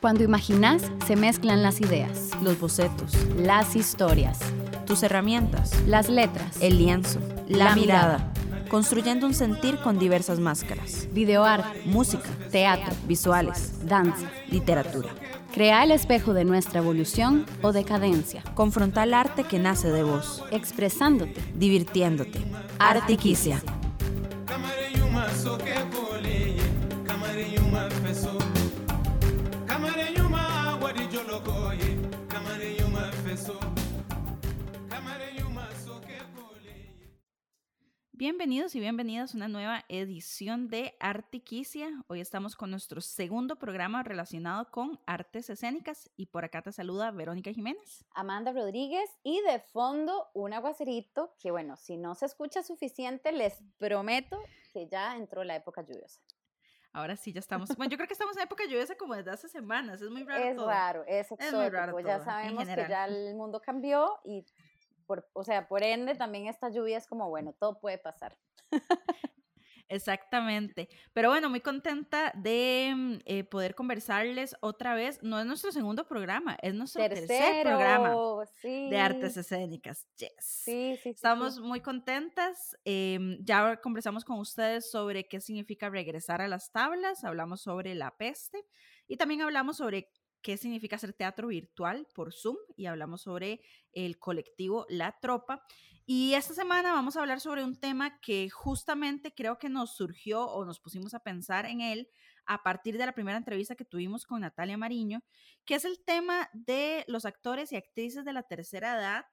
Cuando 0.00 0.22
imaginas, 0.22 0.82
se 1.06 1.16
mezclan 1.16 1.62
las 1.62 1.80
ideas, 1.80 2.30
los 2.42 2.60
bocetos, 2.60 3.14
las 3.38 3.74
historias, 3.74 4.38
tus 4.86 5.02
herramientas, 5.02 5.72
las 5.86 6.10
letras, 6.10 6.58
el 6.60 6.76
lienzo, 6.76 7.20
la, 7.48 7.74
mirada, 7.74 8.30
construyendo 8.68 9.26
un 9.26 9.32
sentir 9.32 9.78
con 9.78 9.98
diversas 9.98 10.40
máscaras. 10.40 11.08
videoarte, 11.12 11.82
Música, 11.86 12.28
teatro, 12.50 12.92
visuales, 13.08 13.86
danza. 13.86 14.30
literatura. 14.50 15.08
Crea 15.54 15.84
el 15.84 15.92
espejo 15.92 16.34
de 16.34 16.44
nuestra 16.44 16.80
evolución 16.80 17.46
o 17.62 17.72
decadencia, 17.72 18.42
Confronta 18.54 19.04
el 19.04 19.14
arte 19.14 19.44
que 19.44 19.58
nace 19.58 19.90
de 19.90 20.02
vos, 20.02 20.42
expresándote. 20.50 21.40
divirtiéndote. 21.54 22.40
Artiquicia. 22.78 23.62
Kamari 24.44 24.96
Bienvenidos 38.26 38.74
y 38.74 38.80
bienvenidas 38.80 39.34
a 39.34 39.36
una 39.36 39.48
nueva 39.48 39.84
edición 39.90 40.68
de 40.68 40.96
Artiquicia. 40.98 41.90
Hoy 42.06 42.22
estamos 42.22 42.56
con 42.56 42.70
nuestro 42.70 43.02
segundo 43.02 43.56
programa 43.56 44.02
relacionado 44.02 44.70
con 44.70 44.98
artes 45.04 45.50
escénicas 45.50 46.10
y 46.16 46.24
por 46.24 46.42
acá 46.42 46.62
te 46.62 46.72
saluda 46.72 47.10
Verónica 47.10 47.52
Jiménez. 47.52 48.02
Amanda 48.14 48.50
Rodríguez 48.50 49.10
y 49.24 49.42
de 49.42 49.58
fondo 49.58 50.30
un 50.32 50.54
aguacerito 50.54 51.34
que 51.38 51.50
bueno, 51.50 51.76
si 51.76 51.98
no 51.98 52.14
se 52.14 52.24
escucha 52.24 52.62
suficiente, 52.62 53.30
les 53.30 53.62
prometo 53.76 54.42
que 54.72 54.88
ya 54.88 55.18
entró 55.18 55.44
la 55.44 55.56
época 55.56 55.82
lluviosa. 55.82 56.22
Ahora 56.94 57.16
sí 57.16 57.30
ya 57.30 57.40
estamos. 57.40 57.76
Bueno, 57.76 57.90
yo 57.90 57.98
creo 57.98 58.06
que 58.06 58.14
estamos 58.14 58.38
en 58.38 58.44
época 58.44 58.64
lluviosa 58.64 58.94
como 58.94 59.14
desde 59.16 59.32
hace 59.32 59.48
semanas. 59.50 60.00
Es 60.00 60.08
muy 60.08 60.24
raro. 60.24 60.44
es 60.44 60.56
todo. 60.56 60.66
raro, 60.66 61.04
es 61.06 61.30
muy 61.30 61.38
exótico, 61.40 61.70
raro 61.70 62.00
ya 62.00 62.16
todo, 62.16 62.24
sabemos 62.24 62.64
que 62.64 62.86
ya 62.88 63.04
el 63.04 63.34
mundo 63.34 63.60
cambió 63.60 64.18
y 64.24 64.46
por, 65.06 65.28
o 65.32 65.44
sea, 65.44 65.68
por 65.68 65.82
ende 65.82 66.14
también 66.14 66.46
esta 66.46 66.68
lluvia 66.70 66.98
es 66.98 67.06
como, 67.06 67.28
bueno, 67.28 67.52
todo 67.52 67.80
puede 67.80 67.98
pasar. 67.98 68.36
Exactamente. 69.88 70.88
Pero 71.12 71.28
bueno, 71.28 71.50
muy 71.50 71.60
contenta 71.60 72.32
de 72.34 72.92
mm, 72.96 73.14
eh, 73.26 73.44
poder 73.44 73.74
conversarles 73.74 74.56
otra 74.60 74.94
vez. 74.94 75.22
No 75.22 75.38
es 75.38 75.46
nuestro 75.46 75.72
segundo 75.72 76.06
programa, 76.06 76.56
es 76.62 76.74
nuestro 76.74 77.06
tercer 77.08 77.62
programa 77.62 78.14
sí. 78.60 78.88
de 78.88 78.98
artes 78.98 79.36
escénicas. 79.36 80.06
Yes. 80.16 80.30
Sí, 80.38 80.64
sí, 80.64 80.96
sí, 80.96 81.02
sí. 81.02 81.10
Estamos 81.10 81.60
muy 81.60 81.80
contentas. 81.80 82.76
em, 82.84 83.38
ya 83.44 83.80
conversamos 83.80 84.24
con 84.24 84.38
ustedes 84.38 84.90
sobre 84.90 85.28
qué 85.28 85.40
significa 85.40 85.90
regresar 85.90 86.40
a 86.40 86.48
las 86.48 86.72
tablas, 86.72 87.24
hablamos 87.24 87.60
sobre 87.60 87.94
la 87.94 88.16
peste 88.16 88.64
y 89.06 89.16
también 89.16 89.42
hablamos 89.42 89.76
sobre 89.76 90.10
qué 90.44 90.58
significa 90.58 90.96
hacer 90.96 91.14
teatro 91.14 91.48
virtual 91.48 92.06
por 92.14 92.34
Zoom 92.34 92.56
y 92.76 92.84
hablamos 92.84 93.22
sobre 93.22 93.62
el 93.92 94.18
colectivo 94.18 94.84
La 94.90 95.18
Tropa. 95.18 95.64
Y 96.04 96.34
esta 96.34 96.52
semana 96.52 96.92
vamos 96.92 97.16
a 97.16 97.20
hablar 97.20 97.40
sobre 97.40 97.64
un 97.64 97.80
tema 97.80 98.20
que 98.20 98.50
justamente 98.50 99.32
creo 99.34 99.58
que 99.58 99.70
nos 99.70 99.96
surgió 99.96 100.44
o 100.44 100.66
nos 100.66 100.80
pusimos 100.80 101.14
a 101.14 101.20
pensar 101.20 101.64
en 101.64 101.80
él 101.80 102.10
a 102.44 102.62
partir 102.62 102.98
de 102.98 103.06
la 103.06 103.14
primera 103.14 103.38
entrevista 103.38 103.74
que 103.74 103.86
tuvimos 103.86 104.26
con 104.26 104.42
Natalia 104.42 104.76
Mariño, 104.76 105.24
que 105.64 105.76
es 105.76 105.86
el 105.86 106.04
tema 106.04 106.50
de 106.52 107.06
los 107.08 107.24
actores 107.24 107.72
y 107.72 107.76
actrices 107.76 108.26
de 108.26 108.34
la 108.34 108.42
tercera 108.42 108.98
edad 108.98 109.24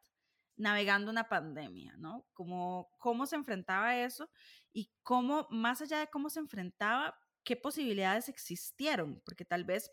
navegando 0.56 1.12
una 1.12 1.28
pandemia, 1.28 1.98
¿no? 1.98 2.26
Como 2.32 2.90
cómo 2.98 3.26
se 3.26 3.36
enfrentaba 3.36 3.98
eso 3.98 4.30
y 4.72 4.94
cómo, 5.04 5.46
más 5.50 5.82
allá 5.82 6.00
de 6.00 6.08
cómo 6.08 6.30
se 6.30 6.40
enfrentaba, 6.40 7.20
qué 7.44 7.58
posibilidades 7.58 8.30
existieron, 8.30 9.22
porque 9.26 9.46
tal 9.46 9.66
vez 9.66 9.92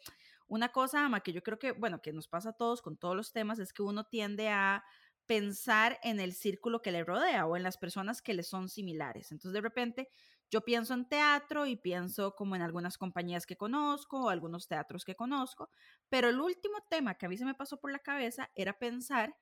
una 0.48 0.70
cosa, 0.70 1.04
Ama, 1.04 1.20
que 1.20 1.32
yo 1.32 1.42
creo 1.42 1.58
que, 1.58 1.72
bueno, 1.72 2.00
que 2.02 2.12
nos 2.12 2.28
pasa 2.28 2.50
a 2.50 2.52
todos 2.54 2.82
con 2.82 2.96
todos 2.98 3.16
los 3.16 3.32
temas, 3.32 3.58
es 3.58 3.72
que 3.72 3.82
uno 3.82 4.04
tiende 4.04 4.48
a 4.48 4.84
pensar 5.26 5.98
en 6.02 6.20
el 6.20 6.32
círculo 6.32 6.80
que 6.82 6.90
le 6.90 7.04
rodea 7.04 7.46
o 7.46 7.56
en 7.56 7.62
las 7.62 7.76
personas 7.78 8.22
que 8.22 8.34
le 8.34 8.42
son 8.42 8.68
similares. 8.68 9.30
Entonces, 9.30 9.52
de 9.52 9.60
repente, 9.60 10.08
yo 10.50 10.62
pienso 10.62 10.94
en 10.94 11.06
teatro 11.08 11.66
y 11.66 11.76
pienso 11.76 12.34
como 12.34 12.56
en 12.56 12.62
algunas 12.62 12.96
compañías 12.96 13.44
que 13.46 13.56
conozco 13.56 14.22
o 14.24 14.28
algunos 14.30 14.66
teatros 14.68 15.04
que 15.04 15.14
conozco, 15.14 15.70
pero 16.08 16.28
el 16.28 16.40
último 16.40 16.78
tema 16.88 17.16
que 17.16 17.26
a 17.26 17.28
mí 17.28 17.36
se 17.36 17.44
me 17.44 17.54
pasó 17.54 17.78
por 17.78 17.92
la 17.92 17.98
cabeza 17.98 18.50
era 18.54 18.78
pensar 18.78 19.36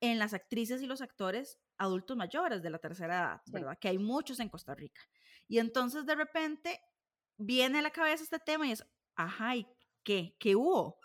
en 0.00 0.18
las 0.18 0.34
actrices 0.34 0.82
y 0.82 0.86
los 0.86 1.00
actores 1.02 1.58
adultos 1.78 2.16
mayores 2.16 2.62
de 2.62 2.70
la 2.70 2.78
tercera 2.78 3.14
edad, 3.16 3.42
Sí. 3.44 3.52
¿verdad? 3.52 3.78
Que 3.80 3.88
hay 3.88 3.98
muchos 3.98 4.40
en 4.40 4.48
Costa 4.48 4.74
Rica. 4.74 5.02
Y 5.48 5.58
entonces 5.58 6.06
de 6.06 6.14
repente 6.14 6.80
viene 7.36 7.78
a 7.78 7.82
la 7.82 7.90
cabeza 7.90 8.24
este 8.24 8.38
tema 8.38 8.66
y 8.66 8.72
es, 8.72 8.84
ajá, 9.14 9.56
¿y 9.56 9.66
qué? 10.06 10.36
¿Qué 10.38 10.54
hubo? 10.54 10.98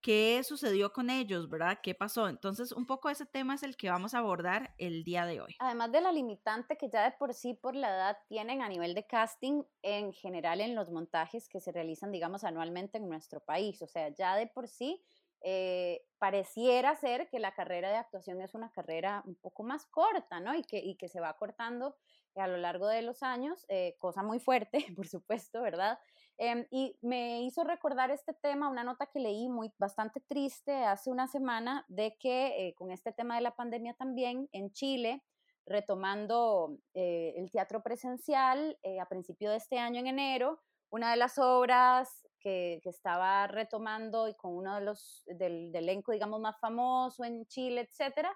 ¿Qué 0.00 0.42
sucedió 0.44 0.92
con 0.92 1.10
ellos, 1.10 1.48
verdad? 1.48 1.78
¿Qué 1.82 1.94
pasó? 1.94 2.28
Entonces, 2.28 2.72
un 2.72 2.86
poco 2.86 3.10
ese 3.10 3.26
tema 3.26 3.54
es 3.54 3.62
el 3.62 3.76
que 3.76 3.90
vamos 3.90 4.14
a 4.14 4.18
abordar 4.18 4.74
el 4.78 5.04
día 5.04 5.26
de 5.26 5.40
hoy. 5.40 5.56
Además 5.58 5.92
de 5.92 6.00
la 6.00 6.12
limitante 6.12 6.76
que 6.76 6.88
ya 6.88 7.04
de 7.04 7.16
por 7.18 7.34
sí 7.34 7.54
por 7.54 7.74
la 7.74 7.88
edad 7.88 8.18
tienen 8.28 8.62
a 8.62 8.68
nivel 8.68 8.94
de 8.94 9.06
casting 9.06 9.64
en 9.82 10.12
general 10.12 10.60
en 10.60 10.74
los 10.74 10.90
montajes 10.90 11.48
que 11.48 11.60
se 11.60 11.72
realizan, 11.72 12.12
digamos, 12.12 12.44
anualmente 12.44 12.98
en 12.98 13.08
nuestro 13.08 13.40
país. 13.40 13.82
O 13.82 13.88
sea, 13.88 14.08
ya 14.10 14.36
de 14.36 14.46
por 14.46 14.68
sí 14.68 15.02
eh, 15.42 16.02
pareciera 16.18 16.94
ser 16.94 17.28
que 17.28 17.40
la 17.40 17.52
carrera 17.52 17.90
de 17.90 17.96
actuación 17.96 18.40
es 18.40 18.54
una 18.54 18.70
carrera 18.70 19.22
un 19.26 19.34
poco 19.34 19.64
más 19.64 19.86
corta, 19.86 20.40
¿no? 20.40 20.54
Y 20.54 20.62
que, 20.62 20.78
y 20.78 20.96
que 20.96 21.08
se 21.08 21.20
va 21.20 21.36
cortando 21.36 21.96
a 22.40 22.46
lo 22.46 22.56
largo 22.56 22.86
de 22.86 23.02
los 23.02 23.22
años, 23.22 23.64
eh, 23.68 23.96
cosa 23.98 24.22
muy 24.22 24.38
fuerte, 24.38 24.78
por 24.96 25.06
supuesto, 25.08 25.62
¿verdad? 25.62 25.98
Em, 26.38 26.66
y 26.70 26.96
me 27.00 27.42
hizo 27.42 27.64
recordar 27.64 28.10
este 28.10 28.34
tema, 28.34 28.68
una 28.68 28.84
nota 28.84 29.06
que 29.06 29.20
leí 29.20 29.48
muy 29.48 29.72
bastante 29.78 30.20
triste 30.20 30.84
hace 30.84 31.10
una 31.10 31.28
semana 31.28 31.84
de 31.88 32.16
que 32.18 32.68
eh, 32.68 32.74
con 32.74 32.90
este 32.90 33.12
tema 33.12 33.36
de 33.36 33.40
la 33.40 33.56
pandemia 33.56 33.94
también 33.94 34.48
en 34.52 34.70
Chile, 34.72 35.22
retomando 35.64 36.78
eh, 36.94 37.34
el 37.36 37.50
teatro 37.50 37.82
presencial 37.82 38.78
a 39.00 39.08
principio 39.08 39.50
de 39.50 39.56
este 39.56 39.78
año 39.78 39.98
en 39.98 40.06
enero, 40.06 40.60
una 40.90 41.10
de 41.10 41.16
las 41.16 41.38
obras 41.38 42.24
que, 42.38 42.78
que 42.82 42.90
estaba 42.90 43.48
retomando 43.48 44.28
y 44.28 44.34
con 44.34 44.54
uno 44.54 44.76
de 44.76 44.82
los 44.82 45.24
del, 45.26 45.72
del 45.72 45.84
elenco, 45.84 46.12
digamos, 46.12 46.38
más 46.40 46.58
famoso 46.60 47.24
en 47.24 47.46
Chile, 47.46 47.80
etcétera. 47.80 48.32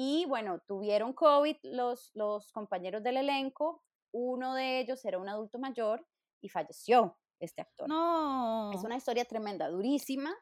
Y 0.00 0.26
bueno, 0.26 0.60
tuvieron 0.60 1.12
COVID 1.12 1.56
los, 1.64 2.12
los 2.14 2.52
compañeros 2.52 3.02
del 3.02 3.16
elenco, 3.16 3.82
uno 4.12 4.54
de 4.54 4.78
ellos 4.78 5.04
era 5.04 5.18
un 5.18 5.28
adulto 5.28 5.58
mayor 5.58 6.06
y 6.40 6.48
falleció 6.48 7.18
este 7.40 7.62
actor. 7.62 7.88
No. 7.88 8.70
Es 8.72 8.84
una 8.84 8.94
historia 8.94 9.24
tremenda, 9.24 9.66
durísima, 9.66 10.32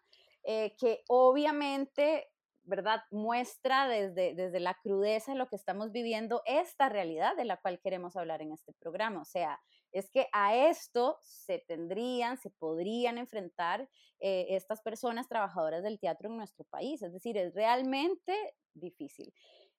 eh, 0.42 0.76
que 0.78 1.04
obviamente, 1.08 2.28
¿verdad? 2.64 3.00
Muestra 3.10 3.88
desde, 3.88 4.34
desde 4.34 4.60
la 4.60 4.74
crudeza 4.74 5.32
de 5.32 5.38
lo 5.38 5.48
que 5.48 5.56
estamos 5.56 5.90
viviendo 5.90 6.42
esta 6.44 6.90
realidad 6.90 7.34
de 7.34 7.46
la 7.46 7.56
cual 7.56 7.80
queremos 7.80 8.14
hablar 8.14 8.42
en 8.42 8.52
este 8.52 8.74
programa. 8.74 9.22
O 9.22 9.24
sea, 9.24 9.58
es 9.98 10.10
que 10.10 10.28
a 10.32 10.54
esto 10.68 11.18
se 11.22 11.58
tendrían, 11.66 12.36
se 12.36 12.50
podrían 12.50 13.18
enfrentar 13.18 13.88
eh, 14.20 14.46
estas 14.50 14.82
personas 14.82 15.28
trabajadoras 15.28 15.82
del 15.82 15.98
teatro 15.98 16.28
en 16.28 16.36
nuestro 16.36 16.64
país. 16.64 17.02
Es 17.02 17.12
decir, 17.12 17.36
es 17.36 17.54
realmente 17.54 18.34
difícil. 18.74 19.32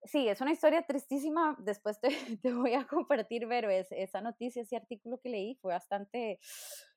Sí, 0.03 0.27
es 0.27 0.41
una 0.41 0.51
historia 0.51 0.83
tristísima. 0.83 1.55
Después 1.59 1.99
te, 1.99 2.09
voy 2.53 2.73
a 2.73 2.87
compartir, 2.87 3.47
pero 3.47 3.69
es, 3.69 3.87
esa 3.91 4.21
noticia, 4.21 4.61
ese 4.61 4.75
artículo 4.75 5.19
que 5.19 5.29
leí 5.29 5.55
fue 5.55 5.73
bastante 5.73 6.39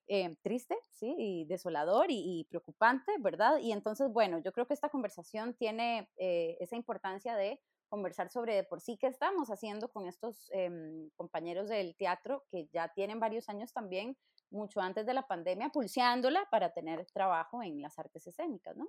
eh, 0.07 0.37
triste, 0.43 0.77
sí, 0.91 1.45
desolador 1.49 2.11
y, 2.11 2.41
y, 2.41 2.45
preocupante, 2.45 3.13
¿verdad? 3.21 3.59
Y 3.59 3.73
entonces, 3.73 4.11
bueno, 4.11 4.39
yo 4.45 4.53
creo 4.53 4.67
que 4.67 4.75
esta 4.75 4.89
conversación 4.89 5.55
tiene 5.55 6.09
eh, 6.17 6.57
esa 6.61 6.77
importancia 6.77 7.37
de 7.37 7.61
conversar 7.91 8.31
sobre 8.31 8.55
de 8.55 8.65
por 8.65 8.81
sí 8.81 8.97
qué 8.97 9.09
estamos 9.09 9.51
haciendo 9.51 9.89
con 9.89 10.07
estos 10.07 10.51
eh, 10.55 10.71
compañeros 11.17 11.69
del 11.69 11.95
teatro 11.97 12.45
que 12.51 12.69
ya 12.73 12.89
tienen 12.95 13.21
varios 13.21 13.51
años 13.51 13.73
también, 13.75 14.17
mucho 14.51 14.81
antes 14.81 15.05
de 15.05 15.13
la 15.13 15.27
pandemia, 15.27 15.69
pulseándola 15.69 16.49
para 16.51 16.73
tener 16.73 17.05
trabajo 17.13 17.63
en 17.63 17.83
las 17.83 17.99
artes 17.99 18.27
escénicas, 18.27 18.77
¿no? 18.77 18.89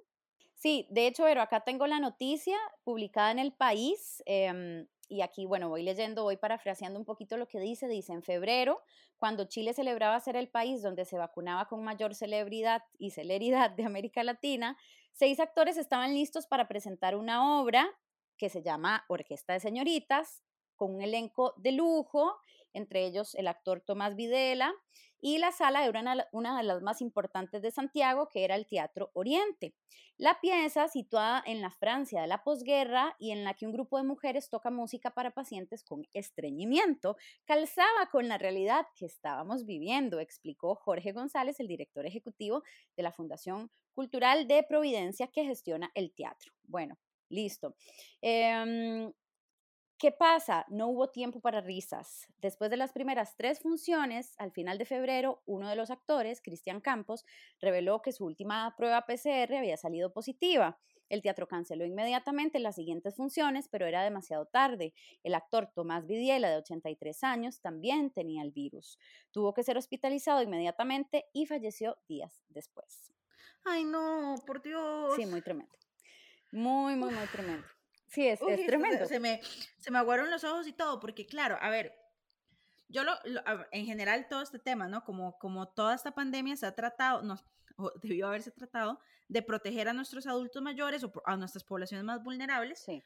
Sí, 0.55 0.87
de 0.91 1.07
hecho, 1.07 1.23
pero 1.23 1.41
acá 1.41 1.61
tengo 1.61 1.87
la 1.87 1.99
noticia 1.99 2.57
publicada 2.83 3.31
en 3.31 3.39
El 3.39 3.51
País. 3.51 4.21
Eh, 4.27 4.85
y 5.11 5.21
aquí, 5.23 5.45
bueno, 5.45 5.67
voy 5.67 5.83
leyendo, 5.83 6.23
voy 6.23 6.37
parafraseando 6.37 6.97
un 6.97 7.03
poquito 7.03 7.35
lo 7.35 7.45
que 7.45 7.59
dice. 7.59 7.89
Dice, 7.89 8.13
en 8.13 8.23
febrero, 8.23 8.81
cuando 9.17 9.43
Chile 9.43 9.73
celebraba 9.73 10.17
ser 10.21 10.37
el 10.37 10.47
país 10.47 10.81
donde 10.81 11.03
se 11.03 11.17
vacunaba 11.17 11.65
con 11.65 11.83
mayor 11.83 12.15
celebridad 12.15 12.83
y 12.97 13.11
celeridad 13.11 13.71
de 13.71 13.83
América 13.83 14.23
Latina, 14.23 14.77
seis 15.11 15.41
actores 15.41 15.75
estaban 15.75 16.13
listos 16.13 16.47
para 16.47 16.69
presentar 16.69 17.17
una 17.17 17.59
obra 17.59 17.89
que 18.41 18.49
se 18.49 18.63
llama 18.63 19.05
Orquesta 19.07 19.53
de 19.53 19.59
Señoritas, 19.59 20.41
con 20.75 20.95
un 20.95 21.03
elenco 21.03 21.53
de 21.57 21.73
lujo, 21.73 22.39
entre 22.73 23.05
ellos 23.05 23.35
el 23.35 23.47
actor 23.47 23.81
Tomás 23.81 24.15
Videla, 24.15 24.73
y 25.19 25.37
la 25.37 25.51
sala 25.51 25.85
era 25.85 25.99
una, 25.99 26.27
una, 26.31 26.57
de 26.57 26.63
las 26.63 26.81
más 26.81 27.01
importantes 27.01 27.61
de 27.61 27.69
Santiago, 27.69 28.29
que 28.29 28.43
era 28.43 28.55
el 28.55 28.65
Teatro 28.65 29.11
Oriente. 29.13 29.75
La 30.17 30.39
pieza, 30.41 30.87
situada 30.87 31.43
en 31.45 31.61
la 31.61 31.69
Francia 31.69 32.19
de 32.19 32.27
la 32.27 32.43
posguerra 32.43 33.15
y 33.19 33.29
en 33.29 33.43
la 33.43 33.53
que 33.53 33.67
un 33.67 33.73
grupo 33.73 33.97
de 33.97 34.05
mujeres 34.05 34.49
toca 34.49 34.71
música 34.71 35.11
para 35.11 35.29
pacientes 35.29 35.83
con 35.83 36.07
estreñimiento, 36.11 37.17
calzaba 37.45 38.07
con 38.11 38.27
la 38.27 38.39
realidad 38.39 38.87
que 38.95 39.05
estábamos 39.05 39.67
viviendo, 39.67 40.19
explicó 40.19 40.73
Jorge 40.73 41.11
González, 41.11 41.59
el 41.59 41.67
director 41.67 42.07
ejecutivo 42.07 42.63
de 42.97 43.03
la 43.03 43.11
Fundación 43.11 43.69
Cultural 43.93 44.47
de 44.47 44.63
Providencia 44.63 45.27
que 45.27 45.45
gestiona 45.45 45.91
el 45.93 46.11
teatro. 46.11 46.51
Bueno, 46.63 46.97
listo. 47.31 47.75
Eh, 48.21 49.11
¿Qué 50.01 50.11
pasa? 50.11 50.65
No 50.67 50.87
hubo 50.87 51.11
tiempo 51.11 51.41
para 51.41 51.61
risas. 51.61 52.27
Después 52.39 52.71
de 52.71 52.77
las 52.77 52.91
primeras 52.91 53.35
tres 53.37 53.59
funciones, 53.59 54.33
al 54.39 54.51
final 54.51 54.79
de 54.79 54.85
febrero, 54.85 55.43
uno 55.45 55.69
de 55.69 55.75
los 55.75 55.91
actores, 55.91 56.41
Cristian 56.41 56.81
Campos, 56.81 57.23
reveló 57.59 58.01
que 58.01 58.11
su 58.11 58.25
última 58.25 58.73
prueba 58.75 59.05
PCR 59.05 59.57
había 59.59 59.77
salido 59.77 60.11
positiva. 60.11 60.79
El 61.07 61.21
teatro 61.21 61.47
canceló 61.47 61.85
inmediatamente 61.85 62.57
las 62.57 62.77
siguientes 62.77 63.15
funciones, 63.15 63.67
pero 63.69 63.85
era 63.85 64.01
demasiado 64.03 64.47
tarde. 64.47 64.95
El 65.21 65.35
actor 65.35 65.69
Tomás 65.71 66.07
Vidiela, 66.07 66.49
de 66.49 66.57
83 66.57 67.23
años, 67.23 67.61
también 67.61 68.09
tenía 68.09 68.41
el 68.41 68.49
virus. 68.49 68.97
Tuvo 69.29 69.53
que 69.53 69.61
ser 69.61 69.77
hospitalizado 69.77 70.41
inmediatamente 70.41 71.25
y 71.31 71.45
falleció 71.45 71.99
días 72.07 72.41
después. 72.49 73.13
Ay, 73.65 73.83
no, 73.83 74.33
por 74.47 74.63
Dios. 74.63 75.15
Sí, 75.15 75.27
muy 75.27 75.43
tremendo. 75.43 75.77
Muy, 76.51 76.95
muy, 76.95 77.13
muy 77.13 77.27
tremendo. 77.27 77.65
Sí, 78.07 78.27
es, 78.27 78.41
Uy, 78.41 78.53
es 78.53 78.65
tremendo. 78.65 79.05
Se, 79.05 79.19
me, 79.19 79.41
se 79.79 79.89
me 79.89 79.97
aguaron 79.97 80.29
los 80.29 80.43
ojos 80.43 80.67
y 80.67 80.73
todo, 80.73 80.99
porque 80.99 81.25
claro, 81.25 81.57
a 81.61 81.69
ver, 81.69 81.93
yo 82.89 83.03
lo, 83.03 83.13
lo, 83.23 83.41
en 83.71 83.85
general 83.85 84.27
todo 84.27 84.41
este 84.41 84.59
tema, 84.59 84.87
¿no? 84.87 85.03
Como, 85.05 85.37
como 85.39 85.69
toda 85.69 85.95
esta 85.95 86.13
pandemia 86.13 86.57
se 86.57 86.65
ha 86.65 86.75
tratado, 86.75 87.21
no, 87.21 87.37
o 87.77 87.91
debió 88.03 88.27
haberse 88.27 88.51
tratado 88.51 88.99
de 89.27 89.41
proteger 89.41 89.87
a 89.87 89.93
nuestros 89.93 90.27
adultos 90.27 90.61
mayores 90.61 91.03
o 91.05 91.11
a 91.25 91.37
nuestras 91.37 91.63
poblaciones 91.63 92.03
más 92.03 92.21
vulnerables. 92.21 92.79
Sí. 92.79 93.01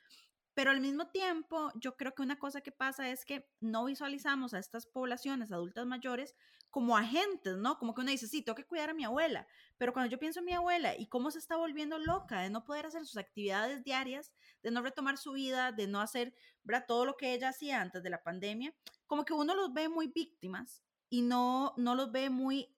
Pero 0.56 0.72
al 0.72 0.80
mismo 0.80 1.10
tiempo, 1.10 1.70
yo 1.76 1.98
creo 1.98 2.16
que 2.16 2.22
una 2.22 2.40
cosa 2.40 2.62
que 2.62 2.72
pasa 2.72 3.10
es 3.10 3.26
que 3.26 3.52
no 3.60 3.86
visualizamos 3.86 4.54
a 4.54 4.60
estas 4.60 4.88
poblaciones 4.88 5.52
adultas 5.52 5.86
mayores 5.86 6.34
como 6.72 6.98
agentes, 6.98 7.58
¿no? 7.58 7.78
Como 7.78 7.94
que 7.94 8.02
uno 8.02 8.10
dice, 8.10 8.28
sí, 8.28 8.42
tengo 8.42 8.56
que 8.56 8.66
cuidar 8.66 8.90
a 8.90 8.94
mi 8.94 9.04
abuela, 9.04 9.48
pero 9.78 9.92
cuando 9.92 10.10
yo 10.10 10.18
pienso 10.18 10.40
en 10.40 10.46
mi 10.46 10.54
abuela 10.54 10.96
y 10.98 11.08
cómo 11.08 11.30
se 11.30 11.40
está 11.40 11.58
volviendo 11.58 12.00
loca 12.00 12.40
de 12.40 12.50
no 12.50 12.64
poder 12.64 12.86
hacer 12.86 13.06
sus 13.06 13.18
actividades 13.18 13.84
diarias, 13.84 14.32
de 14.64 14.72
no 14.72 14.82
retomar 14.82 15.18
su 15.18 15.34
vida, 15.34 15.74
de 15.74 15.88
no 15.88 16.00
hacer 16.00 16.34
¿verdad? 16.64 16.86
todo 16.88 17.06
lo 17.06 17.18
que 17.18 17.34
ella 17.34 17.50
hacía 17.50 17.82
antes 17.82 18.02
de 18.02 18.10
la 18.10 18.24
pandemia, 18.24 18.74
como 19.08 19.26
que 19.26 19.34
uno 19.34 19.56
los 19.56 19.74
ve 19.74 19.90
muy 19.90 20.08
víctimas 20.08 20.82
y 21.10 21.22
no, 21.22 21.74
no 21.76 21.96
los 21.96 22.14
ve 22.14 22.30
muy 22.30 22.74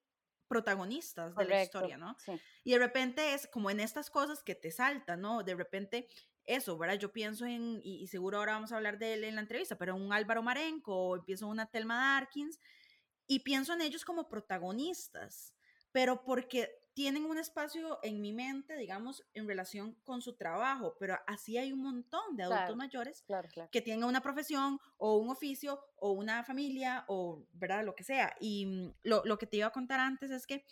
protagonistas 0.47 1.33
Correcto, 1.33 1.49
de 1.49 1.55
la 1.55 1.63
historia, 1.63 1.97
¿no? 1.97 2.15
Sí. 2.19 2.41
Y 2.63 2.71
de 2.71 2.79
repente 2.79 3.33
es 3.33 3.47
como 3.47 3.69
en 3.69 3.79
estas 3.79 4.09
cosas 4.09 4.43
que 4.43 4.55
te 4.55 4.71
saltan, 4.71 5.21
¿no? 5.21 5.43
De 5.43 5.53
repente 5.53 6.07
eso, 6.47 6.77
¿verdad? 6.77 6.97
Yo 6.97 7.11
pienso 7.11 7.45
en, 7.45 7.79
y, 7.83 8.01
y, 8.01 8.07
seguro 8.07 8.37
ahora 8.39 8.53
vamos 8.53 8.71
a 8.71 8.77
hablar 8.77 8.97
de 8.97 9.13
él 9.13 9.23
en 9.23 9.35
la 9.35 9.41
entrevista, 9.41 9.77
pero 9.77 9.95
un 9.95 10.11
Álvaro 10.11 10.41
Marenco, 10.41 10.95
o 10.95 11.15
empiezo 11.17 11.45
en 11.45 11.51
una 11.51 11.69
Telma 11.69 12.15
Darkins, 12.15 12.59
y 13.27 13.39
pienso 13.39 13.73
en 13.73 13.81
ellos 13.81 14.05
como 14.05 14.29
protagonistas, 14.29 15.53
pero 15.91 16.23
porque 16.23 16.69
tienen 16.97 17.25
un 17.25 17.37
espacio 17.37 17.99
en 18.01 18.21
mi 18.21 18.33
mente, 18.33 18.75
digamos, 18.75 19.23
en 19.35 19.47
relación 19.47 19.93
con 20.03 20.23
su 20.23 20.35
trabajo, 20.35 20.95
pero 20.99 21.15
así 21.27 21.55
hay 21.55 21.71
un 21.71 21.83
montón 21.83 22.35
de 22.35 22.41
adultos 22.41 22.63
Claro, 22.63 22.75
mayores 22.75 23.21
claro, 23.21 23.47
claro. 23.49 23.69
que 23.71 23.81
tienen 23.81 24.03
una 24.03 24.21
profesión 24.21 24.79
o 24.97 25.17
un 25.17 25.29
oficio 25.29 25.79
o 25.97 26.13
una 26.13 26.43
familia 26.43 27.05
o, 27.07 27.45
¿verdad? 27.51 27.85
Lo 27.85 27.93
que 27.93 28.03
sea. 28.03 28.35
Y 28.39 28.65
mm, 28.65 28.93
lo, 29.03 29.21
lo 29.25 29.37
que 29.37 29.45
te 29.45 29.57
iba 29.57 29.67
a 29.67 29.71
contar 29.71 29.99
antes 29.99 30.31
es 30.31 30.47
que 30.47 30.65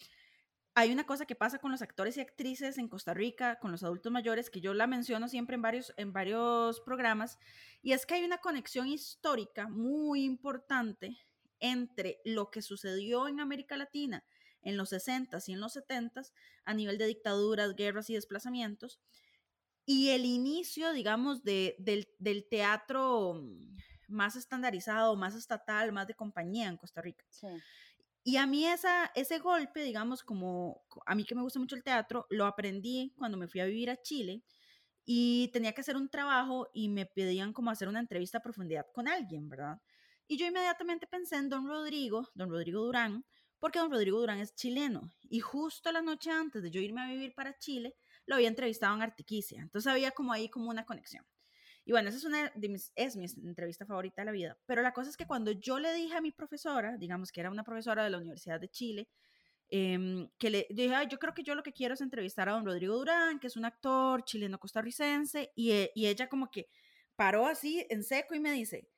hay 0.75 0.91
una 0.91 1.05
cosa 1.05 1.25
que 1.25 1.35
pasa 1.35 1.57
con 1.59 1.71
los 1.71 1.81
actores 1.81 2.17
y 2.17 2.21
actrices 2.21 2.77
en 2.77 2.89
Costa 2.89 3.13
Rica, 3.13 3.59
con 3.59 3.71
los 3.71 3.81
adultos 3.81 4.11
mayores, 4.11 4.49
que 4.49 4.59
yo 4.59 4.73
la 4.73 4.87
menciono 4.87 5.29
siempre 5.29 5.55
en 5.55 5.61
varios, 5.61 5.93
en 5.95 6.11
varios 6.11 6.81
programas, 6.81 7.39
y 7.81 7.93
es 7.93 8.05
que 8.05 8.15
hay 8.15 8.25
una 8.25 8.39
conexión 8.39 8.87
histórica 8.87 9.69
muy 9.69 10.25
importante 10.25 11.17
entre 11.61 12.19
lo 12.25 12.51
que 12.51 12.61
sucedió 12.61 13.29
en 13.29 13.39
América 13.39 13.77
Latina 13.77 14.25
en 14.61 14.75
los 14.75 14.91
60s 14.91 15.47
y 15.47 15.53
en 15.53 15.61
los 15.61 15.77
70s 15.77 16.33
a 16.65 16.73
nivel 16.73 16.97
de 16.97 17.07
dictaduras, 17.07 17.75
guerras 17.75 18.09
y 18.09 18.15
desplazamientos, 18.15 18.99
y 19.85 20.09
el 20.09 20.25
inicio, 20.25 20.91
digamos, 20.91 21.43
de, 21.43 21.75
del, 21.79 22.09
del 22.19 22.49
teatro 22.49 23.41
más 24.07 24.35
estandarizado, 24.35 25.15
más 25.15 25.35
estatal, 25.35 25.93
más 25.93 26.07
de 26.07 26.15
compañía 26.15 26.67
en 26.67 26.77
Costa 26.77 27.01
Rica. 27.01 27.23
Sí. 27.29 27.47
Y 28.27 28.37
a 28.37 28.47
mí 28.47 28.65
esa, 28.65 29.11
ese 29.13 29.37
golpe, 29.37 29.83
digamos, 29.83 30.23
como 30.23 30.81
a 31.05 31.13
mí 31.13 31.25
que 31.25 31.35
me 31.35 31.43
gusta 31.43 31.59
mucho 31.59 31.75
el 31.75 31.83
teatro, 31.83 32.25
lo 32.31 32.47
aprendí 32.47 33.13
cuando 33.15 33.37
me 33.37 33.47
fui 33.47 33.61
a 33.61 33.65
vivir 33.65 33.91
a 33.91 34.01
Chile 34.01 34.43
y 35.05 35.49
tenía 35.53 35.73
que 35.73 35.81
hacer 35.81 35.95
un 35.95 36.09
trabajo 36.09 36.67
y 36.73 36.89
me 36.89 37.05
pedían 37.05 37.53
como 37.53 37.69
hacer 37.69 37.87
una 37.87 37.99
entrevista 37.99 38.39
a 38.39 38.41
profundidad 38.41 38.87
con 38.95 39.07
alguien, 39.07 39.47
¿verdad? 39.47 39.79
Y 40.27 40.37
yo 40.37 40.47
inmediatamente 40.47 41.05
pensé 41.05 41.35
en 41.35 41.49
don 41.49 41.67
Rodrigo, 41.67 42.27
don 42.33 42.49
Rodrigo 42.49 42.81
Durán, 42.81 43.23
porque 43.59 43.77
don 43.77 43.91
Rodrigo 43.91 44.19
Durán 44.19 44.39
es 44.39 44.55
chileno 44.55 45.11
y 45.29 45.39
justo 45.41 45.91
la 45.91 46.01
noche 46.01 46.31
antes 46.31 46.63
de 46.63 46.71
yo 46.71 46.81
irme 46.81 47.01
a 47.03 47.07
vivir 47.07 47.35
para 47.35 47.55
Chile, 47.59 47.93
lo 48.25 48.33
había 48.33 48.47
entrevistado 48.47 48.95
en 48.95 49.03
Artiquicia, 49.03 49.61
entonces 49.61 49.91
había 49.91 50.09
como 50.09 50.33
ahí 50.33 50.49
como 50.49 50.71
una 50.71 50.83
conexión. 50.83 51.23
Y 51.85 51.91
bueno, 51.91 52.09
esa 52.09 52.17
es 52.17 52.25
una 52.25 52.51
de 52.55 52.69
mis, 52.69 52.91
es 52.95 53.15
mi 53.15 53.25
entrevista 53.47 53.85
favorita 53.85 54.23
de 54.23 54.25
la 54.25 54.31
vida. 54.31 54.57
Pero 54.65 54.81
la 54.81 54.91
cosa 54.91 55.09
es 55.09 55.17
que 55.17 55.27
cuando 55.27 55.51
yo 55.51 55.79
le 55.79 55.93
dije 55.93 56.15
a 56.15 56.21
mi 56.21 56.31
profesora, 56.31 56.97
digamos 56.97 57.31
que 57.31 57.39
era 57.41 57.51
una 57.51 57.63
profesora 57.63 58.03
de 58.03 58.09
la 58.09 58.17
Universidad 58.17 58.59
de 58.59 58.69
Chile, 58.69 59.07
eh, 59.69 60.27
que 60.39 60.49
le 60.49 60.67
dije, 60.71 60.95
Ay, 60.95 61.07
yo 61.09 61.19
creo 61.19 61.33
que 61.33 61.43
yo 61.43 61.55
lo 61.55 61.63
que 61.63 61.73
quiero 61.73 61.93
es 61.93 62.01
entrevistar 62.01 62.49
a 62.49 62.53
don 62.53 62.65
Rodrigo 62.65 62.97
Durán, 62.97 63.39
que 63.39 63.47
es 63.47 63.55
un 63.55 63.65
actor 63.65 64.23
chileno 64.25 64.59
costarricense, 64.59 65.51
y, 65.55 65.71
y 65.93 66.07
ella 66.07 66.27
como 66.27 66.49
que 66.49 66.67
paró 67.15 67.45
así 67.45 67.85
en 67.89 68.03
seco 68.03 68.35
y 68.35 68.39
me 68.39 68.51
dice, 68.51 68.89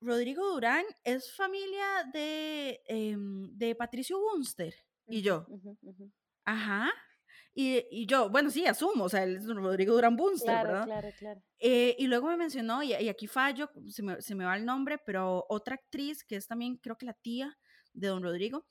Rodrigo 0.00 0.46
Durán 0.52 0.84
es 1.04 1.34
familia 1.34 2.04
de, 2.12 2.82
eh, 2.86 3.16
de 3.18 3.74
Patricio 3.74 4.20
Bunster. 4.20 4.74
Y 5.08 5.22
yo, 5.22 5.46
ajá. 6.44 6.92
Y, 7.58 7.86
y, 7.90 8.04
yo, 8.04 8.28
bueno, 8.28 8.50
sí, 8.50 8.66
asumo, 8.66 9.04
o 9.04 9.08
sea, 9.08 9.22
él 9.22 9.36
es 9.36 9.46
Rodrigo 9.46 9.94
Durán 9.94 10.14
Bunster, 10.14 10.52
Claro, 10.52 10.68
¿verdad? 10.68 10.84
claro, 10.84 11.08
claro. 11.18 11.42
Eh, 11.58 11.96
y 11.98 12.06
luego 12.06 12.26
me 12.26 12.36
mencionó, 12.36 12.82
y, 12.82 12.92
y, 12.92 13.08
aquí 13.08 13.26
fallo, 13.26 13.70
se 13.88 14.02
me, 14.02 14.20
se 14.20 14.34
me 14.34 14.44
va 14.44 14.58
el 14.58 14.66
nombre, 14.66 14.98
pero 14.98 15.46
otra 15.48 15.76
actriz 15.76 16.22
que 16.22 16.36
es 16.36 16.46
también, 16.46 16.76
creo 16.76 16.98
que 16.98 17.06
la 17.06 17.14
tía 17.14 17.58
de 17.94 18.08
don 18.08 18.22
Rodrigo, 18.22 18.66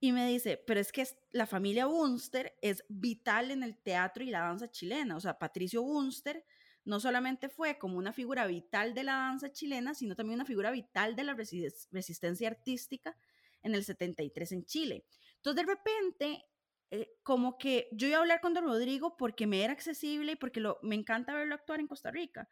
y 0.00 0.12
me 0.12 0.26
dice, 0.26 0.56
pero 0.66 0.80
es 0.80 0.92
que 0.92 1.06
la 1.32 1.46
familia 1.46 1.84
Bunster 1.84 2.56
es 2.62 2.82
vital 2.88 3.50
en 3.50 3.62
el 3.62 3.76
teatro 3.76 4.24
y 4.24 4.30
la 4.30 4.40
danza 4.40 4.70
chilena, 4.70 5.14
o 5.14 5.20
sea, 5.20 5.38
Patricio 5.38 5.82
Bunster 5.82 6.42
no 6.86 7.00
solamente 7.00 7.50
fue 7.50 7.76
como 7.76 7.98
una 7.98 8.14
figura 8.14 8.46
vital 8.46 8.94
de 8.94 9.04
la 9.04 9.12
danza 9.12 9.52
chilena, 9.52 9.92
sino 9.92 10.16
también 10.16 10.38
una 10.38 10.46
figura 10.46 10.70
vital 10.70 11.16
de 11.16 11.24
la 11.24 11.34
resist 11.34 11.92
resistencia 11.92 12.48
artística 12.48 13.14
en 13.62 13.74
el 13.74 13.84
73 13.84 14.52
en 14.52 14.64
Chile. 14.64 15.04
Entonces, 15.36 15.66
de 15.66 15.70
repente, 15.70 16.49
eh, 16.90 17.12
como 17.22 17.56
que 17.56 17.88
yo 17.92 18.08
iba 18.08 18.16
a 18.16 18.20
hablar 18.20 18.40
con 18.40 18.54
don 18.54 18.64
Rodrigo 18.64 19.16
porque 19.16 19.46
me 19.46 19.62
era 19.62 19.72
accesible 19.72 20.32
y 20.32 20.36
porque 20.36 20.60
lo, 20.60 20.78
me 20.82 20.96
encanta 20.96 21.34
verlo 21.34 21.54
actuar 21.54 21.80
en 21.80 21.86
Costa 21.86 22.10
Rica, 22.10 22.48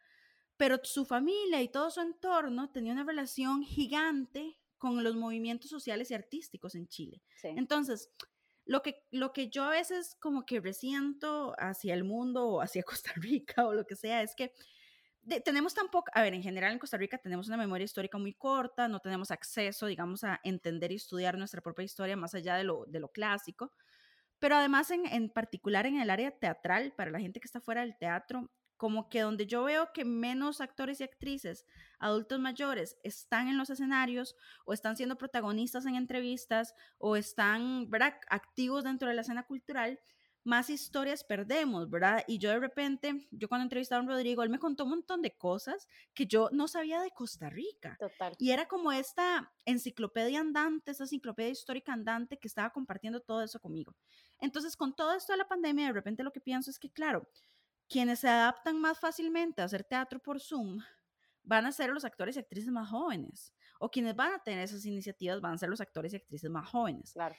pero 0.55 0.79
su 0.83 1.05
familia 1.05 1.61
y 1.61 1.69
todo 1.69 1.91
su 1.91 2.01
entorno 2.01 2.71
tenía 2.71 2.93
una 2.93 3.03
relación 3.03 3.63
gigante 3.63 4.57
con 4.77 5.03
los 5.03 5.15
movimientos 5.15 5.69
sociales 5.69 6.09
y 6.09 6.13
artísticos 6.13 6.75
en 6.75 6.87
Chile. 6.87 7.21
Sí. 7.35 7.49
Entonces, 7.55 8.11
lo 8.65 8.81
que, 8.81 9.03
lo 9.11 9.33
que 9.33 9.49
yo 9.49 9.63
a 9.63 9.71
veces 9.71 10.15
como 10.19 10.45
que 10.45 10.61
resiento 10.61 11.53
hacia 11.57 11.93
el 11.93 12.03
mundo 12.03 12.47
o 12.47 12.61
hacia 12.61 12.83
Costa 12.83 13.11
Rica 13.15 13.65
o 13.67 13.73
lo 13.73 13.85
que 13.85 13.95
sea 13.95 14.21
es 14.21 14.35
que 14.35 14.53
de, 15.21 15.41
tenemos 15.41 15.73
tan 15.73 15.89
poco, 15.89 16.11
a 16.13 16.21
ver, 16.21 16.33
en 16.33 16.43
general 16.43 16.71
en 16.71 16.79
Costa 16.79 16.97
Rica 16.97 17.17
tenemos 17.17 17.47
una 17.47 17.57
memoria 17.57 17.83
histórica 17.83 18.17
muy 18.17 18.33
corta, 18.33 18.87
no 18.87 18.99
tenemos 18.99 19.31
acceso, 19.31 19.85
digamos, 19.85 20.23
a 20.23 20.39
entender 20.43 20.91
y 20.91 20.95
estudiar 20.95 21.37
nuestra 21.37 21.61
propia 21.61 21.83
historia 21.83 22.15
más 22.15 22.33
allá 22.35 22.55
de 22.55 22.63
lo, 22.63 22.85
de 22.87 22.99
lo 22.99 23.09
clásico, 23.09 23.73
pero 24.39 24.55
además 24.55 24.91
en, 24.91 25.05
en 25.05 25.29
particular 25.29 25.85
en 25.85 25.99
el 25.99 26.09
área 26.09 26.31
teatral, 26.31 26.93
para 26.93 27.11
la 27.11 27.19
gente 27.19 27.39
que 27.39 27.45
está 27.47 27.61
fuera 27.61 27.81
del 27.81 27.97
teatro, 27.97 28.49
como 28.79 29.09
que 29.09 29.19
donde 29.19 29.45
yo 29.45 29.65
veo 29.65 29.91
que 29.93 30.05
menos 30.05 30.61
actores 30.61 31.01
y 31.01 31.03
actrices, 31.03 31.65
adultos 31.99 32.39
mayores, 32.39 32.97
están 33.03 33.49
en 33.49 33.57
los 33.57 33.69
escenarios 33.69 34.37
o 34.63 34.71
están 34.71 34.95
siendo 34.95 35.17
protagonistas 35.17 35.85
en 35.85 35.95
entrevistas 35.95 36.73
o 36.97 37.17
están 37.17 37.89
activos 38.29 38.85
dentro 38.85 39.09
de 39.09 39.15
la 39.15 39.21
escena 39.21 39.43
cultural, 39.43 39.99
más 40.49 40.69
historias 40.69 41.23
perdemos, 41.23 41.89
¿verdad? 41.89 42.23
Y 42.27 42.39
yo 42.39 42.49
de 42.49 42.59
repente, 42.59 43.27
yo 43.31 43.47
cuando 43.47 43.63
entrevistaron 43.63 44.09
a 44.09 44.13
Rodrigo, 44.13 44.43
él 44.43 44.49
me 44.49 44.59
contó 44.59 44.83
un 44.83 44.89
montón 44.89 45.21
de 45.21 45.37
cosas 45.37 45.87
que 46.13 46.25
yo 46.25 46.49
no 46.51 46.67
sabía 46.67 46.99
de 47.01 47.11
Costa 47.11 47.49
Rica. 47.49 47.95
Total. 47.99 48.35
Y 48.39 48.51
era 48.51 48.67
como 48.67 48.91
esta 48.91 49.53
enciclopedia 49.65 50.39
andante, 50.39 50.91
esa 50.91 51.03
enciclopedia 51.03 51.51
histórica 51.51 51.93
andante 51.93 52.37
que 52.37 52.47
estaba 52.47 52.71
compartiendo 52.71 53.21
todo 53.21 53.43
eso 53.43 53.59
conmigo. 53.59 53.95
Entonces, 54.39 54.75
con 54.75 54.95
todo 54.95 55.13
esto 55.13 55.33
de 55.33 55.37
la 55.37 55.47
pandemia, 55.47 55.87
de 55.87 55.93
repente 55.93 56.23
lo 56.23 56.31
que 56.31 56.41
pienso 56.41 56.71
es 56.71 56.79
que, 56.79 56.91
claro, 56.91 57.29
quienes 57.87 58.19
se 58.19 58.27
adaptan 58.27 58.81
más 58.81 58.99
fácilmente 58.99 59.61
a 59.61 59.65
hacer 59.65 59.83
teatro 59.83 60.19
por 60.19 60.41
Zoom 60.41 60.79
van 61.43 61.65
a 61.65 61.71
ser 61.71 61.91
los 61.91 62.05
actores 62.05 62.35
y 62.35 62.39
actrices 62.39 62.71
más 62.71 62.89
jóvenes. 62.89 63.53
O 63.79 63.89
quienes 63.89 64.15
van 64.15 64.33
a 64.33 64.39
tener 64.39 64.63
esas 64.63 64.85
iniciativas 64.85 65.39
van 65.41 65.53
a 65.53 65.57
ser 65.57 65.69
los 65.69 65.79
actores 65.79 66.11
y 66.13 66.17
actrices 66.17 66.49
más 66.49 66.67
jóvenes. 66.67 67.13
Claro. 67.13 67.35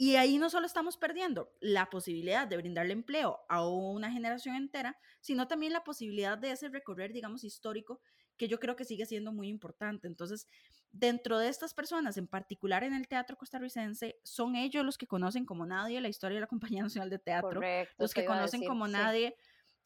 Y 0.00 0.14
ahí 0.14 0.38
no 0.38 0.48
solo 0.48 0.64
estamos 0.64 0.96
perdiendo 0.96 1.52
la 1.60 1.90
posibilidad 1.90 2.46
de 2.46 2.56
brindarle 2.56 2.92
empleo 2.92 3.40
a 3.48 3.66
una 3.68 4.12
generación 4.12 4.54
entera, 4.54 4.96
sino 5.20 5.48
también 5.48 5.72
la 5.72 5.82
posibilidad 5.82 6.38
de 6.38 6.52
ese 6.52 6.68
recorrer, 6.68 7.12
digamos, 7.12 7.42
histórico, 7.42 8.00
que 8.36 8.46
yo 8.46 8.60
creo 8.60 8.76
que 8.76 8.84
sigue 8.84 9.06
siendo 9.06 9.32
muy 9.32 9.48
importante. 9.48 10.06
Entonces, 10.06 10.46
dentro 10.92 11.38
de 11.38 11.48
estas 11.48 11.74
personas, 11.74 12.16
en 12.16 12.28
particular 12.28 12.84
en 12.84 12.94
el 12.94 13.08
teatro 13.08 13.36
costarricense, 13.36 14.20
son 14.22 14.54
ellos 14.54 14.84
los 14.84 14.98
que 14.98 15.08
conocen 15.08 15.44
como 15.44 15.66
nadie 15.66 16.00
la 16.00 16.08
historia 16.08 16.36
de 16.36 16.42
la 16.42 16.46
Compañía 16.46 16.82
Nacional 16.84 17.10
de 17.10 17.18
Teatro, 17.18 17.54
Correcto, 17.54 17.94
los 17.98 18.14
que 18.14 18.24
conocen 18.24 18.60
decir, 18.60 18.68
como 18.68 18.86
sí. 18.86 18.92
nadie. 18.92 19.34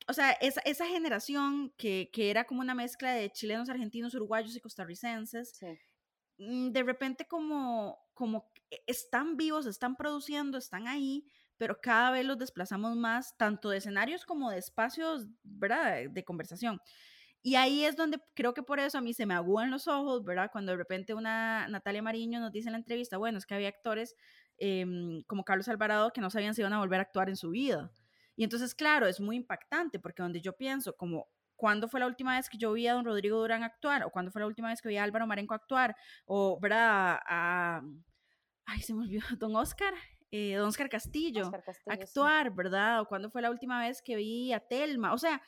O 0.09 0.13
sea, 0.13 0.33
esa, 0.33 0.61
esa 0.67 0.87
generación 0.87 1.73
que, 1.79 2.11
que 2.13 2.29
era 2.31 2.45
como 2.45 2.61
una 2.61 2.75
mezcla 2.75 3.13
de 3.13 3.31
chilenos, 3.31 3.71
argentinos, 3.71 4.15
uruguayos 4.15 4.55
y 4.55 4.61
costarricenses, 4.61 5.53
Sí. 5.59 5.79
mm, 6.39 6.71
de 6.73 6.83
repente 6.83 7.27
como, 7.27 8.02
como 8.15 8.53
que 8.53 8.83
están 8.87 9.37
vivos, 9.37 9.67
están 9.67 9.97
produciendo, 9.97 10.59
están 10.59 10.89
ahí, 10.89 11.27
pero 11.57 11.81
cada 11.81 12.11
vez 12.11 12.25
los 12.25 12.39
desplazamos 12.39 12.97
más, 12.97 13.37
tanto 13.37 13.71
de 13.71 13.79
escenarios 13.79 14.25
como 14.25 14.51
de 14.51 14.59
espacios, 14.59 15.27
¿verdad? 15.43 16.11
De 16.11 16.25
conversación. 16.25 16.81
Y 17.45 17.57
ahí 17.57 17.85
es 17.85 17.97
donde 17.97 18.21
creo 18.35 18.55
que 18.55 18.63
por 18.63 18.79
eso 18.79 18.99
a 18.99 19.01
mí 19.01 19.15
se 19.15 19.27
me 19.27 19.35
agúan 19.35 19.71
los 19.71 19.89
ojos, 19.89 20.25
¿verdad? 20.25 20.51
Cuando 20.53 20.73
de 20.73 20.79
repente 20.79 21.13
una 21.13 21.67
Natalia 21.69 22.01
Mariño 22.01 22.39
nos 22.39 22.53
dice 22.53 22.69
en 22.69 22.73
la 22.73 22.79
entrevista, 22.79 23.19
bueno, 23.19 23.39
es 23.39 23.47
que 23.47 23.55
había 23.55 23.69
actores 23.69 24.15
em, 24.59 25.23
como 25.25 25.45
Carlos 25.45 25.69
Alvarado 25.69 26.13
que 26.13 26.21
no 26.21 26.31
sabían 26.31 26.55
si 26.55 26.61
iban 26.61 26.73
a 26.73 26.79
volver 26.79 27.01
a 27.01 27.03
actuar 27.03 27.29
en 27.29 27.37
su 27.37 27.51
vida. 27.51 27.91
Y 28.37 28.45
entonces, 28.45 28.75
claro, 28.75 29.07
es 29.09 29.21
muy 29.21 29.37
impactante 29.37 29.99
porque 29.99 30.23
donde 30.23 30.41
yo 30.41 30.57
pienso 30.57 30.97
como, 30.97 31.29
¿cuándo 31.63 31.87
fue 31.87 32.01
la 32.01 32.09
última 32.09 32.35
vez 32.35 32.49
que 32.49 32.59
yo 32.59 32.73
vi 32.73 32.89
a 32.89 32.95
don 32.95 33.05
Rodrigo 33.05 33.39
Durán 33.39 33.63
actuar? 33.63 34.03
¿O 34.03 34.11
cuándo 34.11 34.33
fue 34.33 34.41
la 34.41 34.49
última 34.49 34.71
vez 34.71 34.83
que 34.83 34.89
vi 34.89 34.97
a 34.97 35.05
Álvaro 35.05 35.29
Marenco 35.29 35.55
actuar? 35.55 35.95
O, 36.25 36.59
¿verdad? 36.61 37.21
A, 37.25 37.81
ay, 38.67 38.81
se 38.81 38.93
me 38.93 39.03
olvidó, 39.03 39.23
don 39.39 39.55
Oscar, 39.55 39.95
eh, 40.33 40.57
don 40.57 40.67
Oscar 40.71 40.89
Castillo, 40.89 41.45
Oscar 41.45 41.63
Castillo, 41.63 41.95
sí. 41.95 42.03
actuar, 42.03 42.53
¿verdad? 42.53 43.03
¿O 43.03 43.07
cuándo 43.07 43.31
fue 43.31 43.43
la 43.43 43.51
última 43.51 43.81
vez 43.81 44.03
que 44.03 44.17
vi 44.17 44.53
a 44.53 44.59
Telma? 44.59 45.13
O 45.13 45.19
sea, 45.19 45.41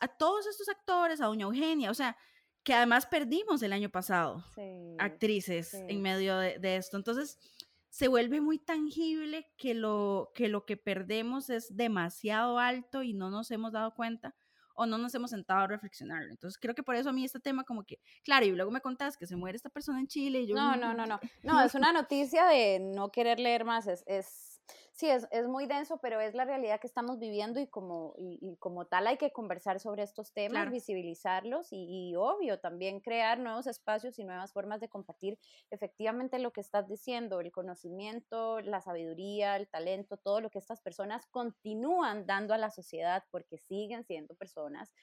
a 0.00 0.08
todos 0.08 0.48
estos 0.48 0.68
actores, 0.68 1.20
a 1.20 1.26
doña 1.26 1.44
Eugenia, 1.44 1.92
o 1.92 1.94
sea, 1.94 2.16
que 2.64 2.74
además 2.74 3.06
perdimos 3.06 3.62
el 3.62 3.72
año 3.72 3.88
pasado 3.88 4.44
Sí, 4.56 4.96
actrices 4.98 5.68
sí. 5.68 5.78
en 5.86 6.02
medio 6.02 6.38
de, 6.38 6.58
de 6.58 6.74
esto. 6.74 6.96
Entonces, 6.96 7.38
se 7.88 8.08
vuelve 8.08 8.40
muy 8.40 8.58
tangible 8.58 9.46
que 9.56 9.74
lo, 9.74 10.32
que 10.34 10.48
lo 10.48 10.64
que 10.64 10.76
perdemos 10.76 11.50
es 11.50 11.76
demasiado 11.76 12.58
alto 12.58 13.04
y 13.04 13.12
no 13.14 13.30
nos 13.30 13.52
hemos 13.52 13.70
dado 13.70 13.94
cuenta 13.94 14.34
o 14.74 14.86
no 14.86 14.98
nos 14.98 15.14
hemos 15.14 15.30
sentado 15.30 15.60
a 15.60 15.66
reflexionarlo. 15.66 16.30
Entonces, 16.30 16.58
creo 16.60 16.74
que 16.74 16.82
por 16.82 16.94
eso 16.94 17.10
a 17.10 17.12
mí 17.12 17.24
este 17.24 17.40
tema 17.40 17.64
como 17.64 17.84
que, 17.84 17.98
claro, 18.24 18.46
y 18.46 18.50
luego 18.50 18.70
me 18.70 18.80
contás 18.80 19.16
que 19.16 19.26
se 19.26 19.36
muere 19.36 19.56
esta 19.56 19.70
persona 19.70 20.00
en 20.00 20.06
Chile 20.06 20.40
y 20.40 20.46
yo... 20.46 20.54
No, 20.54 20.76
no, 20.76 20.94
no, 20.94 21.06
no. 21.06 21.20
No, 21.42 21.62
es 21.62 21.74
una 21.74 21.92
noticia 21.92 22.46
de 22.46 22.78
no 22.80 23.10
querer 23.10 23.38
leer 23.38 23.64
más. 23.64 23.86
Es, 23.86 24.04
es 24.06 24.51
sí, 24.92 25.08
es, 25.08 25.26
es 25.30 25.48
muy 25.48 25.66
denso, 25.66 25.98
pero 26.00 26.20
es 26.20 26.34
la 26.34 26.44
realidad 26.44 26.80
que 26.80 26.86
estamos 26.86 27.18
viviendo 27.18 27.60
y 27.60 27.66
como, 27.68 28.14
y, 28.18 28.38
y 28.40 28.56
como 28.58 28.86
tal 28.86 29.06
hay 29.06 29.16
que 29.18 29.32
conversar 29.32 29.80
sobre 29.80 30.02
estos 30.02 30.32
temas, 30.32 30.68
Claro. 30.68 30.70
visibilizarlos 30.70 31.72
y, 31.72 32.10
y 32.10 32.16
obvio 32.16 32.60
también 32.60 33.00
crear 33.00 33.38
nuevos 33.38 33.66
espacios 33.66 34.18
y 34.18 34.24
nuevas 34.24 34.52
formas 34.52 34.80
de 34.80 34.88
compartir 34.88 35.38
efectivamente 35.70 36.38
lo 36.38 36.52
que 36.52 36.60
estás 36.60 36.88
diciendo, 36.88 37.40
el 37.40 37.52
conocimiento, 37.52 38.60
la 38.60 38.80
sabiduría, 38.80 39.56
el 39.56 39.68
talento, 39.68 40.16
todo 40.16 40.40
lo 40.40 40.50
que 40.50 40.58
estas 40.58 40.80
personas 40.80 41.26
continúan 41.26 42.26
dando 42.26 42.54
a 42.54 42.58
la 42.58 42.70
sociedad 42.70 43.24
porque 43.30 43.58
siguen 43.58 44.04
siendo 44.04 44.34
personas 44.34 44.94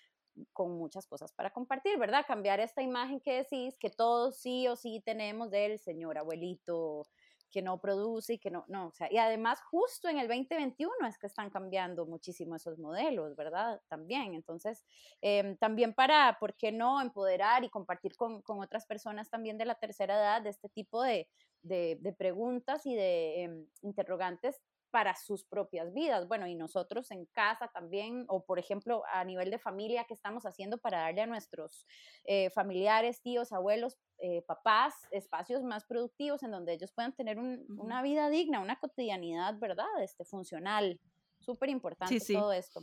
con 0.53 0.77
muchas 0.77 1.05
cosas 1.05 1.33
para 1.33 1.51
compartir, 1.51 1.97
¿verdad? 1.97 2.23
Cambiar 2.27 2.59
esta 2.59 2.81
imagen 2.81 3.19
que 3.19 3.33
decís, 3.43 3.77
que 3.77 3.89
todos 3.89 4.37
sí 4.37 4.67
o 4.67 4.75
sí 4.75 5.01
tenemos 5.05 5.49
del 5.51 5.79
señor 5.79 6.17
abuelito 6.17 7.07
que 7.49 7.61
no 7.61 7.79
produce 7.79 8.33
y 8.33 8.39
que 8.39 8.51
no, 8.51 8.65
no, 8.67 8.87
o 8.87 8.93
sea, 8.93 9.11
y 9.11 9.17
además 9.17 9.59
justo 9.61 10.07
en 10.09 10.19
el 10.19 10.27
2021 10.27 11.07
es 11.07 11.17
que 11.17 11.27
están 11.27 11.49
cambiando 11.49 12.05
muchísimo 12.05 12.55
esos 12.55 12.77
modelos, 12.77 13.35
¿verdad? 13.35 13.81
También, 13.87 14.33
entonces, 14.33 14.85
em, 15.21 15.57
también 15.57 15.93
para, 15.93 16.37
¿por 16.39 16.55
qué 16.55 16.71
no 16.71 17.01
empoderar 17.01 17.63
y 17.63 17.69
compartir 17.69 18.15
con, 18.15 18.41
con 18.41 18.61
otras 18.61 18.85
personas 18.85 19.29
también 19.29 19.57
de 19.57 19.65
la 19.65 19.75
tercera 19.75 20.15
edad 20.15 20.41
de 20.41 20.49
este 20.49 20.69
tipo 20.69 21.01
de, 21.03 21.27
de, 21.61 22.15
preguntas 22.17 22.85
y 22.85 22.95
de 22.95 23.43
em, 23.43 23.65
interrogantes 23.81 24.61
para 24.91 25.15
sus 25.15 25.43
propias 25.45 25.93
vidas. 25.93 26.27
Bueno, 26.27 26.47
y 26.47 26.55
nosotros 26.55 27.11
en 27.11 27.25
casa 27.27 27.69
también, 27.73 28.25
o 28.27 28.43
por 28.45 28.59
ejemplo, 28.59 29.03
a 29.11 29.23
nivel 29.23 29.51
de 29.51 29.59
familia, 29.59 30.05
¿qué 30.07 30.13
estamos 30.13 30.45
haciendo 30.45 30.77
para 30.77 30.99
darle 31.01 31.21
a 31.21 31.27
nuestros 31.27 31.85
eh, 32.25 32.49
familiares, 32.49 33.21
tíos, 33.21 33.51
abuelos, 33.51 33.97
eh, 34.17 34.41
papás, 34.43 34.93
espacios 35.11 35.63
más 35.63 35.85
productivos 35.85 36.43
en 36.43 36.51
donde 36.51 36.73
ellos 36.73 36.91
puedan 36.91 37.15
tener 37.15 37.39
un- 37.39 37.65
una 37.77 38.01
vida 38.01 38.29
digna, 38.29 38.59
una 38.59 38.79
cotidianidad, 38.79 39.57
¿verdad? 39.59 39.87
Este, 40.01 40.25
funcional. 40.25 40.99
Súper 41.39 41.69
importante 41.69 42.19
sí. 42.19 42.33
todo 42.33 42.51
esto. 42.51 42.81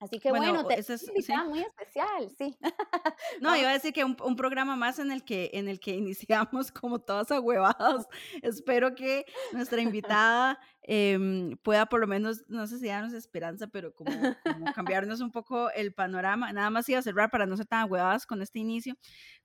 Así 0.00 0.20
que 0.20 0.30
Bueno, 0.30 0.46
bueno, 0.46 0.66
te 0.68 0.78
ese 0.78 0.94
es- 0.94 1.08
invitada 1.08 1.44
muy 1.44 1.60
especial, 1.60 2.30
sí. 2.38 2.56
No, 3.40 3.56
iba 3.56 3.70
a 3.70 3.72
decir 3.72 3.92
que 3.92 4.04
un, 4.04 4.16
un 4.22 4.36
programa 4.36 4.76
más 4.76 4.98
en 5.00 5.10
el 5.10 5.24
que, 5.24 5.50
en 5.54 5.68
el 5.68 5.80
que 5.80 5.92
iniciamos 5.96 6.70
como 6.72 7.00
todas 7.00 7.30
ahuevadas. 7.32 8.06
Espero 8.42 8.94
que 8.94 9.24
nuestra 9.52 9.80
invitada 9.80 10.58
em, 10.82 11.56
pueda 11.58 11.86
por 11.86 12.00
lo 12.00 12.06
menos, 12.06 12.44
no 12.48 12.66
sé 12.66 12.78
si 12.78 12.86
darnos 12.86 13.12
esperanza, 13.12 13.66
pero 13.66 13.92
como, 13.94 14.10
como 14.44 14.72
cambiarnos 14.72 15.20
un 15.20 15.32
poco 15.32 15.70
el 15.70 15.92
panorama. 15.92 16.52
Nada 16.52 16.70
más 16.70 16.88
iba 16.88 17.00
a 17.00 17.02
cerrar 17.02 17.30
para 17.30 17.46
no 17.46 17.56
ser 17.56 17.66
tan 17.66 17.80
ahuevadas 17.80 18.24
con 18.26 18.40
este 18.40 18.60
inicio, 18.60 18.94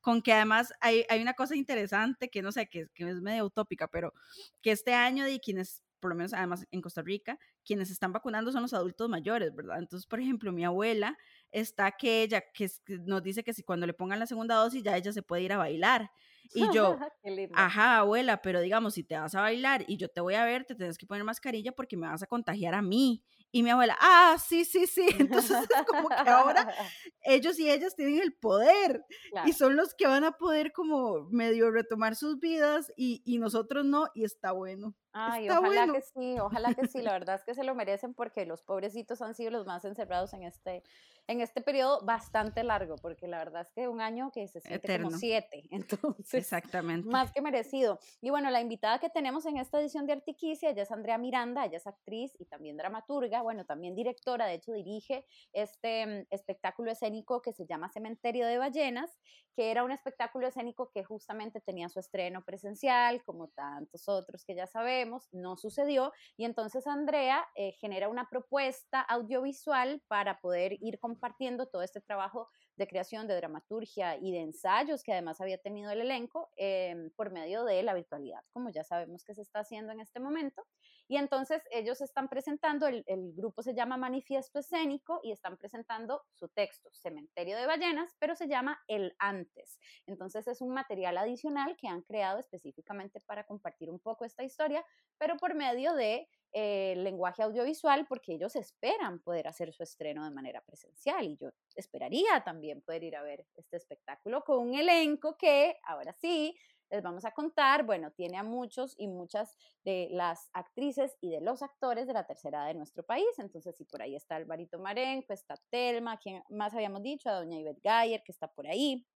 con 0.01 0.22
que 0.22 0.33
además 0.33 0.72
hay, 0.81 1.03
hay 1.10 1.22
una 1.22 1.33
cosa 1.33 1.55
interesante 1.55 2.29
que 2.29 2.41
no 2.43 2.51
sé, 2.51 2.67
que, 2.67 2.88
que 2.93 3.10
es 3.10 3.22
medio 3.22 3.45
utópica, 3.45 3.88
pero 3.88 4.13
que 4.62 4.72
este 4.72 4.93
año 4.93 5.25
de 5.25 5.39
quienes 5.39 5.81
por 6.03 6.10
lo 6.10 6.17
menos 6.17 6.33
además 6.33 6.67
en 6.69 6.81
Costa 6.81 7.01
Rica, 7.01 7.39
quienes 7.63 7.89
están 7.89 8.12
vacunando 8.12 8.51
son 8.51 8.63
los 8.63 8.74
adultos 8.74 9.07
mayores, 9.07 9.55
¿verdad? 9.55 9.79
Entonces, 9.79 10.05
por 10.05 10.19
ejemplo, 10.19 10.51
mi 10.51 10.65
abuela 10.65 11.17
está 11.50 11.93
que 11.93 12.24
ella, 12.24 12.43
que, 12.53 12.69
nos 13.05 13.24
dice 13.24 13.41
que 13.41 13.53
si 13.53 13.63
cuando 13.63 13.88
le 13.88 13.93
pongan 13.93 14.19
la 14.19 14.27
segunda 14.27 14.55
dosis 14.55 14.83
ya 14.83 14.98
ella 14.98 15.13
se 15.13 15.22
puede 15.22 15.43
ir 15.43 15.53
a 15.53 15.57
bailar. 15.57 16.12
Y 16.53 16.69
yo, 16.74 16.98
ajá, 17.55 18.00
abuela, 18.00 18.41
pero 18.41 18.60
digamos, 18.60 18.95
si 18.95 19.05
te 19.05 19.17
vas 19.17 19.33
a 19.33 19.39
bailar 19.39 19.86
y 19.88 19.95
yo 19.95 20.10
te 20.10 20.19
voy 20.19 20.33
a 20.33 20.43
ver, 20.43 20.65
te 20.65 20.75
tienes 20.75 20.98
que 20.98 21.05
poner 21.05 21.24
mascarilla 21.24 21.72
porque 21.72 21.95
me 21.95 22.05
vas 22.05 22.22
a 22.22 22.27
contagiar 22.27 22.74
a 22.74 22.81
mí. 22.81 23.24
Y 23.50 23.63
mi 23.63 23.69
abuela, 23.69 23.95
ah, 24.01 24.36
sí, 24.45 24.65
sí, 24.65 24.86
sí. 24.86 25.07
Entonces 25.19 25.57
es 25.57 25.86
como 25.88 26.10
que 26.10 26.29
ahora 26.29 26.67
ellos 27.22 27.57
y 27.60 27.72
ellas 27.72 27.95
tienen 27.95 28.19
el 28.19 28.33
poder 28.33 29.05
Claro. 29.31 29.48
y 29.48 29.53
son 29.53 29.77
los 29.77 29.93
que 29.93 30.05
van 30.05 30.25
a 30.25 30.33
poder 30.33 30.74
como 30.74 31.29
medio 31.29 31.72
retomar 31.72 32.17
sus 32.17 32.41
vidas 32.41 32.91
y, 32.98 33.22
y 33.24 33.38
nosotros 33.38 33.86
no, 33.86 34.07
y 34.13 34.25
está 34.25 34.51
bueno. 34.51 34.98
Ay, 35.15 35.43
Está 35.43 35.60
ojalá 35.60 35.86
bueno. 35.86 35.93
que 35.93 36.01
sí, 36.01 36.39
ojalá 36.39 36.74
que 36.74 36.86
sí, 36.86 37.01
la 37.01 37.13
verdad 37.13 37.36
es 37.36 37.43
que 37.46 37.53
se 37.53 37.63
lo 37.63 37.75
merecen 37.75 38.13
porque 38.15 38.46
los 38.46 38.63
pobrecitos 38.63 39.22
han 39.22 39.36
sido 39.36 39.51
los 39.51 39.65
más 39.67 39.86
encerrados 39.86 40.34
en 40.34 40.43
este, 40.43 40.84
en 41.27 41.39
este 41.41 41.62
periodo 41.62 42.03
bastante 42.03 42.63
largo, 42.63 42.96
porque 42.98 43.27
la 43.27 43.38
verdad 43.38 43.62
es 43.62 43.72
que 43.72 43.88
un 43.88 44.01
año 44.01 44.32
que 44.32 44.48
se 44.48 44.60
siente 44.62 44.88
Eterno. 44.88 45.08
como 45.08 45.12
siete, 45.12 45.63
entonces 45.72 46.34
Exactamente. 46.34 47.08
más 47.10 47.32
que 47.32 47.41
merecido. 47.41 48.00
Y 48.22 48.32
bueno, 48.32 48.50
la 48.50 48.62
invitada 48.62 49.00
que 49.00 49.10
tenemos 49.10 49.46
en 49.46 49.58
esta 49.58 49.79
edición 49.79 50.08
de 50.08 50.13
Artiquicia, 50.13 50.70
ella 50.72 50.84
es 50.84 50.91
Andrea 50.91 51.17
Miranda, 51.20 51.65
ella 51.65 51.77
es 51.77 51.86
actriz 51.86 52.36
y 52.39 52.46
también 52.46 52.77
dramaturga, 52.77 53.41
bueno, 53.43 53.65
también 53.65 53.96
directora, 53.96 54.48
de 54.48 54.55
hecho 54.55 54.72
dirige 54.74 55.25
este 55.51 56.27
espectáculo 56.32 56.91
escénico 56.91 57.41
que 57.41 57.53
se 57.53 57.65
llama 57.67 57.89
Cementerio 57.89 58.48
de 58.48 58.58
Ballenas, 58.58 59.20
que 59.55 59.70
era 59.70 59.84
un 59.84 59.91
espectáculo 59.91 60.48
escénico 60.48 60.89
que 60.91 61.03
justamente 61.03 61.62
tenía 61.62 61.89
su 61.89 62.00
estreno 62.00 62.43
presencial, 62.43 63.24
como 63.24 63.50
tantos 63.50 64.10
otros 64.10 64.43
que 64.46 64.55
ya 64.55 64.65
sabemos, 64.65 65.02
no 65.31 65.57
sucedió, 65.57 66.12
y 66.38 66.45
entonces 66.45 66.88
Andrea 66.88 67.45
eh, 67.55 67.74
genera 67.79 68.10
una 68.10 68.29
propuesta 68.29 69.01
audiovisual 69.01 70.01
para 70.07 70.39
poder 70.39 70.77
ir 70.81 71.00
compartiendo 71.00 71.67
todo 71.67 71.81
este 71.81 72.01
trabajo 72.01 72.50
de 72.75 72.88
creación, 72.88 73.27
de 73.27 73.36
dramaturgia 73.36 74.18
y 74.18 74.32
de 74.32 74.39
ensayos 74.39 75.03
que 75.03 75.13
además 75.13 75.39
había 75.42 75.58
tenido 75.58 75.92
el 75.92 76.01
elenco 76.01 76.50
em, 76.56 77.12
por 77.12 77.32
medio 77.32 77.63
de 77.63 77.84
la 77.84 77.94
virtualidad, 77.94 78.44
como 78.51 78.70
ya 78.70 78.84
sabemos 78.84 79.24
que 79.24 79.36
se 79.36 79.42
está 79.42 79.60
haciendo 79.60 79.92
en 79.92 80.00
este 80.00 80.20
momento. 80.20 80.65
Y 81.08 81.18
entonces 81.18 81.62
ellos 81.72 82.01
están 82.01 82.30
presentando, 82.30 82.88
el, 82.88 83.03
el 83.08 83.34
grupo 83.34 83.62
se 83.62 83.75
llama 83.75 83.98
Manifiesto 83.98 84.60
Escénico 84.60 85.20
y 85.24 85.32
están 85.32 85.58
presentando 85.58 86.24
su 86.34 86.48
texto, 86.50 86.89
Cementerio 86.94 87.58
de 87.58 87.68
Ballenas, 87.68 88.15
pero 88.20 88.36
se 88.36 88.48
llama 88.48 88.80
El 88.88 89.15
Antes. 89.20 89.80
Entonces 90.08 90.48
es 90.48 90.62
un 90.62 90.70
material 90.70 91.18
adicional 91.18 91.75
que 91.77 91.88
han 91.88 92.01
creado 92.01 92.39
específicamente 92.39 93.20
para 93.22 93.46
compartir 93.46 93.89
un 93.89 94.00
poco 94.00 94.25
esta 94.25 94.44
historia, 94.44 94.84
pero 95.18 95.38
por 95.38 95.56
medio 95.56 95.94
de 95.94 96.27
eh, 96.53 96.93
lenguaje 96.98 97.41
audiovisual, 97.41 98.05
porque 98.07 98.33
ellos 98.33 98.55
esperan 98.55 99.19
poder 99.19 99.48
hacer 99.48 99.74
su 99.74 99.81
estreno 99.81 100.24
de 100.24 100.31
manera 100.31 100.62
presencial 100.62 101.25
y 101.25 101.36
yo 101.36 101.50
esperaría 101.75 102.43
también 102.45 102.81
poder 102.81 103.03
ir 103.03 103.15
a 103.15 103.24
ver 103.24 103.45
este 103.55 103.77
espectáculo 103.77 104.43
con 104.43 104.60
un 104.60 104.75
elenco 104.75 105.36
que, 105.36 105.79
ahora 105.83 106.13
sí, 106.13 106.55
les 106.93 107.01
vamos 107.01 107.25
a 107.25 107.31
contar, 107.31 107.83
bueno, 107.86 108.12
tiene 108.12 108.38
a 108.38 108.43
muchos 108.43 108.93
y 109.00 109.07
muchas 109.07 109.57
de 109.83 110.10
las 110.12 110.51
actrices 110.53 111.17
y 111.22 111.31
de 111.31 111.41
los 111.41 111.63
actores 111.63 112.05
de 112.05 112.13
la 112.13 112.27
tercera 112.27 112.60
edad 112.60 112.67
de 112.67 112.75
nuestro 112.75 113.01
país. 113.01 113.27
Entonces, 113.39 113.75
sí, 113.75 113.83
por 113.86 114.03
ahí 114.03 114.15
está 114.15 114.36
Alvarito 114.36 114.77
Marenco, 114.77 115.33
está 115.33 115.55
Telma, 115.72 116.17
quien 116.17 116.43
más 116.50 116.75
habíamos 116.75 117.01
dicho, 117.01 117.29
a 117.29 117.33
doña 117.33 117.57
Ivette 117.57 117.81
Gayer, 117.81 118.22
que 118.24 118.31
está 118.31 118.48
por 118.48 118.67
ahí. 118.67 119.07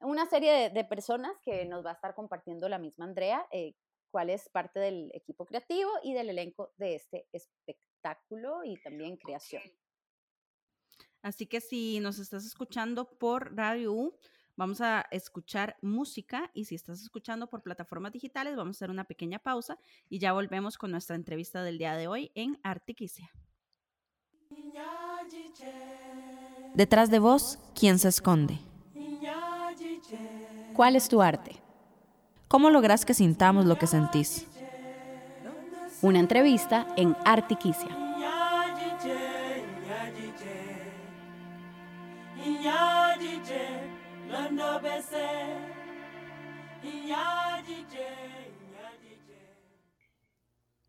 una 0.00 0.26
serie 0.26 0.70
de, 0.70 0.84
personas 0.84 1.38
que 1.44 1.64
nos 1.66 1.86
va 1.86 1.90
a 1.90 1.94
estar 1.94 2.16
compartiendo 2.16 2.68
la 2.68 2.78
misma 2.78 3.04
Andrea, 3.04 3.46
eh, 3.52 3.74
cuál 4.12 4.30
es 4.30 4.48
parte 4.50 4.78
del 4.78 5.10
equipo 5.14 5.46
creativo 5.46 5.90
y 6.04 6.12
del 6.12 6.30
elenco 6.30 6.72
de 6.76 6.94
este 6.94 7.26
espectáculo 7.32 8.62
y 8.62 8.80
también 8.82 9.16
creación. 9.16 9.62
Así 11.22 11.46
que 11.46 11.60
si 11.60 11.98
nos 12.00 12.18
estás 12.18 12.44
escuchando 12.44 13.08
por 13.18 13.56
Radio 13.56 13.92
U, 13.92 14.18
vamos 14.54 14.80
a 14.80 15.06
escuchar 15.10 15.76
música 15.80 16.50
y 16.52 16.66
si 16.66 16.74
estás 16.74 17.00
escuchando 17.00 17.48
por 17.48 17.62
plataformas 17.62 18.12
digitales, 18.12 18.54
vamos 18.54 18.76
a 18.76 18.78
hacer 18.78 18.90
una 18.90 19.04
pequeña 19.04 19.38
pausa 19.38 19.78
y 20.10 20.18
ya 20.18 20.32
volvemos 20.32 20.76
con 20.76 20.90
nuestra 20.90 21.16
entrevista 21.16 21.62
del 21.62 21.78
día 21.78 21.96
de 21.96 22.06
hoy 22.06 22.32
en 22.34 22.60
Artiquicia. 22.62 23.32
Detrás 26.74 27.10
de 27.10 27.18
vos, 27.18 27.58
¿quién 27.74 27.98
se 27.98 28.08
esconde? 28.08 28.58
¿Cuál 30.74 30.96
es 30.96 31.08
tu 31.08 31.22
arte? 31.22 31.61
¿Cómo 32.52 32.68
logras 32.68 33.06
que 33.06 33.14
sintamos 33.14 33.64
lo 33.64 33.78
que 33.78 33.86
sentís? 33.86 34.46
Una 36.02 36.20
entrevista 36.20 36.86
en 36.98 37.16
Artiquicia. 37.24 37.88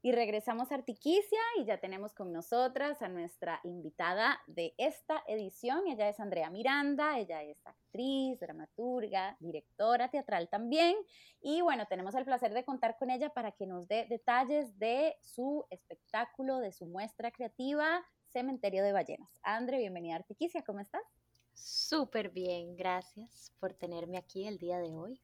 Y 0.05 0.12
regresamos 0.12 0.69
a 0.69 0.75
Artiquicia 0.75 1.39
y 1.57 1.63
ya 1.63 1.77
tenemos 1.77 2.13
con 2.13 2.33
nosotras 2.33 3.01
a 3.01 3.07
nuestra 3.07 3.62
invitada 3.63 4.38
de 4.48 4.74
esta 4.77 5.24
edición. 5.27 5.88
Ella 5.88 6.10
es 6.10 6.19
Andrea 6.19 6.50
Miranda, 6.50 7.17
ella 7.17 7.41
es 7.41 7.65
actriz, 7.65 8.38
dramaturga, 8.38 9.38
directora 9.39 10.10
teatral 10.10 10.50
también. 10.50 10.98
Y 11.41 11.62
bueno, 11.62 11.86
tenemos 11.88 12.13
el 12.15 12.25
placer 12.25 12.53
de 12.53 12.65
contar 12.65 12.98
con 12.98 13.12
ella 13.12 13.29
para 13.29 13.53
que 13.53 13.65
nos 13.65 13.88
dé 13.88 14.05
detalles 14.10 14.77
de 14.77 15.15
su 15.22 15.65
espectáculo, 15.69 16.60
de 16.60 16.74
su 16.74 16.86
muestra 16.86 17.31
creativa, 17.31 18.05
Cementerio 18.27 18.83
de 18.83 18.91
Ballenas. 18.91 19.39
Andre, 19.41 19.77
bienvenida 19.77 20.15
a 20.15 20.17
Artiquicia, 20.17 20.63
¿cómo 20.63 20.81
estás? 20.81 21.03
Súper 21.53 22.29
bien, 22.29 22.75
gracias 22.75 23.53
por 23.57 23.74
tenerme 23.74 24.17
aquí 24.17 24.48
el 24.48 24.57
día 24.57 24.79
de 24.79 24.98
hoy. 24.98 25.22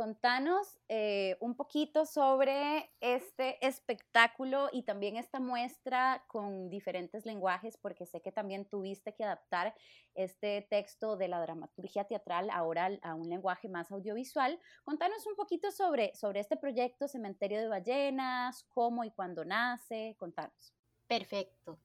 Contanos 0.00 0.80
eh, 0.88 1.36
un 1.40 1.54
poquito 1.54 2.06
sobre 2.06 2.90
este 3.00 3.58
espectáculo 3.66 4.70
y 4.72 4.84
también 4.84 5.18
esta 5.18 5.40
muestra 5.40 6.24
con 6.26 6.70
diferentes 6.70 7.26
lenguajes, 7.26 7.76
porque 7.76 8.06
sé 8.06 8.22
que 8.22 8.32
también 8.32 8.64
tuviste 8.64 9.14
que 9.14 9.24
adaptar 9.24 9.74
este 10.14 10.66
texto 10.70 11.18
de 11.18 11.28
la 11.28 11.38
dramaturgia 11.42 12.04
teatral 12.04 12.48
ahora 12.48 12.98
a 13.02 13.14
un 13.14 13.28
lenguaje 13.28 13.68
más 13.68 13.92
audiovisual. 13.92 14.58
Contanos 14.84 15.26
un 15.26 15.36
poquito 15.36 15.70
sobre, 15.70 16.14
sobre 16.14 16.40
este 16.40 16.56
proyecto 16.56 17.06
Cementerio 17.06 17.60
de 17.60 17.68
Ballenas, 17.68 18.64
cómo 18.70 19.04
y 19.04 19.10
cuándo 19.10 19.44
nace, 19.44 20.16
contanos. 20.18 20.72
Perfecto. 21.08 21.78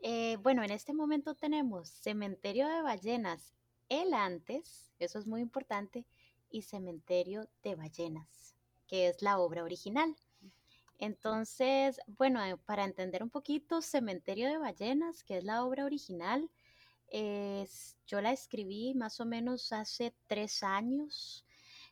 Eh, 0.00 0.36
bueno, 0.42 0.62
en 0.62 0.70
este 0.70 0.92
momento 0.92 1.34
tenemos 1.34 1.88
Cementerio 1.88 2.68
de 2.68 2.82
Ballenas, 2.82 3.54
el 3.88 4.12
antes, 4.12 4.92
eso 4.98 5.18
es 5.18 5.26
muy 5.26 5.40
importante, 5.40 6.04
y 6.54 6.62
Cementerio 6.62 7.48
de 7.64 7.74
Ballenas, 7.74 8.54
que 8.86 9.08
es 9.08 9.22
la 9.22 9.40
obra 9.40 9.64
original. 9.64 10.14
Entonces, 10.98 12.00
bueno, 12.06 12.40
eh, 12.44 12.56
para 12.56 12.84
entender 12.84 13.24
un 13.24 13.30
poquito, 13.30 13.82
Cementerio 13.82 14.48
de 14.48 14.58
Ballenas, 14.58 15.24
que 15.24 15.38
es 15.38 15.44
la 15.44 15.64
obra 15.64 15.84
original, 15.84 16.48
es, 17.08 17.96
yo 18.06 18.20
la 18.20 18.32
escribí 18.32 18.94
más 18.94 19.18
o 19.18 19.26
menos 19.26 19.72
hace 19.72 20.14
tres 20.28 20.62
años. 20.62 21.44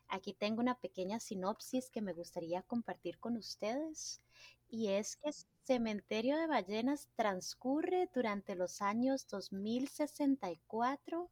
Aquí 0.06 0.32
tengo 0.32 0.60
una 0.60 0.78
pequeña 0.78 1.18
sinopsis 1.18 1.90
que 1.90 2.00
me 2.00 2.12
gustaría 2.12 2.62
compartir 2.62 3.18
con 3.18 3.36
ustedes. 3.36 4.22
Y 4.68 4.90
es 4.90 5.16
que 5.16 5.32
Cementerio 5.64 6.36
de 6.36 6.46
Ballenas 6.46 7.08
transcurre 7.16 8.08
durante 8.14 8.54
los 8.54 8.80
años 8.80 9.26
2064 9.26 11.28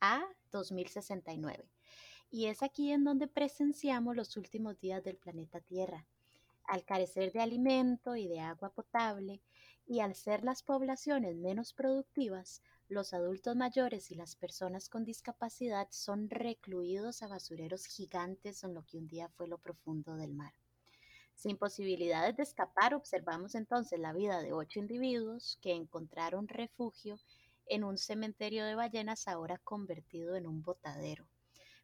a 0.00 0.22
2069. 0.50 1.77
Y 2.30 2.46
es 2.46 2.62
aquí 2.62 2.92
en 2.92 3.04
donde 3.04 3.26
presenciamos 3.26 4.14
los 4.14 4.36
últimos 4.36 4.78
días 4.80 5.02
del 5.02 5.16
planeta 5.16 5.60
Tierra. 5.60 6.06
Al 6.64 6.84
carecer 6.84 7.32
de 7.32 7.40
alimento 7.40 8.16
y 8.16 8.28
de 8.28 8.40
agua 8.40 8.70
potable, 8.70 9.40
y 9.86 10.00
al 10.00 10.14
ser 10.14 10.44
las 10.44 10.62
poblaciones 10.62 11.36
menos 11.36 11.72
productivas, 11.72 12.62
los 12.88 13.14
adultos 13.14 13.56
mayores 13.56 14.10
y 14.10 14.14
las 14.14 14.36
personas 14.36 14.90
con 14.90 15.04
discapacidad 15.04 15.88
son 15.90 16.28
recluidos 16.28 17.22
a 17.22 17.28
basureros 17.28 17.86
gigantes 17.86 18.62
en 18.62 18.74
lo 18.74 18.84
que 18.84 18.98
un 18.98 19.06
día 19.06 19.30
fue 19.30 19.48
lo 19.48 19.56
profundo 19.56 20.16
del 20.16 20.34
mar. 20.34 20.52
Sin 21.34 21.56
posibilidades 21.56 22.36
de 22.36 22.42
escapar, 22.42 22.94
observamos 22.94 23.54
entonces 23.54 23.98
la 23.98 24.12
vida 24.12 24.42
de 24.42 24.52
ocho 24.52 24.80
individuos 24.80 25.58
que 25.62 25.72
encontraron 25.72 26.48
refugio 26.48 27.18
en 27.66 27.84
un 27.84 27.96
cementerio 27.96 28.66
de 28.66 28.74
ballenas 28.74 29.28
ahora 29.28 29.56
convertido 29.56 30.36
en 30.36 30.46
un 30.46 30.62
botadero. 30.62 31.26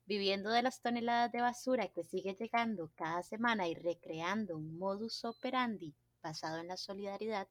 Viviendo 0.07 0.51
de 0.51 0.63
las 0.63 0.83
toneladas 0.83 1.33
de 1.33 1.41
basura 1.41 1.89
que 1.89 2.05
sigue 2.05 2.35
llegando 2.35 2.91
cada 2.95 3.23
semana 3.23 3.69
y 3.69 3.75
recreando 3.75 4.57
un 4.57 4.79
modus 4.79 5.25
operandi 5.25 5.95
basado 6.23 6.59
en 6.59 6.69
la 6.69 6.77
solidaridad, 6.77 7.49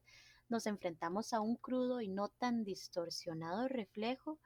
nos 0.48 0.66
enfrentamos 0.66 1.32
a 1.32 1.40
un 1.40 1.56
crudo 1.56 2.00
y 2.00 2.08
no 2.08 2.28
tan 2.28 2.62
distorsionado 2.62 3.66
reflejo 3.66 4.38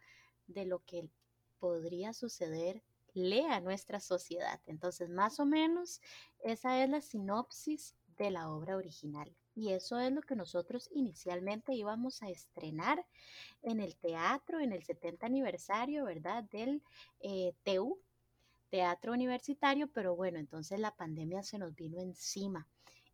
de 0.47 0.64
lo 0.64 0.83
que 0.85 1.11
podría 1.59 2.14
suceder 2.14 2.83
lea 3.12 3.61
nuestra 3.61 4.01
sociedad. 4.01 4.61
Entonces, 4.66 5.11
más 5.11 5.38
o 5.38 5.44
menos, 5.44 6.01
esa 6.40 6.83
es 6.83 6.88
la 6.88 7.03
sinopsis 7.03 7.94
de 8.16 8.31
la 8.31 8.51
obra 8.51 8.77
original. 8.77 9.35
Y 9.59 9.73
eso 9.73 9.99
es 9.99 10.12
lo 10.12 10.23
que 10.23 10.37
nosotros 10.37 10.88
inicialmente 10.92 11.75
íbamos 11.75 12.23
a 12.23 12.29
estrenar 12.29 13.05
en 13.62 13.81
el 13.81 13.97
teatro, 13.97 14.61
en 14.61 14.73
el 14.73 14.85
70 14.85 15.27
aniversario, 15.27 16.05
¿verdad? 16.05 16.44
Del 16.44 16.81
eh, 17.18 17.53
TU, 17.64 18.01
Teatro 18.71 19.12
Universitario, 19.12 19.90
pero 19.92 20.14
bueno, 20.14 20.38
entonces 20.38 20.79
la 20.79 20.94
pandemia 20.94 21.42
se 21.42 21.59
nos 21.59 21.75
vino 21.75 22.01
encima 22.01 22.68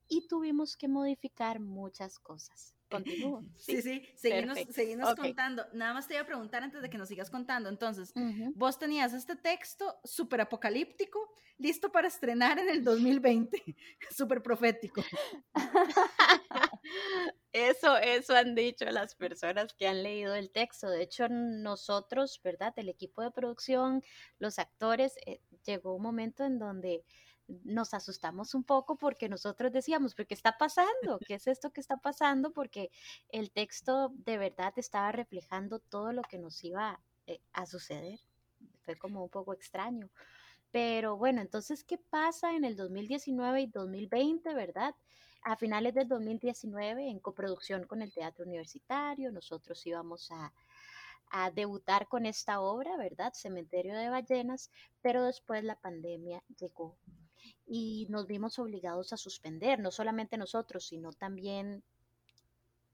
y 0.09 0.27
tuvimos 0.27 0.77
que 0.77 0.89
modificar 0.89 1.61
muchas 1.61 2.19
cosas. 2.19 2.75
Continúo. 2.91 3.43
Sí, 3.57 3.83
sí, 3.83 4.03
seguimos, 4.17 5.15
contando. 5.15 5.65
Nada 5.73 5.95
más 5.95 6.07
te 6.07 6.15
iba 6.15 6.23
a 6.23 6.27
preguntar 6.27 6.63
antes 6.63 6.83
de 6.83 6.91
que 6.91 6.99
nos 6.99 7.09
sigas 7.09 7.31
contando. 7.31 7.69
Entonces, 7.69 8.13
vos 8.55 8.79
tenías 8.79 9.13
este 9.15 9.37
texto 9.37 9.99
súper 10.05 10.43
apocalíptico, 10.43 11.19
listo 11.59 11.91
para 11.91 12.09
estrenar 12.09 12.59
en 12.59 12.69
el 12.69 12.85
2020, 12.85 13.63
súper 14.11 14.43
profético. 14.43 15.03
Eso, 17.53 17.97
eso 17.99 18.35
han 18.35 18.57
dicho 18.57 18.85
las 18.87 19.15
personas 19.15 19.75
que 19.75 19.87
han 19.87 20.03
leído 20.03 20.35
el 20.35 20.51
texto. 20.51 20.91
De 20.91 21.05
hecho, 21.05 21.29
nosotros, 21.29 22.41
¿verdad? 22.43 22.73
El 22.77 22.89
equipo 22.89 23.23
de 23.23 23.31
producción, 23.31 24.03
los 24.41 24.59
actores, 24.59 25.17
eh, 25.25 25.41
llegó 25.65 25.95
un 25.95 26.03
momento 26.03 26.45
en 26.45 26.59
donde 26.59 27.05
nos 27.47 27.95
asustamos 27.95 28.55
un 28.55 28.65
poco 28.65 28.97
porque 28.97 29.29
nosotros 29.29 29.73
decíamos, 29.73 30.15
¿pero 30.15 30.27
qué 30.27 30.35
está 30.35 30.57
pasando? 30.57 31.19
¿Qué 31.27 31.35
es 31.35 31.47
esto 31.47 31.73
que 31.73 31.81
está 31.81 31.97
pasando? 31.97 32.53
Porque 32.53 32.91
el 33.29 33.51
texto 33.51 34.13
de 34.15 34.39
verdad 34.39 34.73
estaba 34.77 35.13
reflejando 35.13 35.79
todo 35.79 36.13
lo 36.13 36.23
que 36.23 36.39
nos 36.39 36.63
iba 36.65 37.01
eh, 37.27 37.41
a 37.53 37.67
suceder. 37.67 38.21
Fue 38.83 38.97
como 38.97 39.23
un 39.23 39.31
poco 39.31 39.53
extraño. 39.53 40.11
Pero 40.71 41.17
bueno, 41.17 41.41
entonces, 41.41 41.85
¿qué 41.85 41.99
pasa 41.99 42.55
en 42.57 42.65
el 42.65 42.77
2019 42.77 43.61
y 43.63 43.67
2020, 43.67 44.55
verdad? 44.55 44.95
A 45.43 45.57
finales 45.57 45.95
del 45.95 46.09
2019, 46.09 47.11
en 47.11 47.21
coproducción 47.21 47.87
con 47.87 48.03
el 48.03 48.13
Teatro 48.13 48.45
Universitario, 48.45 49.31
nosotros 49.31 49.87
íbamos 49.87 50.31
a, 50.33 50.53
a 51.31 51.51
debutar 51.51 52.09
con 52.09 52.27
esta 52.27 52.61
obra, 52.61 52.97
¿verdad? 52.97 53.33
Cementerio 53.35 53.95
de 53.97 54.09
Ballenas, 54.09 54.71
pero 55.03 55.25
después 55.25 55.63
la 55.63 55.77
pandemia 55.77 56.43
llegó 56.59 56.97
y 57.67 58.07
nos 58.11 58.27
vimos 58.27 58.59
obligados 58.59 59.13
a 59.13 59.17
suspender, 59.17 59.79
no 59.81 59.91
solamente 59.91 60.37
nosotros, 60.37 60.87
sino 60.87 61.13
también 61.13 61.83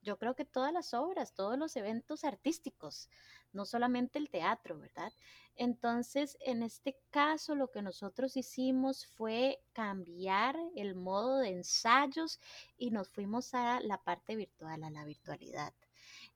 yo 0.02 0.18
creo 0.18 0.34
que 0.34 0.44
todas 0.44 0.72
las 0.72 0.94
obras, 0.94 1.34
todos 1.34 1.58
los 1.58 1.76
eventos 1.76 2.24
artísticos, 2.24 3.08
no 3.52 3.66
solamente 3.66 4.18
el 4.18 4.30
teatro, 4.30 4.78
¿verdad? 4.78 5.12
Entonces, 5.56 6.38
en 6.40 6.62
este 6.62 6.98
caso, 7.10 7.54
lo 7.54 7.70
que 7.70 7.82
nosotros 7.82 8.36
hicimos 8.36 9.06
fue 9.06 9.60
cambiar 9.72 10.56
el 10.74 10.94
modo 10.94 11.38
de 11.38 11.50
ensayos 11.50 12.40
y 12.78 12.90
nos 12.90 13.08
fuimos 13.08 13.52
a 13.54 13.80
la 13.80 13.98
parte 14.02 14.36
virtual, 14.36 14.84
a 14.84 14.90
la 14.90 15.04
virtualidad. 15.04 15.74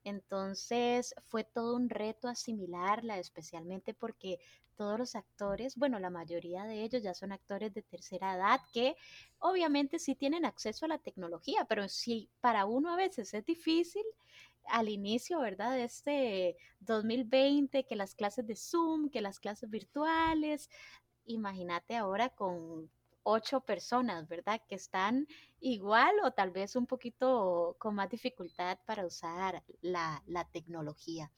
Entonces 0.04 1.14
fue 1.28 1.44
todo 1.44 1.74
un 1.74 1.88
reto 1.88 2.28
asimilarla, 2.28 3.18
especialmente 3.18 3.94
porque 3.94 4.38
todos 4.76 4.98
los 4.98 5.14
actores, 5.14 5.76
bueno, 5.76 5.98
la 5.98 6.10
mayoría 6.10 6.64
de 6.64 6.82
ellos 6.82 7.02
ya 7.02 7.14
son 7.14 7.32
actores 7.32 7.72
de 7.72 7.82
tercera 7.82 8.34
edad 8.34 8.60
que 8.72 8.96
obviamente 9.38 9.98
sí 9.98 10.14
tienen 10.14 10.44
acceso 10.44 10.84
a 10.84 10.88
la 10.88 10.98
tecnología, 10.98 11.64
pero 11.64 11.88
sí 11.88 12.28
para 12.40 12.66
uno 12.66 12.92
a 12.92 12.96
veces 12.96 13.32
es 13.34 13.44
difícil 13.44 14.04
al 14.66 14.88
inicio, 14.88 15.40
¿verdad? 15.40 15.72
De 15.72 15.84
este 15.84 16.56
2020, 16.80 17.84
que 17.84 17.96
las 17.96 18.14
clases 18.14 18.46
de 18.46 18.56
Zoom, 18.56 19.10
que 19.10 19.20
las 19.20 19.38
clases 19.38 19.70
virtuales. 19.70 20.70
Imagínate 21.26 21.96
ahora 21.96 22.28
con 22.30 22.90
ocho 23.24 23.60
personas, 23.60 24.28
¿verdad? 24.28 24.60
Que 24.68 24.76
están 24.76 25.26
igual 25.60 26.14
o 26.22 26.30
tal 26.30 26.50
vez 26.50 26.76
un 26.76 26.86
poquito 26.86 27.76
con 27.78 27.94
más 27.94 28.08
dificultad 28.08 28.78
para 28.86 29.04
usar 29.04 29.62
la, 29.80 30.22
la 30.26 30.44
tecnología. 30.44 31.30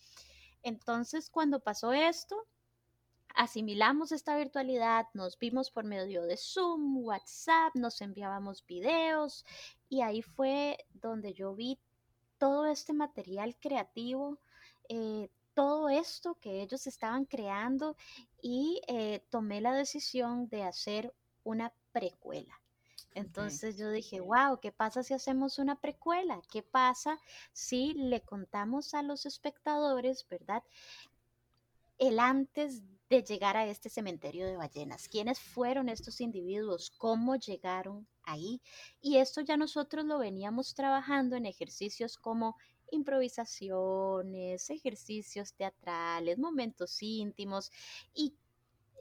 Entonces, 0.63 1.31
cuando 1.31 1.61
pasó 1.61 1.93
esto, 1.93 2.47
asimilamos 3.37 4.13
esta 4.13 4.37
virtualidad, 4.37 5.07
nos 5.15 5.39
vimos 5.39 5.71
por 5.71 5.85
medio 5.85 6.23
de 6.23 6.37
Zoom, 6.37 6.99
WhatsApp, 7.05 7.75
nos 7.75 8.01
enviábamos 8.01 8.67
videos 8.67 9.45
y 9.89 10.01
ahí 10.01 10.23
fue 10.23 10.79
donde 10.95 11.35
yo 11.35 11.55
vi 11.55 11.79
todo 12.39 12.67
este 12.67 12.93
material 12.93 13.57
creativo, 13.61 14.39
eh, 14.89 15.31
todo 15.55 15.89
esto 15.89 16.37
que 16.41 16.63
ellos 16.63 16.87
estaban 16.87 17.25
creando 17.25 17.97
y 18.43 18.81
eh, 18.89 19.25
tomé 19.31 19.61
la 19.61 19.75
decisión 19.75 20.49
de 20.49 20.63
hacer 20.63 21.15
una 21.47 21.73
precuela. 21.93 22.61
Entonces 23.15 23.79
yo 23.79 23.91
dije, 23.91 24.21
wow, 24.21 24.61
¿qué 24.61 24.73
pasa 24.73 25.03
si 25.03 25.15
hacemos 25.15 25.59
una 25.59 25.81
precuela? 25.81 26.43
¿Qué 26.53 26.63
pasa 26.63 27.19
si 27.53 27.95
le 27.95 28.21
contamos 28.21 28.93
a 28.93 29.03
los 29.03 29.25
espectadores, 29.25 30.27
verdad? 30.29 30.63
El 31.99 32.19
antes 32.19 32.83
de 33.09 33.23
llegar 33.23 33.57
a 33.57 33.67
este 33.67 33.89
cementerio 33.89 34.47
de 34.47 34.57
ballenas. 34.57 35.09
¿Quiénes 35.09 35.41
fueron 35.41 35.89
estos 35.89 36.21
individuos? 36.21 36.91
¿Cómo 36.99 37.37
llegaron 37.37 38.07
ahí? 38.25 38.61
Y 39.01 39.17
esto 39.19 39.41
ya 39.41 39.57
nosotros 39.57 40.05
lo 40.05 40.19
veníamos 40.19 40.75
trabajando 40.75 41.37
en 41.37 41.47
ejercicios 41.47 42.19
como 42.19 42.57
improvisaciones, 42.91 44.69
ejercicios 44.71 45.55
teatrales, 45.55 46.39
momentos 46.39 47.03
íntimos 47.03 47.71
y 48.13 48.35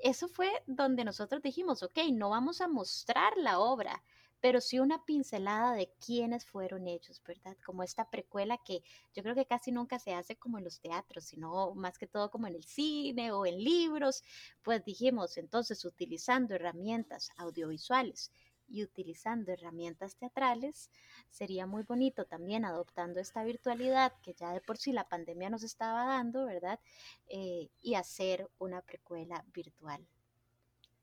eso 0.03 0.27
fue 0.27 0.49
donde 0.67 1.03
nosotros 1.03 1.41
dijimos, 1.41 1.84
ok, 1.84 1.97
no 2.12 2.29
vamos 2.29 2.62
a 2.62 2.67
mostrar 2.67 3.38
la 3.38 3.60
obra, 3.60 4.03
pero 4.39 4.62
sí 4.62 4.79
una 4.79 5.03
pincelada 5.05 5.73
de 5.73 5.91
quiénes 6.05 6.45
fueron 6.45 6.88
ellos, 6.88 7.21
¿verdad? 7.25 7.58
Como 7.65 7.81
esta 7.81 8.10
precuela 8.10 8.60
que 8.60 8.84
yo 9.13 9.23
creo 9.23 9.34
que 9.34 9.47
casi 9.47 9.71
nunca 9.71 9.97
se 9.97 10.13
hace 10.13 10.36
como 10.36 10.58
en 10.58 10.63
los 10.63 10.79
teatros, 10.79 11.25
sino 11.25 11.73
más 11.73 11.97
que 11.97 12.08
todo 12.08 12.29
como 12.29 12.45
en 12.47 12.55
el 12.55 12.63
cine 12.63 13.31
o 13.31 13.45
en 13.45 13.58
libros, 13.63 14.23
pues 14.62 14.86
dijimos, 14.86 15.38
entonces 15.38 15.84
utilizando 15.84 16.53
herramientas 16.53 17.31
audiovisuales 17.38 18.31
y 18.67 18.84
utilizando 18.84 19.51
herramientas 19.51 20.15
teatrales, 20.15 20.89
sería 21.30 21.65
muy 21.65 21.84
bonito 21.84 22.25
también 22.25 22.65
adoptando 22.65 23.19
esta 23.19 23.43
virtualidad 23.43 24.13
que 24.21 24.34
ya 24.34 24.51
de 24.51 24.62
por 24.62 24.78
sí 24.78 24.91
la 24.91 25.08
pandemia 25.08 25.49
nos 25.49 25.63
estaba 25.63 26.06
dando, 26.06 26.45
¿verdad? 26.45 26.80
Eh, 27.28 27.69
y 27.82 27.95
hacer 27.95 28.49
una 28.60 28.82
precuela 28.82 29.43
virtual. 29.54 30.06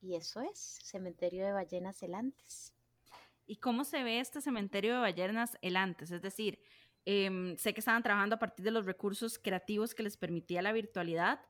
Y 0.01 0.17
eso 0.17 0.41
es 0.41 0.59
Cementerio 0.83 1.45
de 1.45 1.53
Ballenas 1.53 1.97
Celantes. 1.99 2.73
¿Y 3.47 3.57
cómo 3.57 3.85
se 3.85 4.03
ve 4.03 4.21
este 4.21 4.41
cementerio 4.41 4.95
de 4.95 5.01
ballenas 5.01 5.59
el 5.63 5.77
antes? 5.77 6.11
Es 6.11 6.23
decir, 6.23 6.59
em, 7.05 7.57
sé 7.57 7.75
que 7.75 7.81
estaban 7.81 8.03
trabajando 8.03 8.37
a 8.37 8.39
partir 8.39 8.65
de 8.65 8.71
los 8.71 8.87
recursos 8.87 9.39
creativos 9.39 9.95
que 9.95 10.03
les 10.03 10.17
permitía 10.17 10.63
la 10.63 10.73
virtualidad, 10.73 11.41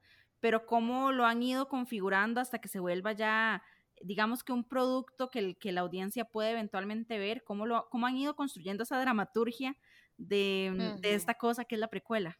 pero 0.40 0.66
cómo 0.66 1.12
lo 1.12 1.27
han 1.27 1.42
ido 1.42 1.68
configurando 1.68 2.40
hasta 2.40 2.61
que 2.61 2.68
se 2.68 2.81
vuelva 2.81 3.12
ya, 3.12 3.62
digamos 4.02 4.42
que 4.44 4.52
un 4.52 4.64
producto 4.64 5.30
que, 5.30 5.54
que 5.56 5.72
la 5.72 5.82
audiencia 5.82 6.24
puede 6.24 6.50
eventualmente 6.52 7.18
ver, 7.18 7.42
cómo, 7.44 7.66
lo, 7.66 7.88
cómo 7.90 8.06
han 8.06 8.16
ido 8.16 8.34
construyendo 8.34 8.82
esa 8.82 9.00
dramaturgia 9.00 9.76
de, 10.16 10.96
de 11.00 11.14
esta 11.14 11.34
cosa 11.34 11.64
que 11.64 11.74
es 11.74 11.80
la 11.80 11.88
precuela 11.88 12.38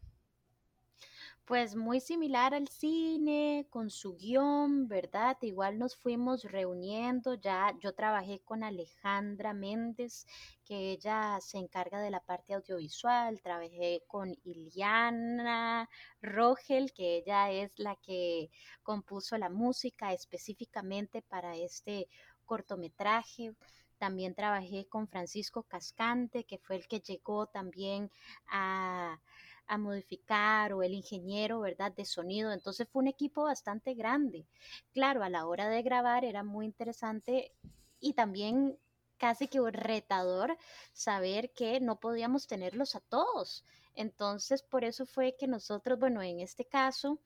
pues 1.53 1.77
muy 1.77 2.01
similar 2.01 2.55
al 2.55 2.67
cine, 2.69 3.67
con 3.69 3.91
su 3.91 4.17
guion, 4.17 4.89
¿verdad? 4.89 5.37
Igual 5.43 5.79
nos 5.79 5.95
fuimos 5.97 6.45
reuniendo, 6.45 7.35
ya 7.35 7.77
yo 7.79 7.93
trabajé 7.95 8.41
con 8.41 8.65
Alejandra 8.65 9.53
Méndez, 9.53 10.25
que 10.65 10.93
ella 10.93 11.39
se 11.43 11.59
encarga 11.59 12.01
de 12.01 12.09
la 12.09 12.21
parte 12.21 12.55
audiovisual, 12.55 13.43
trabajé 13.43 14.03
con 14.07 14.35
Iliana 14.45 15.91
Rogel, 16.23 16.91
que 16.95 17.17
ella 17.19 17.51
es 17.51 17.79
la 17.79 17.97
que 17.97 18.49
compuso 18.83 19.37
la 19.37 19.51
música 19.51 20.15
específicamente 20.15 21.21
para 21.21 21.55
este 21.55 22.09
cortometraje. 22.47 23.53
También 23.99 24.35
trabajé 24.35 24.87
con 24.87 25.07
Francisco 25.07 25.65
Cascante, 25.65 26.45
que 26.45 26.57
fue 26.57 26.77
el 26.77 26.89
que 26.89 27.01
llegó 27.01 27.47
también 27.47 28.11
a 28.49 29.21
a 29.67 29.79
modificar 29.79 30.73
o 30.73 30.83
el 30.83 30.95
ingeniero, 30.95 31.61
¿verdad? 31.61 31.93
De 31.93 32.05
sonido. 32.05 32.53
Entonces 32.53 32.89
fue 32.89 33.03
un 33.03 33.09
equipo 33.09 33.45
bastante 33.45 33.95
grande. 33.95 34.47
Claro, 34.93 35.23
a 35.23 35.31
la 35.31 35.47
hora 35.47 35.69
de 35.69 35.83
grabar 35.83 36.25
era 36.25 36.43
muy 36.43 36.67
interesante 36.67 37.53
y 38.01 38.15
también 38.15 38.79
casi 39.17 39.47
que 39.47 39.61
retador 39.71 40.59
saber 40.93 41.53
que 41.53 41.81
no 41.81 42.01
podíamos 42.01 42.49
tenerlos 42.49 42.97
a 42.97 43.01
todos. 43.01 43.65
Entonces, 43.95 44.63
por 44.63 44.85
eso 44.85 45.07
fue 45.07 45.37
que 45.39 45.47
nosotros, 45.47 45.99
bueno, 45.99 46.23
en 46.23 46.41
este 46.41 46.65
caso, 46.65 47.21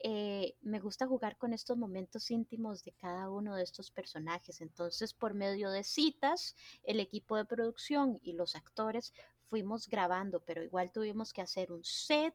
eh, 0.00 0.54
me 0.60 0.78
gusta 0.78 1.06
jugar 1.06 1.36
con 1.38 1.52
estos 1.52 1.76
momentos 1.76 2.30
íntimos 2.30 2.84
de 2.84 2.92
cada 2.92 3.30
uno 3.30 3.56
de 3.56 3.64
estos 3.64 3.90
personajes. 3.90 4.60
Entonces, 4.60 5.12
por 5.14 5.34
medio 5.34 5.70
de 5.70 5.84
citas, 5.84 6.54
el 6.84 7.00
equipo 7.00 7.36
de 7.36 7.46
producción 7.46 8.20
y 8.22 8.34
los 8.34 8.54
actores 8.54 9.12
fuimos 9.48 9.88
grabando, 9.88 10.40
pero 10.40 10.62
igual 10.62 10.92
tuvimos 10.92 11.32
que 11.32 11.42
hacer 11.42 11.72
un 11.72 11.84
set. 11.84 12.34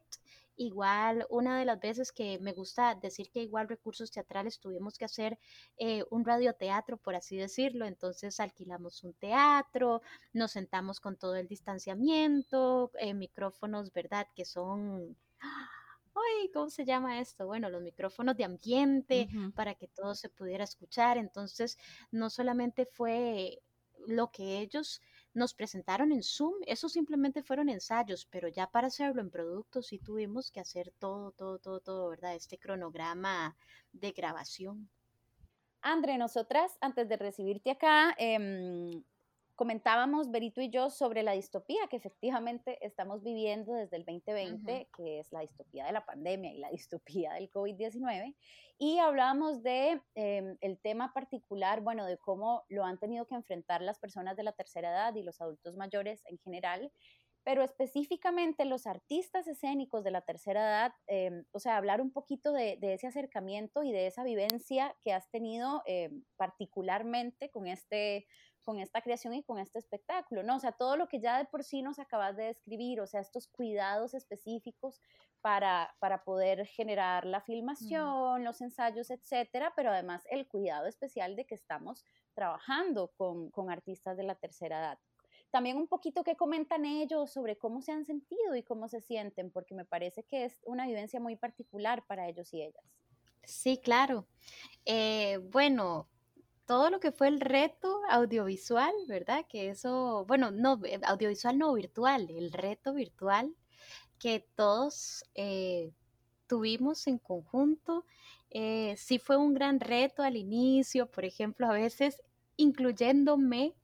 Igual, 0.56 1.26
una 1.30 1.58
de 1.58 1.64
las 1.64 1.80
veces 1.80 2.12
que 2.12 2.38
me 2.38 2.52
gusta 2.52 2.94
decir 2.94 3.28
que 3.30 3.42
igual 3.42 3.68
recursos 3.68 4.12
teatrales 4.12 4.60
tuvimos 4.60 4.96
que 4.96 5.04
hacer 5.04 5.36
eh, 5.78 6.04
un 6.10 6.24
radioteatro, 6.24 6.96
por 6.96 7.16
así 7.16 7.36
decirlo. 7.36 7.86
Entonces 7.86 8.38
alquilamos 8.38 9.02
un 9.02 9.14
teatro, 9.14 10.00
nos 10.32 10.52
sentamos 10.52 11.00
con 11.00 11.16
todo 11.16 11.34
el 11.34 11.48
distanciamiento, 11.48 12.92
eh, 13.00 13.14
micrófonos, 13.14 13.92
¿verdad? 13.92 14.28
Que 14.34 14.44
son... 14.44 15.16
Ay, 15.40 16.50
¿cómo 16.52 16.70
se 16.70 16.84
llama 16.84 17.18
esto? 17.18 17.46
Bueno, 17.46 17.68
los 17.68 17.82
micrófonos 17.82 18.36
de 18.36 18.44
ambiente 18.44 19.28
para 19.56 19.74
que 19.74 19.88
todo 19.88 20.14
se 20.14 20.28
pudiera 20.28 20.62
escuchar. 20.62 21.18
Entonces, 21.18 21.76
no 22.12 22.30
solamente 22.30 22.86
fue 22.86 23.60
lo 24.06 24.30
que 24.30 24.60
ellos 24.60 25.00
nos 25.34 25.52
presentaron 25.52 26.12
en 26.12 26.22
Zoom, 26.22 26.54
eso 26.66 26.88
simplemente 26.88 27.42
fueron 27.42 27.68
ensayos, 27.68 28.26
pero 28.30 28.48
ya 28.48 28.68
para 28.68 28.86
hacerlo 28.86 29.20
en 29.20 29.30
productos 29.30 29.88
sí 29.88 29.98
tuvimos 29.98 30.50
que 30.50 30.60
hacer 30.60 30.92
todo, 30.98 31.32
todo, 31.32 31.58
todo, 31.58 31.80
todo, 31.80 32.08
¿verdad? 32.08 32.34
Este 32.34 32.56
cronograma 32.58 33.56
de 33.92 34.12
grabación. 34.12 34.88
Andre, 35.82 36.16
nosotras 36.16 36.78
antes 36.80 37.08
de 37.08 37.16
recibirte 37.16 37.70
acá, 37.70 38.14
eh, 38.18 39.02
comentábamos 39.54 40.30
Berito 40.30 40.60
y 40.60 40.70
yo 40.70 40.90
sobre 40.90 41.22
la 41.22 41.32
distopía 41.32 41.86
que 41.88 41.96
efectivamente 41.96 42.78
estamos 42.84 43.22
viviendo 43.22 43.72
desde 43.74 43.96
el 43.96 44.04
2020, 44.04 44.88
que 44.96 45.20
es 45.20 45.32
la 45.32 45.40
distopía 45.40 45.86
de 45.86 45.92
la 45.92 46.04
pandemia 46.04 46.52
y 46.52 46.58
la 46.58 46.70
distopía 46.72 47.34
del 47.34 47.50
COVID-19, 47.50 48.34
y 48.78 48.98
hablábamos 48.98 49.62
de 49.62 50.00
em, 50.14 50.56
el 50.60 50.78
tema 50.78 51.12
particular, 51.12 51.80
bueno, 51.80 52.06
de 52.06 52.18
cómo 52.18 52.64
lo 52.68 52.84
han 52.84 52.98
tenido 52.98 53.26
que 53.26 53.36
enfrentar 53.36 53.80
las 53.82 53.98
personas 53.98 54.36
de 54.36 54.42
la 54.42 54.52
tercera 54.52 54.90
edad 54.90 55.14
y 55.14 55.22
los 55.22 55.40
adultos 55.40 55.76
mayores 55.76 56.22
en 56.26 56.38
general, 56.38 56.90
pero 57.44 57.62
específicamente 57.62 58.64
los 58.64 58.86
artistas 58.86 59.46
escénicos 59.46 60.02
de 60.02 60.10
la 60.10 60.22
tercera 60.22 60.60
edad, 60.60 60.92
em, 61.06 61.44
o 61.52 61.60
sea, 61.60 61.76
hablar 61.76 62.00
un 62.00 62.10
poquito 62.10 62.52
de, 62.52 62.78
ese 62.80 63.06
acercamiento 63.06 63.84
y 63.84 63.92
de 63.92 64.06
esa 64.06 64.24
vivencia 64.24 64.96
que 65.04 65.12
has 65.12 65.30
tenido 65.30 65.82
em, 65.86 66.24
particularmente 66.36 67.50
con 67.50 67.66
este 67.66 68.26
con 68.64 68.80
esta 68.80 69.02
creación 69.02 69.34
y 69.34 69.42
con 69.42 69.58
este 69.58 69.78
espectáculo, 69.78 70.42
¿no? 70.42 70.56
O 70.56 70.58
sea, 70.58 70.72
todo 70.72 70.96
lo 70.96 71.08
que 71.08 71.20
ya 71.20 71.38
de 71.38 71.44
por 71.44 71.62
sí 71.62 71.82
nos 71.82 71.98
acabas 71.98 72.36
de 72.36 72.44
describir, 72.44 73.00
o 73.00 73.06
sea, 73.06 73.20
estos 73.20 73.46
cuidados 73.46 74.14
específicos 74.14 75.00
para, 75.40 75.94
para 76.00 76.24
poder 76.24 76.66
generar 76.66 77.26
la 77.26 77.40
filmación, 77.40 78.42
los 78.44 78.60
ensayos, 78.60 79.10
etcétera, 79.10 79.72
pero 79.76 79.90
además 79.90 80.24
el 80.30 80.48
cuidado 80.48 80.86
especial 80.86 81.36
de 81.36 81.44
que 81.44 81.54
estamos 81.54 82.04
trabajando 82.32 83.12
con, 83.16 83.50
con 83.50 83.70
artistas 83.70 84.16
de 84.16 84.24
la 84.24 84.34
tercera 84.34 84.80
edad. 84.80 84.98
También 85.50 85.76
un 85.76 85.86
poquito 85.86 86.24
qué 86.24 86.34
comentan 86.34 86.84
ellos 86.84 87.32
sobre 87.32 87.56
cómo 87.56 87.80
se 87.80 87.92
han 87.92 88.04
sentido 88.04 88.56
y 88.56 88.64
cómo 88.64 88.88
se 88.88 89.00
sienten, 89.00 89.52
porque 89.52 89.74
me 89.74 89.84
parece 89.84 90.24
que 90.24 90.46
es 90.46 90.60
una 90.64 90.86
vivencia 90.86 91.20
muy 91.20 91.36
particular 91.36 92.04
para 92.06 92.28
ellos 92.28 92.52
y 92.52 92.62
ellas. 92.62 92.84
Sí, 93.44 93.78
claro. 93.78 94.26
Eh, 94.84 95.38
bueno, 95.52 96.08
todo 96.66 96.90
lo 96.90 97.00
que 97.00 97.12
fue 97.12 97.28
el 97.28 97.40
reto 97.40 98.00
audiovisual, 98.10 98.92
¿verdad? 99.08 99.46
Que 99.48 99.70
eso, 99.70 100.24
bueno, 100.26 100.50
no, 100.50 100.80
eh, 100.84 101.00
audiovisual 101.04 101.58
no 101.58 101.72
virtual, 101.74 102.28
el 102.30 102.52
reto 102.52 102.94
virtual 102.94 103.54
que 104.18 104.46
todos 104.54 105.24
eh, 105.34 105.92
tuvimos 106.46 107.06
en 107.06 107.18
conjunto. 107.18 108.06
Eh, 108.50 108.94
sí 108.96 109.18
fue 109.18 109.36
un 109.36 109.54
gran 109.54 109.80
reto 109.80 110.22
al 110.22 110.36
inicio, 110.36 111.10
por 111.10 111.24
ejemplo, 111.24 111.66
a 111.66 111.72
veces 111.72 112.22
incluyéndome 112.56 113.74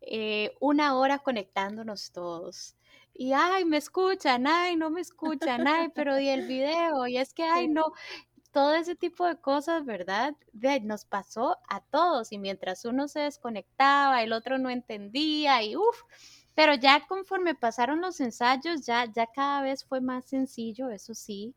eh, 0.00 0.54
una 0.60 0.96
hora 0.96 1.18
conectándonos 1.18 2.12
todos. 2.12 2.76
Y, 3.14 3.32
ay, 3.32 3.64
me 3.64 3.78
escuchan, 3.78 4.46
ay, 4.46 4.76
no 4.76 4.90
me 4.90 5.00
escuchan, 5.00 5.66
ay, 5.66 5.88
pero 5.94 6.18
y 6.20 6.28
el 6.28 6.46
video, 6.46 7.06
y 7.06 7.16
es 7.18 7.34
que, 7.34 7.42
ay, 7.44 7.68
no, 7.68 7.92
todo 8.58 8.74
ese 8.74 8.96
tipo 8.96 9.24
de 9.24 9.36
cosas, 9.36 9.84
¿verdad? 9.84 10.34
nos 10.82 11.04
pasó 11.04 11.58
a 11.68 11.80
todos 11.80 12.32
y 12.32 12.38
mientras 12.38 12.84
uno 12.84 13.06
se 13.06 13.20
desconectaba, 13.20 14.20
el 14.24 14.32
otro 14.32 14.58
no 14.58 14.68
entendía 14.68 15.62
y 15.62 15.76
uff, 15.76 16.02
pero 16.56 16.74
ya 16.74 17.06
conforme 17.06 17.54
pasaron 17.54 18.00
los 18.00 18.18
ensayos, 18.20 18.84
ya, 18.84 19.04
ya 19.14 19.28
cada 19.28 19.62
vez 19.62 19.84
fue 19.84 20.00
más 20.00 20.24
sencillo, 20.24 20.90
eso 20.90 21.14
sí. 21.14 21.54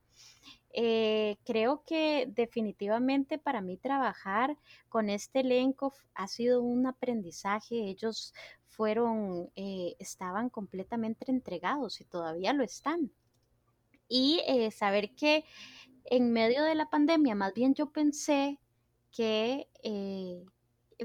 Eh, 0.73 1.37
creo 1.43 1.81
que 1.87 2.27
definitivamente 2.35 3.39
para 3.39 3.61
mí 3.61 3.77
trabajar 3.77 4.55
con 4.87 5.09
este 5.09 5.39
elenco 5.39 5.95
ha 6.13 6.27
sido 6.27 6.61
un 6.61 6.85
aprendizaje. 6.85 7.89
Ellos 7.89 8.35
fueron, 8.67 9.49
eh, 9.55 9.95
estaban 9.97 10.51
completamente 10.51 11.31
entregados 11.31 11.99
y 11.99 12.03
todavía 12.05 12.53
lo 12.53 12.63
están. 12.63 13.11
Y 14.07 14.43
eh, 14.45 14.69
saber 14.69 15.15
que 15.15 15.45
en 16.05 16.31
medio 16.31 16.63
de 16.63 16.75
la 16.75 16.89
pandemia, 16.89 17.35
más 17.35 17.53
bien 17.53 17.73
yo 17.73 17.91
pensé 17.91 18.59
que 19.11 19.67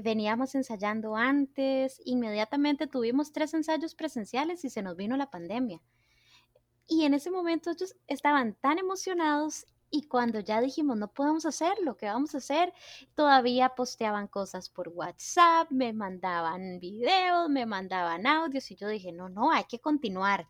veníamos 0.01 0.55
ensayando 0.55 1.15
antes, 1.15 2.01
inmediatamente 2.05 2.87
tuvimos 2.87 3.31
tres 3.31 3.53
ensayos 3.53 3.95
presenciales 3.95 4.63
y 4.63 4.69
se 4.69 4.81
nos 4.81 4.95
vino 4.95 5.17
la 5.17 5.29
pandemia. 5.29 5.81
Y 6.87 7.03
en 7.03 7.13
ese 7.13 7.31
momento 7.31 7.71
ellos 7.71 7.95
estaban 8.07 8.53
tan 8.55 8.79
emocionados 8.79 9.65
y 9.89 10.03
cuando 10.07 10.39
ya 10.39 10.61
dijimos, 10.61 10.97
no 10.97 11.07
podemos 11.09 11.45
hacer 11.45 11.73
lo 11.81 11.95
que 11.97 12.07
vamos 12.07 12.35
a 12.35 12.39
hacer, 12.39 12.73
todavía 13.15 13.69
posteaban 13.69 14.27
cosas 14.27 14.69
por 14.69 14.89
WhatsApp, 14.89 15.71
me 15.71 15.93
mandaban 15.93 16.79
videos, 16.79 17.49
me 17.49 17.65
mandaban 17.65 18.27
audios 18.27 18.69
y 18.71 18.75
yo 18.75 18.87
dije, 18.87 19.11
no, 19.11 19.29
no, 19.29 19.51
hay 19.51 19.63
que 19.63 19.79
continuar. 19.79 20.47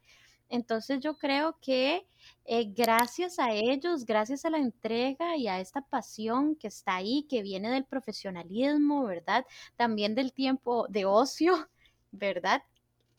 Entonces 0.49 0.99
yo 0.99 1.17
creo 1.17 1.57
que 1.61 2.07
eh, 2.45 2.65
gracias 2.73 3.39
a 3.39 3.51
ellos, 3.51 4.05
gracias 4.05 4.45
a 4.45 4.49
la 4.49 4.59
entrega 4.59 5.35
y 5.35 5.47
a 5.47 5.59
esta 5.59 5.81
pasión 5.81 6.55
que 6.55 6.67
está 6.67 6.95
ahí, 6.95 7.25
que 7.29 7.41
viene 7.41 7.69
del 7.69 7.85
profesionalismo, 7.85 9.03
¿verdad? 9.05 9.45
También 9.75 10.15
del 10.15 10.33
tiempo 10.33 10.87
de 10.89 11.05
ocio, 11.05 11.53
¿verdad? 12.11 12.63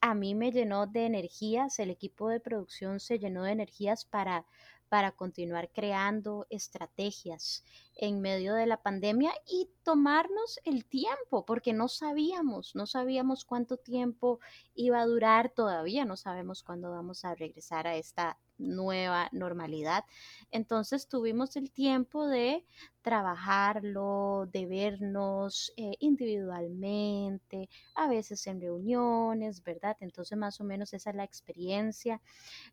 A 0.01 0.15
mí 0.15 0.35
me 0.35 0.53
llenó 0.53 0.87
de 0.87 1.07
energías, 1.07 1.79
el 1.79 1.91
equipo 1.91 2.29
de 2.29 2.41
producción 2.41 3.01
se 3.01 3.19
llenó 3.19 3.43
de 3.43 3.53
energías 3.53 4.05
para 4.05 4.47
para 4.89 5.13
continuar 5.13 5.71
creando 5.71 6.47
estrategias 6.51 7.65
en 7.97 8.21
medio 8.21 8.55
de 8.55 8.67
la 8.67 8.81
pandemia 8.81 9.33
y 9.47 9.69
tomarnos 9.83 10.61
el 10.65 10.85
tiempo, 10.85 11.45
porque 11.45 11.73
no 11.73 11.89
sabíamos, 11.89 12.75
no 12.75 12.87
sabíamos 12.87 13.45
cuánto 13.45 13.77
tiempo 13.77 14.39
iba 14.75 15.01
a 15.01 15.07
durar, 15.07 15.51
todavía 15.51 16.05
no 16.05 16.17
sabemos 16.17 16.63
cuándo 16.63 16.91
vamos 16.91 17.25
a 17.25 17.35
regresar 17.35 17.87
a 17.87 17.97
esta 17.97 18.39
nueva 18.59 19.29
normalidad. 19.33 20.05
Entonces 20.51 21.09
tuvimos 21.09 21.57
el 21.57 21.71
tiempo 21.71 22.27
de 22.27 22.65
trabajarlo, 23.03 24.49
de 24.53 24.67
vernos 24.67 25.73
eh, 25.77 25.97
individualmente, 26.01 27.69
a 27.95 28.09
veces 28.09 28.47
en 28.47 28.61
reuniones, 28.61 29.63
¿verdad? 29.63 29.97
Entonces 30.01 30.37
más 30.37 30.61
o 30.61 30.65
menos 30.65 30.93
esa 30.93 31.11
es 31.11 31.17
la 31.17 31.25
experiencia 31.25 32.21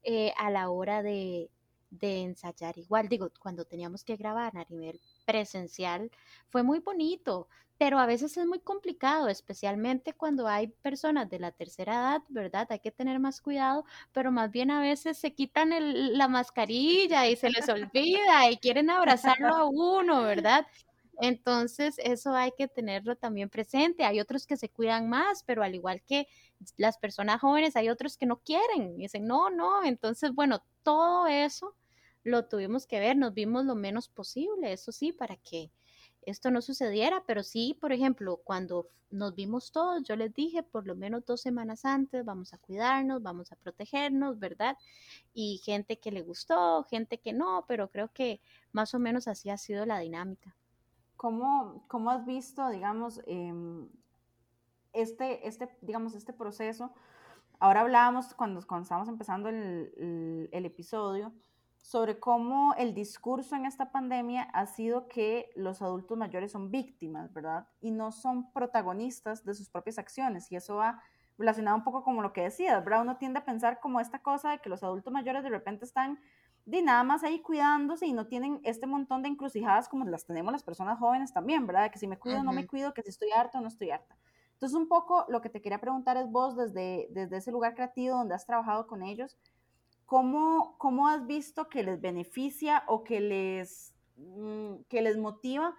eh, 0.04 0.34
a 0.38 0.49
la 0.49 0.69
hora 0.69 1.04
de, 1.04 1.49
de 2.00 2.22
ensayar 2.22 2.78
igual. 2.78 3.10
Digo, 3.10 3.32
cuando 3.40 3.66
teníamos 3.66 4.04
que 4.04 4.16
grabar 4.16 4.56
a 4.58 4.66
nivel 4.70 5.00
presencial 5.26 6.12
fue 6.50 6.64
muy 6.64 6.80
bonito, 6.80 7.48
pero 7.78 8.00
a 8.00 8.06
veces 8.06 8.38
es 8.38 8.46
muy 8.46 8.60
complicado, 8.60 9.28
especialmente 9.28 10.14
cuando 10.14 10.48
hay 10.48 10.68
personas 10.68 11.30
de 11.30 11.40
la 11.40 11.52
tercera 11.52 11.94
edad, 11.94 12.22
¿verdad? 12.30 12.68
Hay 12.70 12.80
que 12.80 12.92
tener 12.92 13.20
más 13.20 13.42
cuidado, 13.42 13.86
pero 14.14 14.32
más 14.32 14.52
bien 14.52 14.72
a 14.72 14.80
veces 14.80 15.18
se 15.18 15.34
quitan 15.34 15.72
la 16.18 16.28
mascarilla 16.28 17.28
y 17.28 17.36
se 17.36 17.50
les 17.50 17.68
olvida 17.68 18.50
y 18.50 18.58
quieren 18.58 18.90
abrazarlo 18.90 19.54
a 19.54 19.66
uno, 19.66 20.24
¿verdad? 20.24 20.66
Entonces, 21.20 21.96
eso 22.00 22.34
hay 22.34 22.52
que 22.58 22.68
tenerlo 22.68 23.16
también 23.16 23.50
presente. 23.50 24.04
Hay 24.04 24.20
otros 24.20 24.46
que 24.46 24.58
se 24.58 24.70
cuidan 24.70 25.10
más, 25.10 25.44
pero 25.44 25.64
al 25.64 25.76
igual 25.76 26.02
que 26.02 26.28
las 26.78 26.98
personas 26.98 27.42
jóvenes, 27.42 27.76
hay 27.76 27.90
otros 27.90 28.18
que 28.18 28.26
no 28.26 28.38
quieren. 28.38 28.98
dicen, 28.98 29.26
no, 29.26 29.50
no. 29.50 29.84
Entonces, 29.84 30.34
bueno, 30.34 30.64
todo 30.84 31.28
eso 31.28 31.76
lo 32.26 32.46
tuvimos 32.46 32.88
que 32.88 33.00
ver, 33.00 33.16
nos 33.16 33.34
vimos 33.34 33.66
lo 33.66 33.76
menos 33.76 34.10
posible, 34.10 34.74
eso 34.74 34.92
sí, 34.92 35.14
para 35.14 35.38
que 35.38 35.72
esto 36.24 36.50
no 36.50 36.62
sucediera, 36.62 37.24
pero 37.28 37.44
sí, 37.44 37.78
por 37.80 37.94
ejemplo, 37.94 38.42
cuando 38.44 38.90
nos 39.12 39.36
vimos 39.36 39.72
todos, 39.72 40.04
yo 40.04 40.16
les 40.16 40.34
dije 40.34 40.64
por 40.64 40.88
lo 40.88 40.96
menos 40.96 41.24
dos 41.24 41.42
semanas 41.42 41.86
antes, 41.86 42.26
vamos 42.26 42.52
a 42.52 42.58
cuidarnos, 42.58 43.22
vamos 43.22 43.52
a 43.52 43.56
protegernos, 43.56 44.40
¿verdad? 44.40 44.76
Y 45.36 45.62
gente 45.64 46.00
que 46.00 46.12
le 46.12 46.24
gustó, 46.24 46.84
gente 46.90 47.20
que 47.20 47.32
no, 47.32 47.64
pero 47.68 47.92
creo 47.92 48.12
que 48.12 48.42
más 48.72 48.96
o 48.96 49.00
menos 49.00 49.28
así 49.28 49.52
ha 49.52 49.58
sido 49.58 49.86
la 49.86 50.00
dinámica. 50.00 50.56
¿Cómo, 51.18 51.86
cómo 51.88 52.10
has 52.10 52.26
visto, 52.26 52.70
digamos, 52.70 53.22
em, 53.28 53.88
este, 54.94 55.48
este, 55.48 55.70
digamos, 55.82 56.16
este 56.16 56.34
proceso? 56.34 56.92
Ahora 57.60 57.82
hablábamos 57.82 58.34
cuando, 58.34 58.66
cuando 58.66 58.84
estábamos 58.84 59.10
empezando 59.10 59.48
el, 59.50 60.50
el 60.52 60.66
episodio 60.66 61.32
sobre 61.86 62.19
cómo 62.19 62.74
el 62.80 62.95
discurso 62.95 63.56
en 63.56 63.67
esta 63.67 63.91
pandemia 63.91 64.41
ha 64.41 64.65
sido 64.65 65.08
que 65.08 65.52
los 65.56 65.84
adultos 65.84 66.17
mayores 66.17 66.52
son 66.52 66.71
víctimas, 66.71 67.32
¿verdad? 67.32 67.67
Y 67.80 67.91
no 67.91 68.12
son 68.12 68.52
protagonistas 68.52 69.45
de 69.45 69.54
sus 69.54 69.69
propias 69.69 70.00
acciones. 70.00 70.52
Y 70.52 70.56
eso 70.56 70.78
va 70.78 71.04
relacionado 71.38 71.78
un 71.78 71.84
poco 71.84 72.04
como 72.04 72.24
lo 72.24 72.34
que 72.34 72.41
decías, 72.41 72.84
¿verdad? 72.84 73.04
Uno 73.04 73.17
tiende 73.17 73.38
a 73.38 73.45
pensar 73.45 73.80
como 73.80 74.00
esta 74.00 74.17
cosa 74.17 74.50
de 74.50 74.62
que 74.62 74.69
los 74.69 74.82
adultos 74.82 75.13
mayores 75.13 75.43
de 75.43 75.50
repente 75.50 75.86
están 75.86 76.19
de 76.65 76.82
nada 76.82 77.04
más 77.04 77.24
ahí 77.24 77.39
cuidándose 77.43 78.08
y 78.08 78.13
no 78.13 78.26
tienen 78.26 78.62
este 78.63 78.88
montón 78.88 79.21
de 79.21 79.30
encrucijadas 79.30 79.88
como 79.88 80.06
las 80.06 80.26
tenemos 80.26 80.52
las 80.52 80.63
personas 80.63 80.98
jóvenes 80.98 81.34
también, 81.34 81.67
¿verdad? 81.67 81.91
Que 81.91 82.00
si 82.00 82.08
me 82.08 82.17
cuido, 82.17 82.39
o 82.39 82.43
no 82.43 82.52
me 82.52 82.65
cuido, 82.65 82.95
que 82.95 83.04
si 83.04 83.10
estoy 83.10 83.30
harta 83.30 83.60
o 83.60 83.62
no 83.62 83.67
estoy 83.67 83.91
harta. 83.91 84.17
Entonces, 84.54 84.76
un 84.76 84.88
poco 84.88 85.28
lo 85.30 85.39
que 85.39 85.50
te 85.50 85.62
quería 85.62 85.80
preguntar 85.80 86.17
es 86.17 86.32
vos, 86.32 86.56
desde, 86.56 87.10
desde 87.12 87.38
ese 87.38 87.52
lugar 87.52 87.76
creativo 87.76 88.17
donde 88.17 88.34
has 88.34 88.48
trabajado 88.48 88.88
con 88.88 89.04
ellos, 89.04 89.38
¿cómo, 90.06 90.76
cómo 90.78 91.08
has 91.08 91.26
visto 91.26 91.70
que 91.70 91.84
les 91.84 92.00
beneficia 92.00 92.84
o 92.88 93.04
que 93.04 93.20
les, 93.20 93.94
mm, 94.18 94.84
que 94.88 95.02
les 95.02 95.18
motiva 95.18 95.76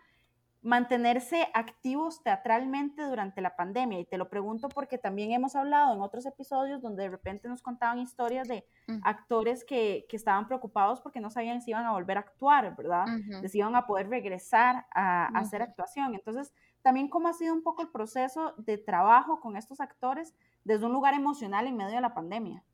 mantenerse 0.62 1.46
activos 1.54 2.24
teatralmente 2.24 3.02
durante 3.02 3.40
la 3.40 3.54
pandemia? 3.54 4.00
Y 4.00 4.04
te 4.04 4.18
lo 4.18 4.28
pregunto 4.28 4.68
porque 4.68 4.98
también 4.98 5.30
hemos 5.30 5.54
hablado 5.54 5.94
en 5.94 6.00
otros 6.00 6.26
episodios 6.26 6.82
donde 6.82 7.04
de 7.04 7.10
repente 7.10 7.48
nos 7.48 7.62
contaban 7.62 8.00
historias 8.00 8.48
de 8.48 8.66
mm. 8.88 8.98
actores 9.04 9.64
que, 9.64 10.06
que, 10.08 10.16
estaban 10.16 10.46
preocupados 10.46 11.00
porque 11.00 11.20
no 11.20 11.30
sabían 11.30 11.62
si 11.62 11.70
iban 11.70 11.86
a 11.86 11.92
volver 11.92 12.16
a 12.16 12.20
actuar, 12.20 12.74
¿verdad? 12.76 13.06
Si 13.48 13.58
iban 13.58 13.76
a 13.76 13.86
poder 13.86 14.08
regresar 14.08 14.86
a, 14.92 15.26
hacer 15.38 15.62
actuación. 15.62 16.14
Entonces, 16.14 16.52
también 16.82 17.08
cómo 17.08 17.28
ha 17.28 17.32
sido 17.32 17.54
un 17.54 17.62
poco 17.62 17.82
el 17.82 17.88
proceso 17.88 18.54
de 18.58 18.76
trabajo 18.76 19.40
con 19.40 19.56
estos 19.56 19.80
actores 19.80 20.34
desde 20.64 20.86
un 20.86 20.92
lugar 20.92 21.14
emocional 21.14 21.68
en 21.68 21.76
medio 21.76 21.94
de 21.94 22.00
la 22.00 22.14
pandemia 22.14 22.64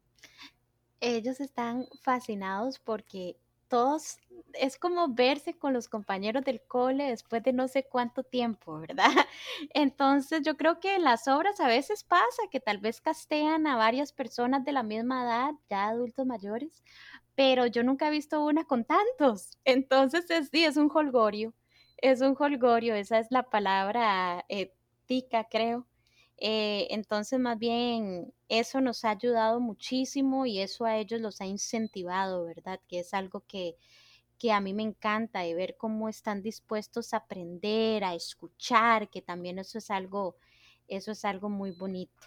ellos 1.03 1.41
están 1.41 1.87
fascinados 2.01 2.79
porque 2.79 3.37
todos 3.69 4.19
es 4.55 4.79
como 4.79 5.09
verse 5.09 5.59
con 5.59 5.73
los 5.73 5.89
compañeros 5.89 6.45
del 6.45 6.63
cole 6.63 7.05
después 7.05 7.43
de 7.43 7.53
no 7.53 7.69
sé 7.69 7.85
cuánto 7.85 8.23
tiempo, 8.23 8.79
¿verdad? 8.79 9.11
Entonces 9.75 10.43
yo 10.45 10.57
creo 10.57 10.79
que 10.79 10.95
en 10.95 11.05
las 11.05 11.27
obras 11.27 11.59
a 11.61 11.67
veces 11.67 12.05
pasa 12.05 12.43
que 12.51 12.61
tal 12.61 12.79
vez 12.79 13.01
castean 13.01 13.67
a 13.67 13.77
varias 13.77 14.13
personas 14.13 14.65
de 14.65 14.73
la 14.73 14.83
misma 14.83 15.25
edad, 15.25 15.51
ya 15.69 15.89
adultos 15.89 16.27
mayores, 16.27 16.83
pero 17.35 17.67
yo 17.67 17.83
nunca 17.83 18.09
he 18.09 18.11
visto 18.11 18.45
una 18.45 18.65
con 18.65 18.85
tantos. 18.85 19.59
Entonces 19.65 20.31
es, 20.31 20.51
sí, 20.51 20.65
es 20.65 20.77
un 20.77 20.91
holgorio, 20.93 21.53
es 21.97 22.21
un 22.21 22.37
holgorio, 22.39 22.95
esa 22.95 23.19
es 23.19 23.27
la 23.31 23.43
palabra 23.45 24.45
eh, 24.49 24.73
creo. 25.51 25.87
Eh, 26.45 26.89
entonces, 26.91 27.39
más 27.39 27.57
bien, 27.57 28.35
eso 28.49 28.81
nos 28.81 29.05
ha 29.05 29.11
ayudado 29.11 29.61
muchísimo 29.61 30.45
y 30.45 30.59
eso 30.59 30.85
a 30.85 30.97
ellos 30.97 31.21
los 31.21 31.41
ha 31.41 31.47
incentivado, 31.47 32.45
¿verdad? 32.47 32.81
Que 32.89 32.99
es 32.99 33.15
algo 33.15 33.45
que, 33.47 33.77
que 34.41 34.51
a 34.51 34.61
mí 34.61 34.75
me 34.75 34.83
encanta 34.83 35.43
de 35.43 35.55
ver 35.55 35.77
cómo 35.77 36.09
están 36.09 36.43
dispuestos 36.43 37.15
a 37.15 37.19
aprender, 37.19 38.03
a 38.03 38.17
escuchar, 38.17 39.09
que 39.09 39.23
también 39.23 39.61
eso 39.61 39.79
es 39.79 39.89
algo, 39.89 40.35
eso 40.89 41.13
es 41.13 41.25
algo 41.25 41.49
muy 41.49 41.71
bonito. 41.71 42.27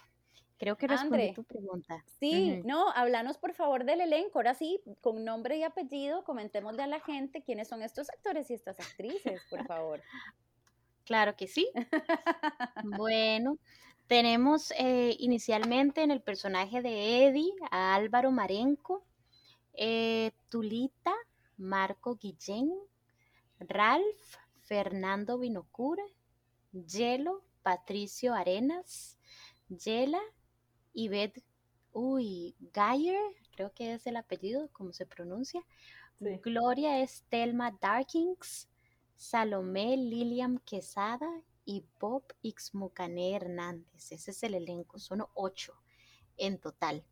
Creo 0.58 0.78
que 0.78 0.86
respondí 0.86 1.34
tu 1.34 1.44
pregunta. 1.44 2.02
Sí, 2.18 2.62
no, 2.64 2.88
háblanos 2.92 3.36
por 3.36 3.52
favor 3.52 3.84
del 3.84 4.00
elenco. 4.00 4.38
Ahora 4.38 4.54
sí, 4.54 4.80
con 5.02 5.26
nombre 5.26 5.58
y 5.58 5.62
apellido, 5.62 6.24
comentémosle 6.24 6.82
a 6.82 6.86
la 6.86 7.00
gente 7.00 7.42
quiénes 7.42 7.68
son 7.68 7.82
estos 7.82 8.08
actores 8.08 8.50
y 8.50 8.54
estas 8.54 8.80
actrices, 8.80 9.42
por 9.50 9.66
favor. 9.66 10.00
Claro 11.06 11.36
que 11.36 11.46
sí. 11.46 11.70
bueno, 12.82 13.58
tenemos 14.06 14.72
eh, 14.78 15.16
inicialmente 15.18 16.02
en 16.02 16.10
el 16.10 16.20
personaje 16.20 16.80
de 16.82 17.26
Eddie 17.26 17.52
a 17.70 17.94
Álvaro 17.94 18.30
Marenco, 18.30 19.04
eh, 19.74 20.32
Tulita, 20.48 21.14
Marco 21.56 22.16
Guillén, 22.16 22.72
Ralph, 23.58 24.36
Fernando 24.62 25.38
Vinocura, 25.38 26.04
Yelo, 26.72 27.42
Patricio 27.62 28.34
Arenas, 28.34 29.18
Yela 29.68 30.20
Beth 30.94 31.42
uy, 31.92 32.54
Geyer, 32.72 33.20
creo 33.54 33.72
que 33.72 33.94
es 33.94 34.06
el 34.06 34.16
apellido, 34.16 34.68
como 34.72 34.92
se 34.92 35.06
pronuncia. 35.06 35.62
Gloria 36.20 37.00
Estelma 37.00 37.76
Darkings, 37.80 38.68
Salomé 39.14 39.96
Lilian 39.96 40.58
Quesada 40.58 41.28
y 41.66 41.84
Bob 42.00 42.22
Ixmucané 42.40 43.36
Hernández. 43.36 44.12
Ese 44.12 44.30
es 44.30 44.42
el 44.42 44.54
elenco, 44.54 44.98
son 44.98 45.26
ocho 45.34 45.74
en 46.38 46.58
total, 46.58 47.04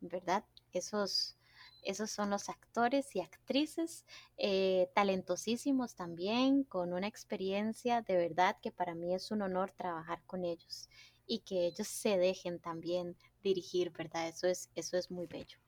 ¿verdad? 0.00 0.44
Esos, 0.72 1.38
esos 1.82 2.10
son 2.10 2.28
los 2.28 2.48
actores 2.48 3.16
y 3.16 3.20
actrices 3.20 4.04
eh, 4.36 4.90
talentosísimos 4.94 5.94
también, 5.94 6.64
con 6.64 6.92
una 6.92 7.06
experiencia 7.06 8.02
de 8.02 8.16
verdad 8.16 8.58
que 8.60 8.72
para 8.72 8.94
mí 8.94 9.14
es 9.14 9.30
un 9.30 9.40
honor 9.42 9.70
trabajar 9.70 10.22
con 10.26 10.44
ellos 10.44 10.90
y 11.26 11.38
que 11.40 11.66
ellos 11.66 11.86
se 11.86 12.18
dejen 12.18 12.58
también 12.58 13.16
dirigir, 13.42 13.90
¿verdad? 13.90 14.28
Eso 14.28 14.48
es, 14.48 14.68
eso 14.74 14.98
es 14.98 15.10
muy 15.10 15.26
bello. 15.26 15.58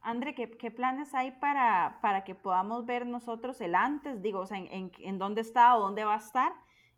André, 0.00 0.34
¿qué, 0.34 0.50
¿qué, 0.50 0.72
planes 0.72 1.14
hay 1.14 1.30
para, 1.30 2.00
para 2.02 2.24
que 2.24 2.34
podamos 2.34 2.84
ver 2.84 3.06
nosotros 3.06 3.60
el 3.60 3.76
antes? 3.76 4.20
Digo, 4.20 4.40
o 4.40 4.46
sea, 4.46 4.58
en, 4.58 4.90
en, 4.98 5.18
dónde 5.18 5.40
está 5.40 5.76
o 5.76 5.80
dónde 5.80 6.04
va 6.04 6.14
a 6.14 6.18
estar. 6.18 6.52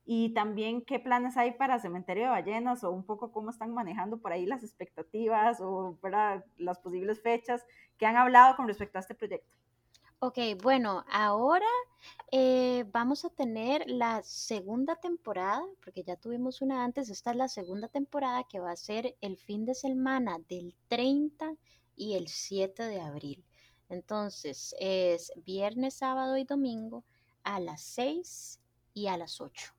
Y 0.07 0.35
también 0.35 0.83
qué 0.83 0.99
planes 0.99 1.37
hay 1.37 1.53
para 1.53 1.79
Cementerio 1.79 2.25
de 2.25 2.31
Ballenas 2.31 2.85
o 2.85 2.91
un 2.91 3.05
poco 3.05 3.33
cómo 3.33 3.51
están 3.51 3.73
manejando 3.73 4.19
por 4.19 4.33
ahí 4.33 4.45
las 4.45 4.63
expectativas 4.63 5.61
o 5.61 5.99
las 6.59 6.79
posibles 6.79 7.23
fechas 7.23 7.65
que 7.97 8.07
han 8.07 8.17
hablado 8.17 8.57
con 8.57 8.69
respecto 8.69 8.99
a 8.99 9.01
este 9.01 9.15
proyecto. 9.15 9.55
Ok, 10.27 10.39
bueno, 10.63 11.05
ahora 11.11 11.67
eh, 12.31 12.85
vamos 12.93 13.27
a 13.27 13.31
tener 13.31 13.85
la 13.87 14.23
segunda 14.23 14.97
temporada, 14.97 15.63
porque 15.85 16.03
ya 16.03 16.17
tuvimos 16.17 16.63
una 16.63 16.83
antes, 16.83 17.11
esta 17.11 17.33
es 17.33 17.37
la 17.37 17.49
segunda 17.49 17.89
temporada 17.89 18.45
que 18.49 18.59
va 18.59 18.71
a 18.71 18.77
ser 18.77 19.17
el 19.21 19.37
fin 19.37 19.67
de 19.67 19.75
semana 19.75 20.39
del 20.49 20.75
30 20.89 21.55
y 21.97 22.15
el 22.15 22.29
7 22.29 22.85
de 22.85 23.01
abril. 23.03 23.45
Entonces, 23.91 24.75
es 24.81 25.31
viernes, 25.45 25.95
sábado 25.95 26.39
y 26.39 26.45
domingo 26.45 27.05
a 27.43 27.61
las 27.61 27.83
6 27.83 28.61
y 28.95 29.09
a 29.09 29.19
las 29.19 29.43
8. 29.43 29.75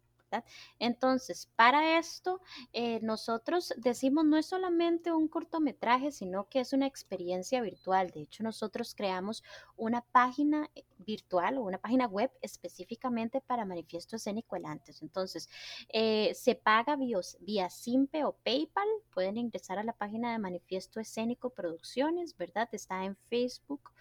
Entonces, 0.79 1.49
para 1.55 1.97
esto, 1.97 2.41
eh, 2.73 2.99
nosotros 3.01 3.73
decimos 3.77 4.25
no 4.25 4.37
es 4.37 4.45
solamente 4.45 5.11
un 5.11 5.27
cortometraje, 5.27 6.11
sino 6.11 6.47
que 6.49 6.59
es 6.59 6.73
una 6.73 6.87
experiencia 6.87 7.61
virtual. 7.61 8.11
De 8.11 8.21
hecho, 8.21 8.43
nosotros 8.43 8.95
creamos 8.95 9.43
una 9.77 10.01
página 10.01 10.69
eh, 10.75 10.83
virtual 10.97 11.57
o 11.57 11.63
una 11.63 11.77
página 11.77 12.07
web 12.07 12.31
específicamente 12.41 13.41
para 13.41 13.65
Manifiesto 13.65 14.15
Escénico 14.15 14.55
el 14.55 14.65
antes. 14.65 15.01
Entonces, 15.01 15.49
eh, 15.89 16.33
se 16.35 16.55
paga 16.55 16.95
vía, 16.95 17.19
vía 17.39 17.69
Simpe 17.69 18.23
o 18.23 18.33
PayPal. 18.33 18.87
Pueden 19.13 19.37
ingresar 19.37 19.79
a 19.79 19.83
la 19.83 19.93
página 19.93 20.31
de 20.31 20.39
Manifiesto 20.39 20.99
Escénico 20.99 21.49
Producciones, 21.51 22.35
¿verdad? 22.37 22.69
Está 22.71 23.05
en 23.05 23.15
Facebook 23.15 23.91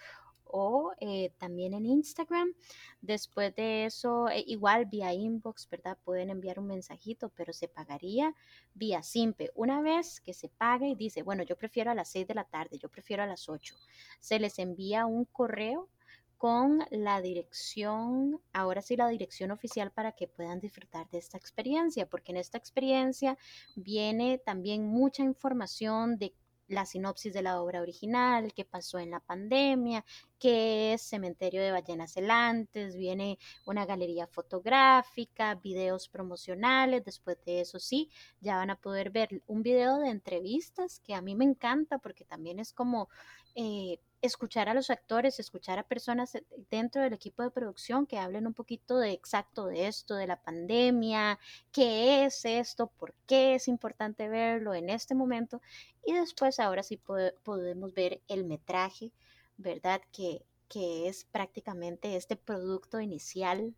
o 0.56 0.92
eh, 1.00 1.32
también 1.36 1.74
en 1.74 1.84
Instagram. 1.84 2.54
Después 3.00 3.52
de 3.56 3.86
eso, 3.86 4.28
eh, 4.28 4.44
igual 4.46 4.86
vía 4.86 5.12
inbox, 5.12 5.68
¿verdad? 5.68 5.98
Pueden 6.04 6.30
enviar 6.30 6.60
un 6.60 6.68
mensajito, 6.68 7.30
pero 7.30 7.52
se 7.52 7.66
pagaría 7.66 8.32
vía 8.72 9.02
Simpe. 9.02 9.50
Una 9.56 9.82
vez 9.82 10.20
que 10.20 10.32
se 10.32 10.48
pague 10.48 10.86
y 10.86 10.94
dice, 10.94 11.24
bueno, 11.24 11.42
yo 11.42 11.56
prefiero 11.56 11.90
a 11.90 11.94
las 11.94 12.08
6 12.10 12.28
de 12.28 12.34
la 12.34 12.44
tarde, 12.44 12.78
yo 12.78 12.88
prefiero 12.88 13.24
a 13.24 13.26
las 13.26 13.48
8, 13.48 13.74
se 14.20 14.38
les 14.38 14.60
envía 14.60 15.06
un 15.06 15.24
correo 15.24 15.88
con 16.36 16.84
la 16.90 17.20
dirección, 17.20 18.40
ahora 18.52 18.80
sí 18.80 18.96
la 18.96 19.08
dirección 19.08 19.50
oficial 19.50 19.90
para 19.90 20.12
que 20.12 20.28
puedan 20.28 20.60
disfrutar 20.60 21.08
de 21.10 21.18
esta 21.18 21.36
experiencia, 21.36 22.06
porque 22.06 22.30
en 22.30 22.38
esta 22.38 22.58
experiencia 22.58 23.36
viene 23.74 24.38
también 24.38 24.86
mucha 24.86 25.24
información 25.24 26.16
de 26.16 26.32
la 26.68 26.86
sinopsis 26.86 27.32
de 27.32 27.42
la 27.42 27.60
obra 27.60 27.80
original, 27.80 28.52
qué 28.54 28.64
pasó 28.64 28.98
en 28.98 29.10
la 29.10 29.20
pandemia, 29.20 30.04
qué 30.38 30.94
es 30.94 31.02
Cementerio 31.02 31.62
de 31.62 31.72
Ballenas 31.72 32.12
Celantes, 32.12 32.96
viene 32.96 33.38
una 33.66 33.86
galería 33.86 34.26
fotográfica, 34.26 35.54
videos 35.56 36.08
promocionales, 36.08 37.04
después 37.04 37.36
de 37.44 37.60
eso 37.60 37.78
sí, 37.78 38.10
ya 38.40 38.56
van 38.56 38.70
a 38.70 38.80
poder 38.80 39.10
ver 39.10 39.42
un 39.46 39.62
video 39.62 39.98
de 39.98 40.08
entrevistas 40.10 41.00
que 41.00 41.14
a 41.14 41.22
mí 41.22 41.34
me 41.34 41.44
encanta 41.44 41.98
porque 41.98 42.24
también 42.24 42.58
es 42.58 42.72
como 42.72 43.08
eh, 43.54 43.98
escuchar 44.26 44.68
a 44.68 44.74
los 44.74 44.90
actores, 44.90 45.38
escuchar 45.38 45.78
a 45.78 45.82
personas 45.82 46.38
dentro 46.70 47.02
del 47.02 47.12
equipo 47.12 47.42
de 47.42 47.50
producción 47.50 48.06
que 48.06 48.18
hablen 48.18 48.46
un 48.46 48.54
poquito 48.54 48.98
de 48.98 49.12
exacto 49.12 49.66
de 49.66 49.86
esto, 49.86 50.14
de 50.14 50.26
la 50.26 50.40
pandemia, 50.42 51.38
qué 51.72 52.24
es 52.24 52.44
esto, 52.44 52.86
por 52.86 53.14
qué 53.26 53.54
es 53.54 53.68
importante 53.68 54.28
verlo 54.28 54.74
en 54.74 54.88
este 54.90 55.14
momento. 55.14 55.60
Y 56.06 56.12
después 56.12 56.58
ahora 56.58 56.82
sí 56.82 56.96
podemos 56.96 57.92
ver 57.94 58.22
el 58.28 58.44
metraje, 58.44 59.12
¿verdad? 59.56 60.00
Que, 60.12 60.44
que 60.68 61.08
es 61.08 61.24
prácticamente 61.24 62.16
este 62.16 62.36
producto 62.36 63.00
inicial, 63.00 63.74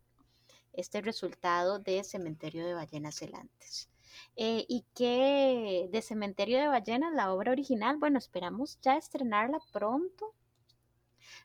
este 0.73 1.01
resultado 1.01 1.79
de 1.79 2.03
Cementerio 2.03 2.65
de 2.65 2.73
Ballenas 2.73 3.15
Celantes. 3.15 3.89
Eh, 4.35 4.65
y 4.67 4.85
que 4.93 5.89
de 5.91 6.01
Cementerio 6.01 6.59
de 6.59 6.67
Ballenas, 6.67 7.13
la 7.13 7.33
obra 7.33 7.51
original, 7.51 7.97
bueno, 7.97 8.19
esperamos 8.19 8.79
ya 8.81 8.95
estrenarla 8.97 9.59
pronto. 9.71 10.33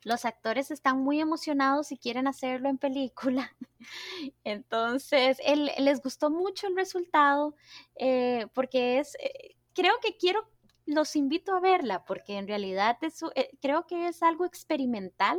Los 0.04 0.24
actores 0.24 0.70
están 0.70 1.02
muy 1.02 1.20
emocionados 1.20 1.90
y 1.90 1.96
quieren 1.96 2.26
hacerlo 2.26 2.68
en 2.68 2.78
película. 2.78 3.56
Entonces, 4.44 5.38
les 5.78 6.02
gustó 6.02 6.30
mucho 6.30 6.66
el 6.66 6.76
resultado 6.76 7.54
eh, 7.96 8.46
porque 8.52 8.98
es, 8.98 9.16
eh, 9.20 9.56
creo 9.74 9.94
que 10.02 10.16
quiero, 10.16 10.46
los 10.84 11.16
invito 11.16 11.54
a 11.56 11.60
verla 11.60 12.04
porque 12.04 12.36
en 12.36 12.46
realidad 12.46 12.98
creo 13.60 13.86
que 13.86 14.08
es 14.08 14.22
algo 14.22 14.44
experimental 14.44 15.38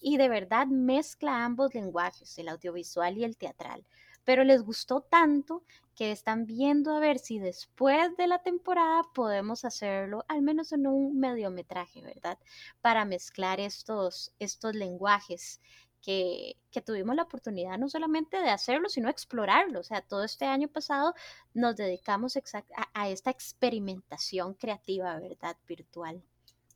y 0.00 0.18
de 0.18 0.28
verdad 0.28 0.66
mezcla 0.66 1.44
ambos 1.44 1.74
lenguajes, 1.74 2.36
el 2.38 2.48
audiovisual 2.48 3.16
y 3.16 3.24
el 3.24 3.36
teatral 3.36 3.86
pero 4.24 4.44
les 4.44 4.62
gustó 4.62 5.00
tanto 5.02 5.62
que 5.94 6.10
están 6.10 6.46
viendo 6.46 6.92
a 6.92 7.00
ver 7.00 7.18
si 7.18 7.38
después 7.38 8.16
de 8.16 8.26
la 8.26 8.40
temporada 8.40 9.02
podemos 9.14 9.64
hacerlo, 9.64 10.24
al 10.28 10.42
menos 10.42 10.72
en 10.72 10.86
un 10.86 11.18
mediometraje, 11.18 12.02
¿verdad? 12.02 12.38
Para 12.80 13.04
mezclar 13.04 13.60
estos, 13.60 14.32
estos 14.38 14.74
lenguajes 14.74 15.60
que, 16.02 16.56
que, 16.70 16.82
tuvimos 16.82 17.16
la 17.16 17.22
oportunidad 17.22 17.78
no 17.78 17.88
solamente 17.88 18.38
de 18.38 18.50
hacerlo, 18.50 18.88
sino 18.88 19.08
explorarlo. 19.08 19.80
O 19.80 19.84
sea, 19.84 20.02
todo 20.02 20.24
este 20.24 20.44
año 20.44 20.68
pasado 20.68 21.14
nos 21.54 21.76
dedicamos 21.76 22.36
a, 22.36 22.42
a 22.92 23.08
esta 23.08 23.30
experimentación 23.30 24.54
creativa, 24.54 25.18
¿verdad? 25.18 25.56
Virtual 25.66 26.22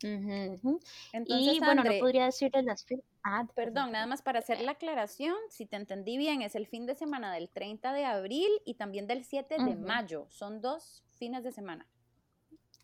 y 0.02 1.58
bueno, 1.60 1.84
no 1.84 1.98
podría 1.98 2.26
decirles 2.26 2.64
las 2.64 2.86
ah, 3.24 3.46
perdón, 3.54 3.92
nada 3.92 4.06
más 4.06 4.22
para 4.22 4.38
hacer 4.38 4.60
la 4.60 4.72
aclaración, 4.72 5.36
si 5.50 5.66
te 5.66 5.76
entendí 5.76 6.16
bien, 6.16 6.42
es 6.42 6.54
el 6.54 6.66
fin 6.66 6.86
de 6.86 6.94
semana 6.94 7.32
del 7.32 7.50
30 7.50 7.92
de 7.92 8.04
abril 8.04 8.48
y 8.64 8.74
también 8.74 9.06
del 9.06 9.24
7 9.24 9.56
de 9.62 9.76
mayo. 9.76 10.26
Son 10.30 10.60
dos 10.60 11.04
fines 11.14 11.42
de 11.44 11.52
semana. 11.52 11.86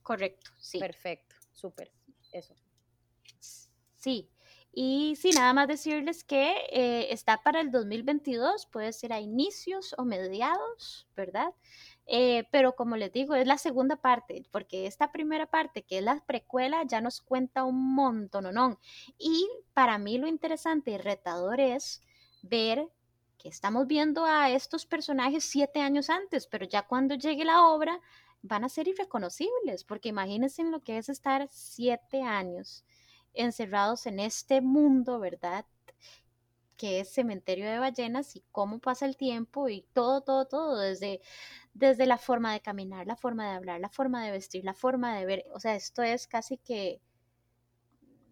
Correcto, 0.02 0.50
sí. 0.58 0.78
Perfecto, 0.78 1.36
súper. 1.52 1.90
Eso. 2.32 2.54
Sí. 3.96 4.28
Y 4.76 5.14
sí, 5.16 5.30
nada 5.30 5.52
más 5.52 5.68
decirles 5.68 6.24
que 6.24 6.52
eh, 6.70 7.12
está 7.12 7.42
para 7.42 7.60
el 7.60 7.70
2022, 7.70 8.66
puede 8.66 8.92
ser 8.92 9.12
a 9.12 9.20
inicios 9.20 9.94
o 9.96 10.04
mediados, 10.04 11.06
¿verdad? 11.14 11.54
Eh, 12.06 12.44
pero 12.50 12.76
como 12.76 12.96
les 12.96 13.12
digo, 13.12 13.34
es 13.34 13.46
la 13.46 13.56
segunda 13.58 13.96
parte, 13.96 14.44
porque 14.50 14.86
esta 14.86 15.10
primera 15.10 15.46
parte, 15.46 15.82
que 15.82 15.98
es 15.98 16.04
la 16.04 16.22
precuela, 16.26 16.82
ya 16.84 17.00
nos 17.00 17.20
cuenta 17.20 17.64
un 17.64 17.94
montón, 17.94 18.52
¿no? 18.52 18.78
Y 19.18 19.48
para 19.72 19.96
mí 19.98 20.18
lo 20.18 20.26
interesante 20.26 20.90
y 20.92 20.98
retador 20.98 21.60
es 21.60 22.02
ver 22.42 22.88
que 23.38 23.48
estamos 23.48 23.86
viendo 23.86 24.24
a 24.24 24.50
estos 24.50 24.86
personajes 24.86 25.44
siete 25.44 25.80
años 25.80 26.10
antes, 26.10 26.46
pero 26.46 26.66
ya 26.66 26.82
cuando 26.86 27.14
llegue 27.14 27.44
la 27.44 27.66
obra 27.66 28.00
van 28.42 28.64
a 28.64 28.68
ser 28.68 28.88
irreconocibles, 28.88 29.84
porque 29.84 30.10
imagínense 30.10 30.62
lo 30.64 30.82
que 30.82 30.98
es 30.98 31.08
estar 31.08 31.48
siete 31.50 32.22
años 32.22 32.84
encerrados 33.32 34.06
en 34.06 34.20
este 34.20 34.60
mundo, 34.60 35.18
¿verdad? 35.18 35.64
Que 36.76 37.00
es 37.00 37.12
Cementerio 37.12 37.70
de 37.70 37.78
Ballenas 37.78 38.36
y 38.36 38.44
cómo 38.52 38.78
pasa 38.78 39.06
el 39.06 39.16
tiempo 39.16 39.68
y 39.68 39.82
todo, 39.92 40.22
todo, 40.22 40.46
todo, 40.46 40.78
desde, 40.78 41.20
desde 41.74 42.06
la 42.06 42.18
forma 42.18 42.52
de 42.52 42.60
caminar, 42.60 43.06
la 43.06 43.16
forma 43.16 43.48
de 43.48 43.56
hablar, 43.56 43.80
la 43.80 43.88
forma 43.88 44.24
de 44.24 44.32
vestir, 44.32 44.64
la 44.64 44.74
forma 44.74 45.16
de 45.16 45.26
ver, 45.26 45.44
o 45.52 45.60
sea, 45.60 45.74
esto 45.76 46.02
es 46.02 46.26
casi 46.26 46.58
que, 46.58 47.00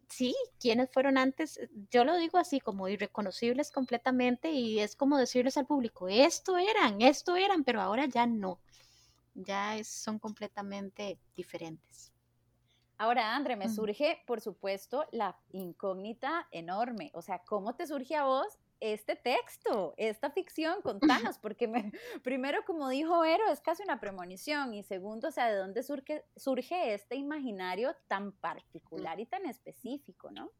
sí, 0.08 0.34
quienes 0.60 0.90
fueron 0.90 1.18
antes, 1.18 1.60
yo 1.90 2.04
lo 2.04 2.16
digo 2.16 2.38
así 2.38 2.60
como 2.60 2.88
irreconocibles 2.88 3.70
completamente 3.70 4.50
y 4.52 4.80
es 4.80 4.96
como 4.96 5.16
decirles 5.18 5.56
al 5.56 5.66
público, 5.66 6.08
esto 6.08 6.58
eran, 6.58 7.00
esto 7.00 7.36
eran, 7.36 7.64
pero 7.64 7.80
ahora 7.80 8.06
ya 8.06 8.26
no, 8.26 8.60
ya 9.34 9.82
son 9.84 10.18
completamente 10.18 11.18
diferentes. 11.34 12.11
Ahora, 12.98 13.34
André, 13.34 13.56
me 13.56 13.68
surge, 13.68 14.22
por 14.26 14.40
supuesto, 14.40 15.06
la 15.10 15.36
incógnita 15.50 16.46
enorme. 16.50 17.10
O 17.14 17.22
sea, 17.22 17.40
¿cómo 17.40 17.74
te 17.74 17.86
surge 17.86 18.14
a 18.14 18.24
vos 18.24 18.58
este 18.80 19.16
texto, 19.16 19.94
esta 19.96 20.30
ficción? 20.30 20.82
Contanos, 20.82 21.38
porque 21.42 21.66
me, 21.66 21.92
primero, 22.22 22.64
como 22.64 22.88
dijo 22.88 23.24
Ero, 23.24 23.48
es 23.50 23.60
casi 23.60 23.82
una 23.82 23.98
premonición 23.98 24.74
y 24.74 24.82
segundo, 24.82 25.28
o 25.28 25.32
sea, 25.32 25.50
¿de 25.50 25.56
dónde 25.56 25.82
surge, 25.82 26.24
surge 26.36 26.94
este 26.94 27.16
imaginario 27.16 27.96
tan 28.06 28.32
particular 28.32 29.18
y 29.18 29.26
tan 29.26 29.46
específico, 29.46 30.30
no? 30.30 30.50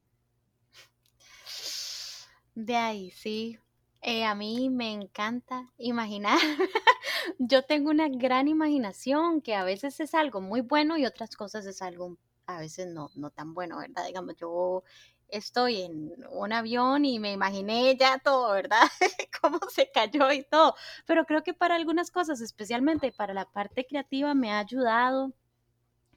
De 2.55 2.77
ahí, 2.77 3.11
sí. 3.13 3.59
Eh, 4.03 4.25
a 4.25 4.35
mí 4.35 4.69
me 4.69 4.93
encanta 4.93 5.73
imaginar. 5.79 6.39
Yo 7.39 7.63
tengo 7.63 7.91
una 7.91 8.09
gran 8.09 8.49
imaginación 8.49 9.41
que 9.41 9.55
a 9.55 9.65
veces 9.65 10.01
es 10.01 10.15
algo 10.15 10.41
muy 10.41 10.61
bueno 10.61 10.97
y 10.99 11.07
otras 11.07 11.37
cosas 11.37 11.67
es 11.67 11.83
algo 11.83 12.17
a 12.47 12.59
veces 12.59 12.89
no, 12.89 13.11
no 13.15 13.31
tan 13.31 13.55
bueno, 13.55 13.79
¿verdad? 13.79 14.07
Digamos, 14.07 14.37
yo 14.37 14.83
estoy 15.29 15.83
en 15.83 16.13
un 16.31 16.53
avión 16.53 17.05
y 17.05 17.19
me 17.19 17.33
imaginé 17.33 17.97
ya 17.97 18.19
todo, 18.19 18.53
¿verdad? 18.53 18.83
Cómo 19.43 19.59
se 19.71 19.91
cayó 19.91 20.31
y 20.33 20.45
todo. 20.45 20.75
Pero 21.07 21.25
creo 21.25 21.43
que 21.43 21.55
para 21.55 21.75
algunas 21.77 22.11
cosas, 22.11 22.41
especialmente 22.41 23.13
para 23.13 23.35
la 23.35 23.51
parte 23.51 23.87
creativa, 23.87 24.35
me 24.35 24.53
ha 24.53 24.59
ayudado. 24.59 25.33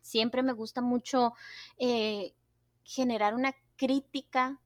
Siempre 0.02 0.44
me 0.44 0.54
gusta 0.54 0.82
mucho 0.82 1.34
eh, 1.78 2.34
generar 2.84 3.34
una 3.34 3.54
crítica 3.78 4.60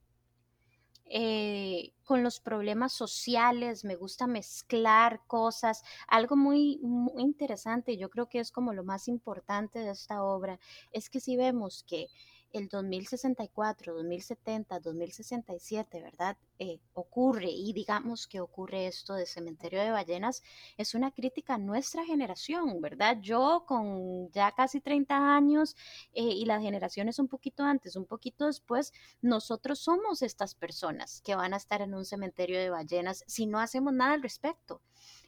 eh, 1.09 1.93
con 2.03 2.23
los 2.23 2.39
problemas 2.39 2.93
sociales, 2.93 3.83
me 3.83 3.95
gusta 3.95 4.27
mezclar 4.27 5.21
cosas, 5.27 5.83
algo 6.07 6.35
muy, 6.35 6.79
muy 6.81 7.23
interesante, 7.23 7.97
yo 7.97 8.09
creo 8.09 8.29
que 8.29 8.39
es 8.39 8.51
como 8.51 8.73
lo 8.73 8.83
más 8.83 9.07
importante 9.07 9.79
de 9.79 9.91
esta 9.91 10.23
obra, 10.23 10.59
es 10.91 11.09
que 11.09 11.19
si 11.19 11.35
vemos 11.37 11.83
que 11.87 12.07
el 12.51 12.67
2064, 12.67 13.93
2070, 13.93 14.79
2067, 14.79 16.01
¿verdad? 16.01 16.37
Eh, 16.57 16.79
ocurre 16.93 17.49
y 17.49 17.73
digamos 17.73 18.27
que 18.27 18.41
ocurre 18.41 18.87
esto 18.87 19.13
de 19.13 19.25
Cementerio 19.25 19.81
de 19.81 19.91
Ballenas, 19.91 20.41
es 20.77 20.93
una 20.95 21.11
crítica 21.11 21.55
a 21.55 21.57
nuestra 21.57 22.03
generación, 22.05 22.81
¿verdad? 22.81 23.17
Yo 23.21 23.63
con 23.67 24.29
ya 24.31 24.51
casi 24.51 24.81
30 24.81 25.35
años 25.35 25.75
eh, 26.13 26.23
y 26.23 26.45
las 26.45 26.61
generaciones 26.61 27.19
un 27.19 27.27
poquito 27.27 27.63
antes, 27.63 27.95
un 27.95 28.05
poquito 28.05 28.47
después, 28.47 28.93
nosotros 29.21 29.79
somos 29.79 30.21
estas 30.21 30.55
personas 30.55 31.21
que 31.21 31.35
van 31.35 31.53
a 31.53 31.57
estar 31.57 31.81
en 31.81 31.93
un 31.93 32.05
cementerio 32.05 32.59
de 32.59 32.69
ballenas 32.69 33.23
si 33.27 33.45
no 33.45 33.59
hacemos 33.59 33.93
nada 33.93 34.13
al 34.13 34.23
respecto. 34.23 34.81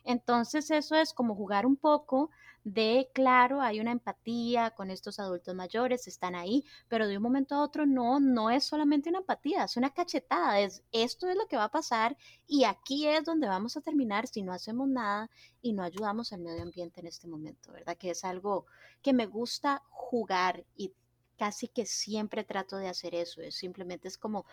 Entonces 0.04 0.72
eso 0.72 0.96
es 0.96 1.14
como 1.14 1.36
jugar 1.36 1.66
un 1.66 1.76
poco 1.76 2.30
de, 2.64 3.10
claro, 3.14 3.62
hay 3.62 3.80
una 3.80 3.92
empatía 3.92 4.72
con 4.72 4.92
estos 4.92 5.20
adultos 5.20 5.56
mayores, 5.56 6.08
están 6.08 6.36
ahí, 6.36 6.64
pero 6.88 7.08
de 7.08 7.18
un 7.18 7.24
momento 7.24 7.56
a 7.56 7.64
otro 7.64 7.86
no, 7.86 8.20
no 8.20 8.52
es 8.52 8.64
solamente 8.64 9.10
una 9.10 9.20
empatía, 9.20 9.64
es 9.64 9.78
una 9.78 9.92
cachetada, 9.92 10.60
es 10.60 10.84
esto 10.92 11.28
es 11.28 11.36
lo 11.36 11.48
que 11.48 11.58
va 11.58 11.66
a 11.66 11.72
pasar 11.72 12.18
y 12.48 12.66
aquí 12.66 13.08
es 13.08 13.24
donde 13.24 13.48
vamos 13.48 13.78
a 13.78 13.82
terminar 13.82 14.28
si 14.28 14.44
no 14.44 14.54
hacemos 14.54 14.88
nada 14.88 15.30
y 15.62 15.74
no 15.74 15.84
ayudamos 15.84 16.34
al 16.34 16.42
medio 16.42 16.62
ambiente 16.62 17.00
en 17.00 17.08
este 17.08 17.28
momento, 17.28 17.72
¿verdad? 17.72 17.98
Que 17.98 18.12
es 18.12 18.24
algo 18.24 18.66
que 19.02 19.14
me 19.14 19.26
gusta 19.26 19.82
jugar 19.90 20.64
y 20.76 20.94
casi 21.38 21.68
que 21.68 21.88
siempre 21.88 22.44
trato 22.44 22.78
de 22.78 22.88
hacer 22.88 23.16
eso, 23.16 23.42
es 23.42 23.56
simplemente 23.56 24.08
es 24.08 24.20
como 24.20 24.46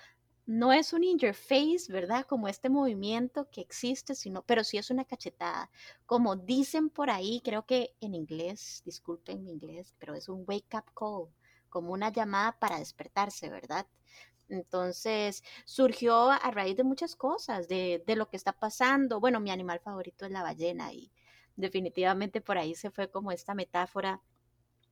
no 0.49 0.72
es 0.72 0.94
un 0.94 1.05
in 1.05 1.18
your 1.18 1.34
face, 1.34 1.90
¿verdad? 1.90 2.24
Como 2.26 2.49
este 2.49 2.70
movimiento 2.70 3.51
que 3.51 3.61
existe, 3.61 4.14
sino, 4.14 4.42
pero 4.46 4.64
sí 4.64 4.78
es 4.78 4.90
una 4.90 5.05
cachetada. 5.05 5.70
Como 6.07 6.36
dicen 6.36 6.88
por 6.88 7.11
ahí, 7.11 7.42
creo 7.44 7.66
que 7.66 7.94
en 8.01 8.14
inglés, 8.14 8.80
disculpen 8.86 9.44
mi 9.44 9.51
inglés, 9.51 9.94
pero 9.99 10.14
es 10.14 10.26
un 10.26 10.44
wake 10.46 10.74
up 10.74 10.90
call, 10.94 11.28
como 11.68 11.92
una 11.92 12.11
llamada 12.11 12.59
para 12.59 12.78
despertarse, 12.78 13.51
¿verdad? 13.51 13.86
Entonces 14.49 15.44
surgió 15.66 16.30
a 16.30 16.51
raíz 16.51 16.78
de 16.78 16.84
muchas 16.84 17.14
cosas, 17.14 17.68
de, 17.68 18.03
de 18.07 18.16
lo 18.16 18.30
que 18.30 18.38
está 18.38 18.53
pasando. 18.55 19.20
Bueno, 19.20 19.40
mi 19.40 19.51
animal 19.51 19.80
favorito 19.80 20.24
es 20.24 20.32
la 20.32 20.42
ballena 20.42 20.94
y 20.94 21.12
definitivamente 21.57 22.40
por 22.40 22.57
ahí 22.57 22.74
se 22.74 22.90
fue 22.90 23.11
como 23.11 23.32
esta 23.32 23.53
metáfora 23.53 24.22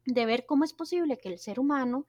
de 0.05 0.27
ver 0.27 0.45
cómo 0.45 0.65
es 0.65 0.75
posible 0.75 1.17
que 1.17 1.31
el 1.31 1.39
ser 1.39 1.59
humano 1.59 2.07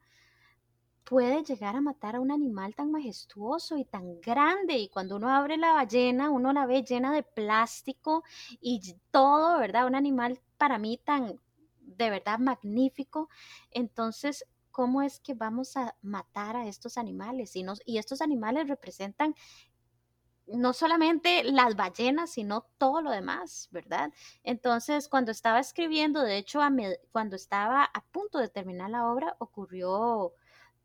puede 1.08 1.42
llegar 1.42 1.74
a 1.74 1.80
matar 1.80 2.16
a 2.16 2.20
un 2.20 2.30
animal 2.30 2.74
tan 2.74 2.90
majestuoso 2.90 3.78
y 3.78 3.86
tan 3.86 4.20
grande. 4.20 4.76
Y 4.76 4.90
cuando 4.90 5.16
uno 5.16 5.30
abre 5.30 5.56
la 5.56 5.72
ballena, 5.72 6.28
uno 6.28 6.52
la 6.52 6.66
ve 6.66 6.82
llena 6.82 7.12
de 7.12 7.22
plástico 7.22 8.24
y 8.60 8.94
todo, 9.10 9.58
¿verdad? 9.58 9.86
Un 9.86 9.94
animal 9.94 10.38
para 10.58 10.76
mí 10.76 11.00
tan 11.02 11.40
de 11.80 12.10
verdad 12.10 12.38
magnífico. 12.38 13.30
Entonces, 13.70 14.44
¿cómo 14.70 15.00
es 15.00 15.18
que 15.18 15.32
vamos 15.32 15.78
a 15.78 15.96
matar 16.02 16.56
a 16.56 16.66
estos 16.66 16.98
animales? 16.98 17.56
Y, 17.56 17.64
y 17.86 17.96
estos 17.96 18.20
animales 18.20 18.68
representan 18.68 19.34
no 20.46 20.74
solamente 20.74 21.42
las 21.42 21.74
ballenas, 21.74 22.30
sino 22.30 22.66
todo 22.76 23.00
lo 23.00 23.10
demás, 23.10 23.68
¿verdad? 23.70 24.12
Entonces, 24.42 25.08
cuando 25.08 25.30
estaba 25.30 25.58
escribiendo, 25.58 26.22
de 26.22 26.36
hecho, 26.36 26.60
cuando 27.12 27.36
estaba 27.36 27.84
a 27.84 28.04
punto 28.12 28.38
de 28.38 28.48
terminar 28.48 28.90
la 28.90 29.10
obra, 29.10 29.36
ocurrió 29.38 30.34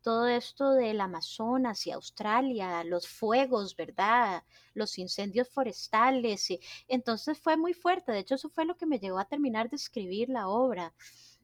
todo 0.04 0.28
esto 0.28 0.72
del 0.74 1.00
Amazonas 1.00 1.86
y 1.86 1.90
Australia, 1.90 2.84
los 2.84 3.08
fuegos, 3.08 3.74
¿verdad? 3.74 4.44
Los 4.74 4.98
incendios 4.98 5.48
forestales. 5.48 6.48
Entonces 6.88 7.38
fue 7.40 7.56
muy 7.56 7.72
fuerte. 7.72 8.12
De 8.12 8.18
hecho, 8.20 8.34
eso 8.34 8.50
fue 8.50 8.66
lo 8.66 8.76
que 8.76 8.86
me 8.86 8.98
llevó 9.00 9.18
a 9.18 9.24
terminar 9.24 9.70
de 9.70 9.76
escribir 9.76 10.28
la 10.28 10.48
obra. 10.48 10.94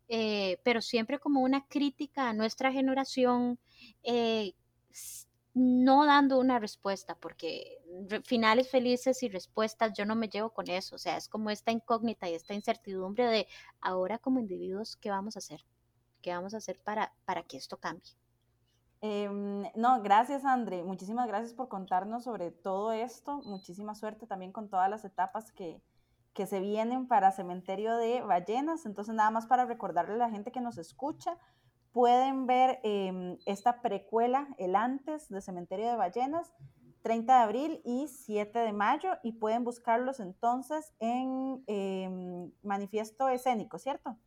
Eh, 0.09 0.61
pero 0.63 0.83
siempre 0.83 1.19
como 1.19 1.41
una 1.41 1.67
crítica 1.67 2.29
a 2.29 2.35
nuestra 2.35 2.71
generación, 2.71 3.59
eh, 4.03 4.53
no 5.55 6.05
dando 6.07 6.39
una 6.39 6.59
respuesta, 6.59 7.17
porque 7.17 7.79
finales 8.25 8.71
felices 8.71 9.23
y 9.23 9.29
respuestas 9.29 9.93
yo 9.97 10.05
no 10.05 10.17
me 10.17 10.29
llevo 10.29 10.51
con 10.53 10.69
eso. 10.69 10.97
O 10.97 10.99
sea, 10.99 11.17
es 11.17 11.29
como 11.29 11.51
esta 11.51 11.73
incógnita 11.73 12.29
y 12.29 12.35
esta 12.35 12.55
incertidumbre 12.55 13.27
de 13.27 13.49
ahora 13.81 14.19
como 14.19 14.39
individuos, 14.41 14.97
¿qué 14.97 15.11
vamos 15.11 15.37
a 15.37 15.39
hacer? 15.41 15.65
¿Qué 16.23 16.31
vamos 16.33 16.53
a 16.55 16.59
hacer 16.59 16.79
para, 16.85 17.15
para 17.25 17.43
que 17.45 17.57
esto 17.57 17.79
cambie? 17.79 18.20
Em, 19.03 19.63
no, 19.77 20.03
gracias 20.03 20.45
André, 20.45 20.83
muchísimas 20.83 21.27
gracias 21.27 21.55
por 21.55 21.69
contarnos 21.69 22.25
sobre 22.25 22.51
todo 22.51 22.93
esto, 22.93 23.41
muchísima 23.47 23.95
suerte 23.95 24.27
también 24.27 24.53
con 24.53 24.69
todas 24.69 24.91
las 24.91 25.07
etapas 25.07 25.53
que, 25.53 25.81
que 26.35 26.47
se 26.47 26.61
vienen 26.61 27.09
para 27.09 27.33
Cementerio 27.33 27.97
de 27.97 28.21
Ballenas, 28.21 28.85
entonces 28.85 29.15
nada 29.15 29.31
más 29.31 29.47
para 29.47 29.65
recordarle 29.65 30.15
a 30.15 30.19
la 30.19 30.31
gente 30.31 30.53
que 30.53 30.61
nos 30.61 30.77
escucha, 30.77 31.39
pueden 31.93 32.47
ver 32.47 32.79
em, 32.83 33.39
esta 33.47 33.81
precuela, 33.81 34.49
el 34.59 34.77
antes 34.77 35.31
de 35.31 35.41
Cementerio 35.41 35.89
de 35.89 35.97
Ballenas, 35.97 36.53
30 37.03 37.37
de 37.39 37.43
abril 37.43 37.81
y 37.87 38.07
7 38.09 38.59
de 38.59 38.73
mayo, 38.75 39.13
y 39.23 39.33
pueden 39.33 39.65
buscarlos 39.65 40.21
entonces 40.21 40.93
en 41.01 41.65
em, 41.67 42.53
Manifiesto 42.63 43.29
Escénico, 43.29 43.79
¿cierto? 43.79 44.19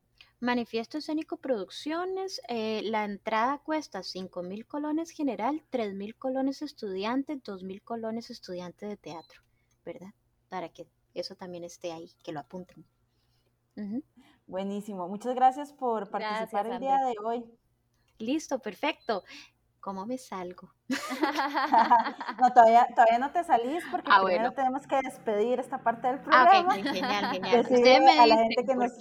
Manifiesto 0.44 0.98
Escénico 0.98 1.38
Producciones, 1.38 2.41
eh, 2.50 2.82
la 2.84 3.06
entrada 3.06 3.60
cuesta 3.60 4.04
5 4.04 4.44
mil 4.44 4.68
colones 4.68 5.10
general, 5.12 5.64
3 5.70 5.94
mil 5.94 6.18
colones 6.18 6.62
estudiante, 6.62 7.39
2 7.41 7.64
mil 7.64 7.82
colones 7.82 8.30
estudiante 8.30 8.86
de 8.86 8.98
teatro, 8.98 9.41
¿verdad? 9.86 10.10
Para 10.50 10.68
que 10.68 10.86
eso 11.14 11.36
también 11.36 11.64
esté 11.64 11.94
ahí, 11.94 12.12
que 12.26 12.34
lo 12.34 12.41
apunten. 12.41 12.84
Buenísimo, 14.46 15.08
muchas 15.08 15.34
gracias 15.34 15.72
por 15.72 16.10
participar 16.10 16.68
el 16.68 16.80
día 16.82 16.98
de 16.98 17.16
hoy. 17.24 17.46
Listo, 18.18 18.60
perfecto. 18.60 19.24
¿Cómo 19.80 20.06
me 20.06 20.18
salgo? 20.18 20.74
no, 22.41 22.54
todavía, 22.54 22.88
todavía 22.94 23.20
no 23.20 23.32
te 23.32 23.46
salís 23.46 23.84
porque 23.89 24.10
ah, 24.12 24.22
primero 24.24 24.52
tenemos 24.52 24.88
que 24.88 25.00
despedir 25.04 25.62
esta 25.62 25.82
parte 25.82 26.08
del 26.08 26.20
programa. 26.20 26.74
Ah, 26.74 26.74
genial, 26.74 27.32
genial. 27.32 27.66
me 27.70 28.20
a 28.20 28.28
la 28.28 28.38
gente 28.38 28.66
que 28.66 28.76
nos, 28.76 28.91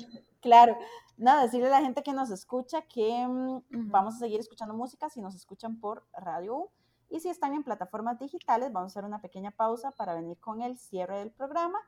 claro, 0.40 0.76
nada, 1.16 1.42
decirle 1.42 1.68
a 1.68 1.70
la 1.70 1.80
gente 1.80 2.02
que 2.02 2.12
nos 2.12 2.30
escucha 2.30 2.82
que 2.82 3.26
mm, 3.26 3.90
vamos 3.90 4.16
a 4.16 4.18
seguir 4.18 4.40
escuchando 4.40 4.74
música 4.74 5.08
si 5.08 5.20
nos 5.20 5.34
escuchan 5.34 5.78
por 5.78 6.06
radio 6.12 6.70
y 7.08 7.20
si 7.20 7.28
están 7.28 7.54
en 7.54 7.62
plataformas 7.62 8.18
digitales 8.18 8.72
vamos 8.72 8.90
a 8.90 8.92
hacer 8.92 9.04
una 9.04 9.20
pequeña 9.20 9.50
pausa 9.50 9.90
para 9.92 10.14
venir 10.14 10.38
con 10.38 10.62
el 10.62 10.78
cierre 10.78 11.18
del 11.18 11.30
programa 11.30 11.78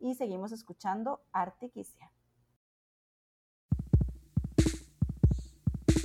y 0.00 0.14
seguimos 0.14 0.52
escuchando 0.52 1.22
Artiquicia. 1.32 2.10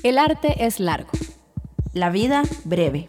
El 0.01 0.17
arte 0.17 0.65
es 0.65 0.79
largo, 0.79 1.11
la 1.93 2.09
vida 2.09 2.43
breve. 2.63 3.05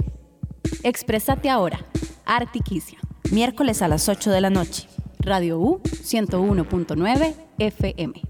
Exprésate 0.82 1.48
ahora, 1.48 1.78
Artiquicia, 2.24 2.98
miércoles 3.30 3.80
a 3.82 3.88
las 3.88 4.08
8 4.08 4.30
de 4.30 4.40
la 4.40 4.50
noche, 4.50 4.88
Radio 5.20 5.60
U 5.60 5.80
101.9 5.84 7.34
FM. 7.58 8.29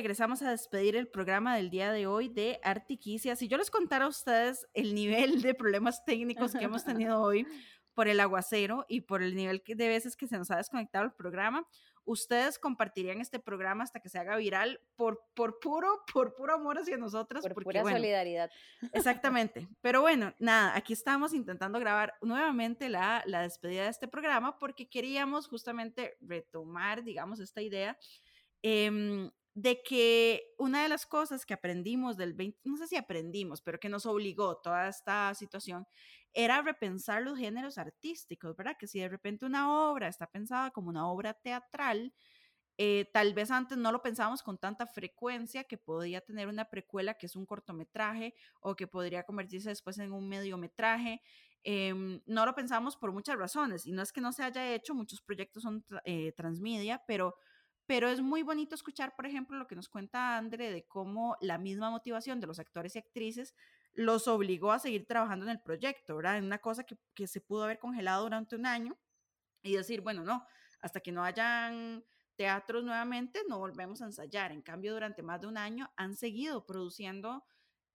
Regresamos 0.00 0.40
a 0.40 0.50
despedir 0.50 0.96
el 0.96 1.08
programa 1.08 1.56
del 1.56 1.68
día 1.68 1.92
de 1.92 2.06
hoy 2.06 2.30
de 2.30 2.58
Artiquicia. 2.62 3.36
Si 3.36 3.48
yo 3.48 3.58
les 3.58 3.70
contara 3.70 4.06
a 4.06 4.08
ustedes 4.08 4.66
el 4.72 4.94
nivel 4.94 5.42
de 5.42 5.52
problemas 5.52 6.06
técnicos 6.06 6.52
que 6.54 6.64
hemos 6.64 6.84
tenido 6.86 7.20
hoy, 7.20 7.46
por 7.92 8.08
el 8.08 8.18
aguacero 8.18 8.86
y 8.88 9.02
por 9.02 9.22
el 9.22 9.34
nivel 9.34 9.62
de 9.66 9.88
veces 9.88 10.16
que 10.16 10.26
se 10.26 10.38
nos 10.38 10.50
ha 10.50 10.56
desconectado 10.56 11.04
el 11.04 11.12
programa, 11.12 11.66
ustedes 12.04 12.58
compartirían 12.58 13.20
este 13.20 13.40
programa 13.40 13.84
hasta 13.84 14.00
que 14.00 14.08
se 14.08 14.18
haga 14.18 14.36
viral 14.36 14.80
por, 14.96 15.22
por, 15.34 15.60
puro, 15.60 16.02
por 16.10 16.34
puro 16.34 16.54
amor 16.54 16.78
hacia 16.78 16.96
nosotros. 16.96 17.42
Por 17.46 17.62
pura 17.62 17.82
solidaridad. 17.82 18.50
Exactamente. 18.94 19.68
Pero 19.82 20.00
bueno, 20.00 20.32
nada, 20.38 20.74
aquí 20.76 20.94
estamos 20.94 21.34
intentando 21.34 21.78
grabar 21.78 22.14
nuevamente 22.22 22.88
la, 22.88 23.22
la 23.26 23.42
despedida 23.42 23.82
de 23.82 23.90
este 23.90 24.08
programa 24.08 24.58
porque 24.58 24.88
queríamos 24.88 25.46
justamente 25.46 26.16
retomar, 26.22 27.04
digamos, 27.04 27.38
esta 27.38 27.60
idea. 27.60 27.98
Eh, 28.62 29.30
de 29.54 29.82
que 29.82 30.54
una 30.58 30.82
de 30.82 30.88
las 30.88 31.06
cosas 31.06 31.44
que 31.44 31.54
aprendimos 31.54 32.16
del 32.16 32.34
20, 32.34 32.60
no 32.64 32.76
sé 32.76 32.86
si 32.86 32.96
aprendimos, 32.96 33.60
pero 33.62 33.80
que 33.80 33.88
nos 33.88 34.06
obligó 34.06 34.56
toda 34.58 34.88
esta 34.88 35.34
situación, 35.34 35.86
era 36.32 36.62
repensar 36.62 37.22
los 37.22 37.38
géneros 37.38 37.76
artísticos, 37.78 38.56
¿verdad? 38.56 38.76
Que 38.78 38.86
si 38.86 39.00
de 39.00 39.08
repente 39.08 39.46
una 39.46 39.90
obra 39.90 40.08
está 40.08 40.26
pensada 40.28 40.70
como 40.70 40.88
una 40.90 41.08
obra 41.08 41.34
teatral, 41.34 42.14
eh, 42.78 43.10
tal 43.12 43.34
vez 43.34 43.50
antes 43.50 43.76
no 43.76 43.92
lo 43.92 44.00
pensábamos 44.00 44.42
con 44.42 44.56
tanta 44.56 44.86
frecuencia 44.86 45.64
que 45.64 45.76
podía 45.76 46.22
tener 46.22 46.48
una 46.48 46.64
precuela 46.64 47.14
que 47.14 47.26
es 47.26 47.36
un 47.36 47.44
cortometraje 47.44 48.34
o 48.60 48.74
que 48.74 48.86
podría 48.86 49.24
convertirse 49.24 49.68
después 49.68 49.98
en 49.98 50.12
un 50.12 50.28
mediometraje. 50.28 51.20
Em, 51.62 52.22
no 52.24 52.46
lo 52.46 52.54
pensamos 52.54 52.96
por 52.96 53.12
muchas 53.12 53.36
razones 53.36 53.86
y 53.86 53.92
no 53.92 54.00
es 54.00 54.12
que 54.12 54.22
no 54.22 54.32
se 54.32 54.44
haya 54.44 54.72
hecho, 54.72 54.94
muchos 54.94 55.20
proyectos 55.20 55.62
son 55.62 55.84
eh, 56.04 56.32
transmedia, 56.32 57.02
pero 57.06 57.36
pero 57.90 58.08
es 58.08 58.20
muy 58.20 58.44
bonito 58.44 58.76
escuchar, 58.76 59.16
por 59.16 59.26
ejemplo, 59.26 59.58
lo 59.58 59.66
que 59.66 59.74
nos 59.74 59.88
cuenta 59.88 60.36
Andre 60.36 60.70
de 60.70 60.86
cómo 60.86 61.36
la 61.40 61.58
misma 61.58 61.90
motivación 61.90 62.38
de 62.38 62.46
los 62.46 62.60
actores 62.60 62.94
y 62.94 63.00
actrices 63.00 63.52
los 63.94 64.28
obligó 64.28 64.70
a 64.70 64.78
seguir 64.78 65.08
trabajando 65.08 65.44
en 65.44 65.50
el 65.50 65.60
proyecto, 65.60 66.14
¿verdad? 66.14 66.38
En 66.38 66.44
una 66.44 66.58
cosa 66.58 66.84
que, 66.84 66.96
que 67.14 67.26
se 67.26 67.40
pudo 67.40 67.64
haber 67.64 67.80
congelado 67.80 68.22
durante 68.22 68.54
un 68.54 68.64
año 68.64 68.96
y 69.60 69.74
decir, 69.74 70.02
bueno, 70.02 70.22
no, 70.22 70.46
hasta 70.80 71.00
que 71.00 71.10
no 71.10 71.24
hayan 71.24 72.04
teatros 72.36 72.84
nuevamente, 72.84 73.40
no 73.48 73.58
volvemos 73.58 74.00
a 74.02 74.04
ensayar. 74.04 74.52
En 74.52 74.62
cambio, 74.62 74.92
durante 74.92 75.24
más 75.24 75.40
de 75.40 75.48
un 75.48 75.58
año 75.58 75.92
han 75.96 76.14
seguido 76.14 76.64
produciendo 76.64 77.44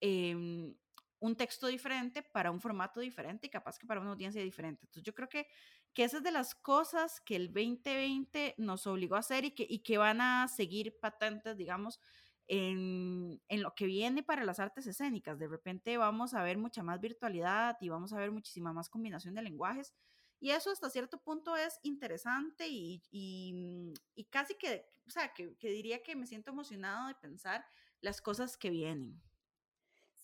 eh, 0.02 0.76
un 1.20 1.36
texto 1.38 1.68
diferente 1.68 2.22
para 2.22 2.52
un 2.52 2.60
formato 2.60 3.00
diferente 3.00 3.48
y 3.48 3.50
capaz 3.50 3.80
que 3.80 3.88
para 3.88 4.02
una 4.02 4.12
audiencia 4.12 4.42
diferente. 4.44 4.86
Entonces 4.86 5.04
yo 5.04 5.16
creo 5.16 5.30
que, 5.30 5.48
que 5.96 6.04
esa 6.04 6.18
es 6.18 6.24
de 6.24 6.32
las 6.32 6.54
cosas 6.54 7.22
que 7.22 7.38
el 7.38 7.48
2020 7.48 8.56
nos 8.58 8.86
obligó 8.86 9.16
a 9.16 9.20
hacer 9.20 9.46
y 9.46 9.52
que, 9.52 9.66
y 9.68 9.80
que 9.80 9.98
van 9.98 10.20
a 10.20 10.48
seguir 10.50 11.00
patentes, 11.00 11.56
digamos, 11.56 12.02
en, 12.48 13.42
en, 13.48 13.64
lo 13.64 13.74
que 13.74 13.86
viene 13.86 14.22
para 14.22 14.44
las 14.44 14.60
artes 14.60 14.86
escénicas. 14.88 15.40
De 15.40 15.48
repente 15.48 15.98
vamos 15.98 16.34
a 16.34 16.44
ver 16.44 16.58
mucha 16.58 16.84
más 16.84 17.00
virtualidad 17.00 17.78
y 17.80 17.88
vamos 17.88 18.12
a 18.12 18.18
ver 18.18 18.32
muchísima 18.32 18.74
más 18.74 18.90
combinación 18.90 19.36
de 19.36 19.42
lenguajes. 19.42 19.96
Y 20.42 20.52
eso 20.52 20.70
hasta 20.70 20.90
cierto 20.90 21.18
punto 21.18 21.56
es 21.56 21.80
interesante 21.82 22.68
y, 22.68 23.02
y, 23.10 23.94
y 24.16 24.26
casi 24.26 24.56
que, 24.56 24.86
o 25.08 25.10
sea, 25.10 25.34
que, 25.34 25.56
que 25.58 25.70
diría 25.70 26.04
que 26.04 26.18
me 26.18 26.28
siento 26.28 26.52
emocionado 26.52 27.08
de 27.08 27.16
pensar 27.16 27.66
las 28.02 28.22
cosas 28.22 28.58
que 28.58 28.70
vienen. 28.70 29.22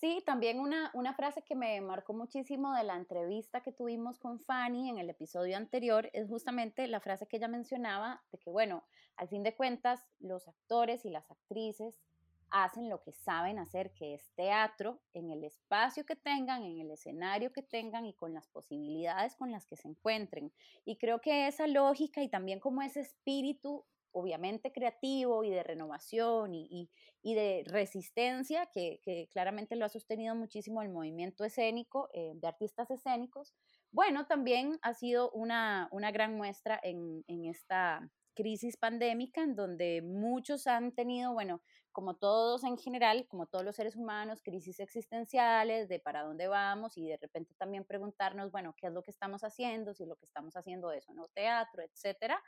Sí, 0.02 0.24
también 0.26 0.60
una, 0.60 0.90
una 0.96 1.14
frase 1.14 1.44
que 1.44 1.54
me 1.54 1.80
marcó 1.80 2.14
muchísimo 2.14 2.74
de 2.74 2.84
la 2.84 2.96
entrevista 2.96 3.62
que 3.62 3.72
tuvimos 3.72 4.18
con 4.18 4.40
Fanny 4.40 4.90
en 4.90 4.98
el 4.98 5.12
episodio 5.12 5.56
anterior 5.56 6.10
es 6.14 6.28
justamente 6.28 6.88
la 6.88 7.00
frase 7.00 7.28
que 7.28 7.38
ella 7.38 7.48
mencionaba 7.48 8.24
de 8.32 8.40
que, 8.40 8.50
bueno, 8.50 8.84
al 9.16 9.28
fin 9.28 9.44
de 9.44 9.56
cuentas, 9.56 10.04
los 10.20 10.48
actores 10.48 11.06
y 11.06 11.12
las 11.12 11.30
actrices 11.30 12.02
hacen 12.50 12.90
lo 12.90 13.04
que 13.04 13.12
saben 13.12 13.60
hacer, 13.60 13.94
que 13.94 14.16
es 14.16 14.32
teatro, 14.34 15.00
en 15.14 15.30
el 15.30 15.44
espacio 15.44 16.04
que 16.04 16.16
tengan, 16.16 16.64
en 16.64 16.80
el 16.80 16.90
escenario 16.90 17.54
que 17.54 17.62
tengan 17.62 18.08
y 18.08 18.16
con 18.16 18.34
las 18.34 18.48
posibilidades 18.48 19.36
con 19.36 19.52
las 19.52 19.68
que 19.68 19.78
se 19.78 19.88
encuentren. 19.88 20.52
Y 20.84 20.98
creo 20.98 21.22
que 21.22 21.48
esa 21.48 21.68
lógica 21.68 22.24
y 22.24 22.28
también 22.28 22.60
como 22.60 22.82
ese 22.82 23.02
espíritu 23.02 23.86
obviamente 24.12 24.72
creativo 24.72 25.44
y 25.44 25.50
de 25.50 25.64
renovación 25.64 26.54
y, 26.54 26.90
de 27.24 27.64
resistencia, 27.68 28.68
que, 28.74 29.30
claramente 29.32 29.76
lo 29.76 29.86
ha 29.86 29.90
sostenido 29.90 30.36
muchísimo 30.36 30.82
el 30.82 30.90
movimiento 30.90 31.44
escénico 31.44 32.10
eh, 32.14 32.34
de 32.36 32.48
artistas 32.48 32.92
escénicos, 32.92 33.54
bueno, 33.92 34.26
también 34.26 34.80
ha 34.84 34.94
sido 34.94 35.32
una, 35.32 35.90
gran 36.14 36.36
muestra 36.36 36.80
en, 36.82 37.24
esta 37.28 38.10
crisis 38.34 38.78
pandémica 38.78 39.44
en 39.44 39.56
donde 39.56 40.02
muchos 40.02 40.66
han 40.66 40.94
tenido, 40.94 41.34
bueno, 41.34 41.62
como 41.92 42.16
todos 42.16 42.64
en 42.64 42.78
general, 42.78 43.28
como 43.28 43.48
todos 43.48 43.66
los 43.66 43.76
seres 43.76 43.98
humanos, 43.98 44.42
crisis 44.42 44.80
existenciales 44.80 45.90
de 45.90 46.00
para 46.00 46.24
dónde 46.24 46.48
vamos 46.48 46.98
y 46.98 47.06
de 47.06 47.18
repente 47.18 47.54
también 47.58 47.84
preguntarnos, 47.84 48.50
bueno, 48.50 48.74
¿qué 48.78 48.88
es 48.88 48.94
lo 48.94 49.04
que 49.04 49.12
estamos 49.12 49.44
haciendo? 49.44 49.94
Si 49.94 50.06
lo 50.06 50.16
que 50.16 50.26
estamos 50.26 50.56
haciendo 50.56 50.94
es 50.94 51.10
o 51.10 51.14
no 51.14 51.28
teatro, 51.28 51.84
etcétera 51.84 52.42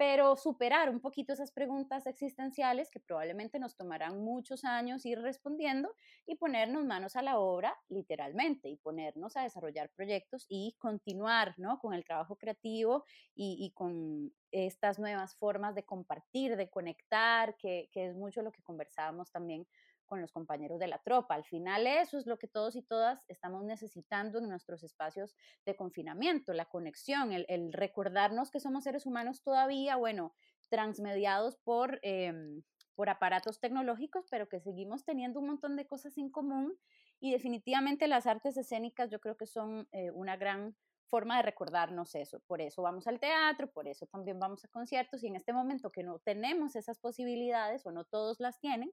pero 0.00 0.34
superar 0.34 0.88
un 0.88 0.98
poquito 0.98 1.34
esas 1.34 1.52
preguntas 1.52 2.06
existenciales 2.06 2.88
que 2.88 3.00
probablemente 3.00 3.58
nos 3.58 3.76
tomarán 3.76 4.24
muchos 4.24 4.64
años 4.64 5.04
ir 5.04 5.20
respondiendo 5.20 5.94
y 6.26 6.36
ponernos 6.36 6.86
manos 6.86 7.16
a 7.16 7.22
la 7.22 7.38
obra 7.38 7.78
literalmente 7.90 8.70
y 8.70 8.78
ponernos 8.78 9.36
a 9.36 9.42
desarrollar 9.42 9.90
proyectos 9.90 10.46
y 10.48 10.74
continuar 10.78 11.52
¿no? 11.58 11.78
con 11.80 11.92
el 11.92 12.02
trabajo 12.02 12.36
creativo 12.36 13.04
y, 13.34 13.70
con 13.74 14.32
estas 14.52 14.98
nuevas 14.98 15.36
formas 15.36 15.74
de 15.74 15.84
compartir, 15.84 16.56
de 16.56 16.70
conectar, 16.70 17.54
que 17.58 17.90
es 17.92 18.16
mucho 18.16 18.40
lo 18.40 18.52
que 18.52 18.62
conversábamos 18.62 19.30
también 19.30 19.66
con 20.10 20.20
los 20.20 20.32
compañeros 20.32 20.80
de 20.80 20.88
la 20.88 20.98
tropa. 20.98 21.36
Al 21.36 21.44
final 21.44 21.86
eso 21.86 22.18
es 22.18 22.26
lo 22.26 22.36
que 22.36 22.48
todos 22.48 22.74
y 22.74 22.82
todas 22.82 23.22
estamos 23.28 23.62
necesitando 23.62 24.40
en 24.40 24.48
nuestros 24.48 24.82
espacios 24.82 25.36
de 25.64 25.76
confinamiento, 25.76 26.52
la 26.52 26.64
conexión, 26.64 27.32
el, 27.32 27.72
recordarnos 27.72 28.50
que 28.50 28.58
somos 28.58 28.82
seres 28.82 29.06
humanos 29.06 29.44
todavía, 29.44 29.94
bueno, 29.94 30.34
transmediados 30.68 31.56
por, 31.58 32.00
em, 32.02 32.64
por 32.96 33.08
aparatos 33.08 33.60
tecnológicos, 33.60 34.26
pero 34.28 34.48
que 34.48 34.58
seguimos 34.58 35.04
teniendo 35.04 35.38
un 35.38 35.46
montón 35.46 35.76
de 35.76 35.86
cosas 35.86 36.18
en 36.18 36.28
común 36.28 36.76
y 37.20 37.30
definitivamente 37.30 38.08
las 38.08 38.26
artes 38.26 38.56
escénicas 38.56 39.10
yo 39.10 39.20
creo 39.20 39.36
que 39.36 39.46
son 39.46 39.88
eh, 39.92 40.10
una 40.10 40.36
gran 40.36 40.74
forma 41.06 41.36
de 41.36 41.42
recordarnos 41.42 42.16
eso. 42.16 42.40
Por 42.48 42.60
eso 42.60 42.82
vamos 42.82 43.06
al 43.06 43.20
teatro, 43.20 43.70
por 43.70 43.86
eso 43.86 44.06
también 44.06 44.40
vamos 44.40 44.64
a 44.64 44.68
conciertos 44.68 45.22
y 45.22 45.28
en 45.28 45.36
este 45.36 45.52
momento 45.52 45.92
que 45.92 46.02
no 46.02 46.18
tenemos 46.18 46.74
esas 46.74 46.98
posibilidades 46.98 47.86
o 47.86 47.92
no 47.92 48.04
todos 48.04 48.40
las 48.40 48.58
tienen, 48.58 48.90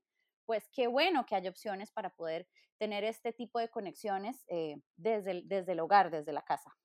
pues 0.48 0.68
qué 0.72 0.88
bueno 0.88 1.26
que 1.28 1.36
haya 1.36 1.52
opciones 1.52 1.91
para 1.91 2.10
poder 2.10 2.48
tener 2.80 3.04
este 3.04 3.34
tipo 3.34 3.60
de 3.60 3.70
conexiones 3.70 4.45
eh, 4.48 4.78
desde, 4.95 5.32
el, 5.32 5.48
desde 5.48 5.74
el 5.74 5.80
hogar, 5.82 6.10
desde 6.10 6.32
la 6.32 6.41
casa. 6.41 6.76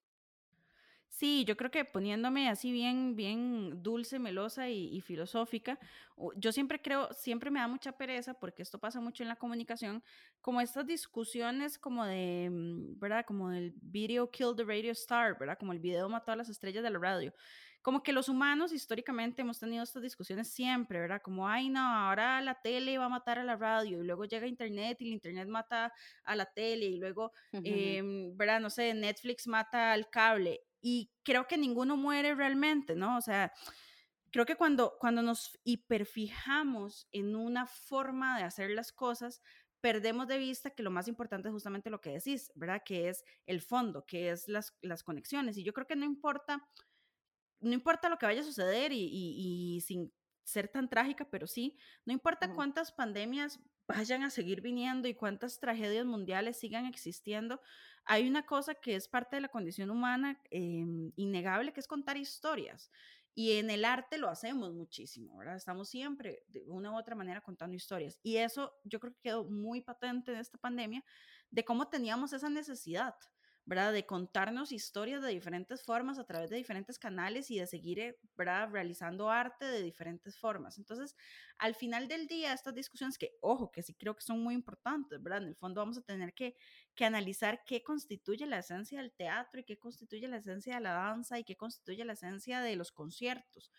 Sí, 1.12 1.44
yo 1.44 1.58
creo 1.58 1.70
que 1.70 1.84
poniéndome 1.84 2.48
así 2.48 2.72
bien, 2.72 3.14
bien 3.16 3.82
dulce, 3.82 4.18
melosa 4.18 4.70
y, 4.70 4.98
filosófica, 5.02 5.78
yo 6.36 6.52
siempre 6.52 6.80
creo, 6.80 7.12
siempre 7.12 7.50
me 7.50 7.60
da 7.60 7.68
mucha 7.68 7.92
pereza, 7.92 8.32
porque 8.32 8.62
esto 8.62 8.78
pasa 8.78 8.98
mucho 8.98 9.22
en 9.22 9.28
la 9.28 9.36
comunicación, 9.36 10.02
como 10.40 10.62
estas 10.62 10.86
discusiones 10.86 11.78
como 11.78 12.06
de, 12.06 12.48
mm, 12.50 12.98
¿verdad? 12.98 13.26
Como 13.26 13.52
el 13.52 13.74
video 13.82 14.30
kill 14.30 14.54
the 14.56 14.64
radio 14.64 14.92
star, 14.92 15.38
¿verdad? 15.38 15.58
Como 15.58 15.74
el 15.74 15.80
video 15.80 16.08
mató 16.08 16.32
a 16.32 16.36
las 16.36 16.48
estrellas 16.48 16.82
de 16.82 16.90
la 16.90 16.98
radio 16.98 17.34
como 17.82 18.02
que 18.02 18.12
los 18.12 18.28
humanos 18.28 18.72
históricamente 18.72 19.42
hemos 19.42 19.58
tenido 19.58 19.82
estas 19.82 20.02
discusiones 20.02 20.48
siempre, 20.48 21.00
¿verdad? 21.00 21.20
Como, 21.20 21.48
ay, 21.48 21.68
no, 21.68 21.80
ahora 21.80 22.40
la 22.40 22.54
tele 22.62 22.96
va 22.96 23.06
a 23.06 23.08
matar 23.08 23.40
a 23.40 23.44
la 23.44 23.56
radio 23.56 24.02
y 24.02 24.06
luego 24.06 24.24
llega 24.24 24.46
Internet 24.46 24.98
y 25.00 25.08
el 25.08 25.14
Internet 25.14 25.48
mata 25.48 25.92
a 26.22 26.36
la 26.36 26.46
tele 26.46 26.86
y 26.86 26.98
luego, 26.98 27.32
em, 27.52 28.36
¿verdad? 28.36 28.60
No 28.60 28.70
sé, 28.70 28.94
Netflix 28.94 29.48
mata 29.48 29.92
al 29.92 30.08
cable 30.08 30.60
y 30.82 31.10
creo 31.22 31.46
que 31.46 31.56
ninguno 31.56 31.96
muere 31.96 32.34
realmente, 32.34 32.94
¿no? 32.94 33.16
O 33.16 33.20
sea, 33.22 33.52
creo 34.30 34.44
que 34.44 34.56
cuando, 34.56 34.96
cuando 34.98 35.22
nos 35.22 35.58
hiperfijamos 35.64 37.08
en 37.12 37.36
una 37.36 37.66
forma 37.66 38.38
de 38.38 38.44
hacer 38.44 38.70
las 38.70 38.92
cosas, 38.92 39.40
perdemos 39.80 40.28
de 40.28 40.38
vista 40.38 40.70
que 40.70 40.82
lo 40.82 40.90
más 40.90 41.08
importante 41.08 41.48
es 41.48 41.52
justamente 41.52 41.90
lo 41.90 42.00
que 42.00 42.10
decís, 42.10 42.52
¿verdad? 42.54 42.82
Que 42.84 43.08
es 43.08 43.24
el 43.46 43.62
fondo, 43.62 44.04
que 44.04 44.30
es 44.30 44.48
las, 44.48 44.76
las 44.82 45.02
conexiones. 45.02 45.56
Y 45.56 45.64
yo 45.64 45.72
creo 45.72 45.86
que 45.86 45.96
no 45.96 46.04
importa 46.04 46.68
no 47.62 47.72
importa 47.74 48.08
lo 48.08 48.18
que 48.18 48.26
vaya 48.26 48.40
a 48.40 48.44
suceder 48.44 48.92
y, 48.92 49.80
sin 49.86 50.12
ser 50.44 50.68
tan 50.68 50.88
trágica, 50.88 51.24
pero 51.30 51.46
sí, 51.46 51.78
no 52.04 52.12
importa 52.12 52.54
cuántas 52.54 52.92
pandemias 52.92 53.60
vayan 53.86 54.22
a 54.22 54.30
seguir 54.30 54.60
viniendo 54.60 55.08
y 55.08 55.14
cuántas 55.14 55.58
tragedias 55.58 56.06
mundiales 56.06 56.58
sigan 56.58 56.86
existiendo, 56.86 57.60
hay 58.04 58.26
una 58.28 58.44
cosa 58.44 58.74
que 58.74 58.96
es 58.96 59.08
parte 59.08 59.36
de 59.36 59.42
la 59.42 59.48
condición 59.48 59.90
humana 59.90 60.40
em, 60.50 61.12
innegable, 61.16 61.72
que 61.72 61.80
es 61.80 61.86
contar 61.86 62.16
historias. 62.16 62.90
Y 63.34 63.52
en 63.52 63.70
el 63.70 63.84
arte 63.84 64.18
lo 64.18 64.28
hacemos 64.28 64.74
muchísimo, 64.74 65.38
¿verdad? 65.38 65.56
Estamos 65.56 65.88
siempre 65.88 66.44
de 66.48 66.68
una 66.68 66.92
u 66.92 66.98
otra 66.98 67.14
manera 67.14 67.40
contando 67.40 67.74
historias. 67.74 68.18
Y 68.22 68.36
eso 68.36 68.74
yo 68.84 69.00
creo 69.00 69.14
que 69.14 69.20
quedó 69.20 69.44
muy 69.44 69.80
patente 69.80 70.32
en 70.32 70.38
esta 70.38 70.58
pandemia 70.58 71.02
de 71.50 71.64
cómo 71.64 71.88
teníamos 71.88 72.32
esa 72.34 72.50
necesidad 72.50 73.14
¿verdad? 73.64 73.92
De 73.92 74.06
contarnos 74.06 74.72
historias 74.72 75.22
de 75.22 75.28
diferentes 75.28 75.82
formas 75.84 76.18
a 76.18 76.24
través 76.24 76.50
de 76.50 76.56
diferentes 76.56 76.98
canales 76.98 77.50
y 77.50 77.58
de 77.58 77.66
seguir, 77.66 78.00
eh, 78.00 78.18
¿verdad? 78.36 78.68
Realizando 78.70 79.30
arte 79.30 79.66
de 79.66 79.82
diferentes 79.82 80.38
formas. 80.38 80.78
Entonces, 80.78 81.14
al 81.58 81.74
final 81.74 82.08
del 82.08 82.26
día, 82.26 82.52
estas 82.52 82.74
discusiones 82.74 83.18
que, 83.18 83.36
ojo, 83.40 83.70
que 83.70 83.82
sí 83.82 83.94
creo 83.94 84.16
que 84.16 84.22
son 84.22 84.42
muy 84.42 84.54
importantes, 84.54 85.22
¿verdad? 85.22 85.42
En 85.42 85.48
el 85.48 85.56
fondo 85.56 85.80
vamos 85.80 85.98
a 85.98 86.02
tener 86.02 86.34
que, 86.34 86.56
que 86.94 87.04
analizar 87.04 87.62
qué 87.64 87.82
constituye 87.82 88.46
la 88.46 88.58
esencia 88.58 88.98
del 88.98 89.12
teatro 89.12 89.60
y 89.60 89.64
qué 89.64 89.78
constituye 89.78 90.26
la 90.26 90.38
esencia 90.38 90.74
de 90.74 90.80
la 90.80 90.94
danza 90.94 91.38
y 91.38 91.44
qué 91.44 91.56
constituye 91.56 92.04
la 92.04 92.14
esencia 92.14 92.60
de 92.60 92.74
los 92.74 92.90
conciertos. 92.90 93.70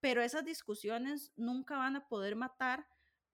Pero 0.00 0.22
esas 0.22 0.44
discusiones 0.44 1.32
nunca 1.36 1.76
van 1.76 1.96
a 1.96 2.08
poder 2.08 2.36
matar 2.36 2.86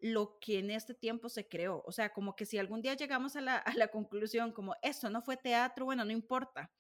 lo 0.02 0.38
que 0.40 0.58
en 0.58 0.70
este 0.70 0.94
tiempo 0.94 1.28
se 1.28 1.48
creó. 1.48 1.82
O 1.86 1.92
sea, 1.92 2.12
como 2.12 2.34
que 2.34 2.44
si 2.44 2.58
algún 2.58 2.82
día 2.82 2.94
llegamos 2.94 3.36
a 3.36 3.40
la, 3.40 3.56
a 3.56 3.74
la 3.74 3.88
conclusión 3.88 4.52
como 4.52 4.74
esto 4.82 5.08
no 5.08 5.22
fue 5.22 5.36
teatro, 5.36 5.84
bueno, 5.84 6.04
no 6.04 6.10
importa, 6.10 6.72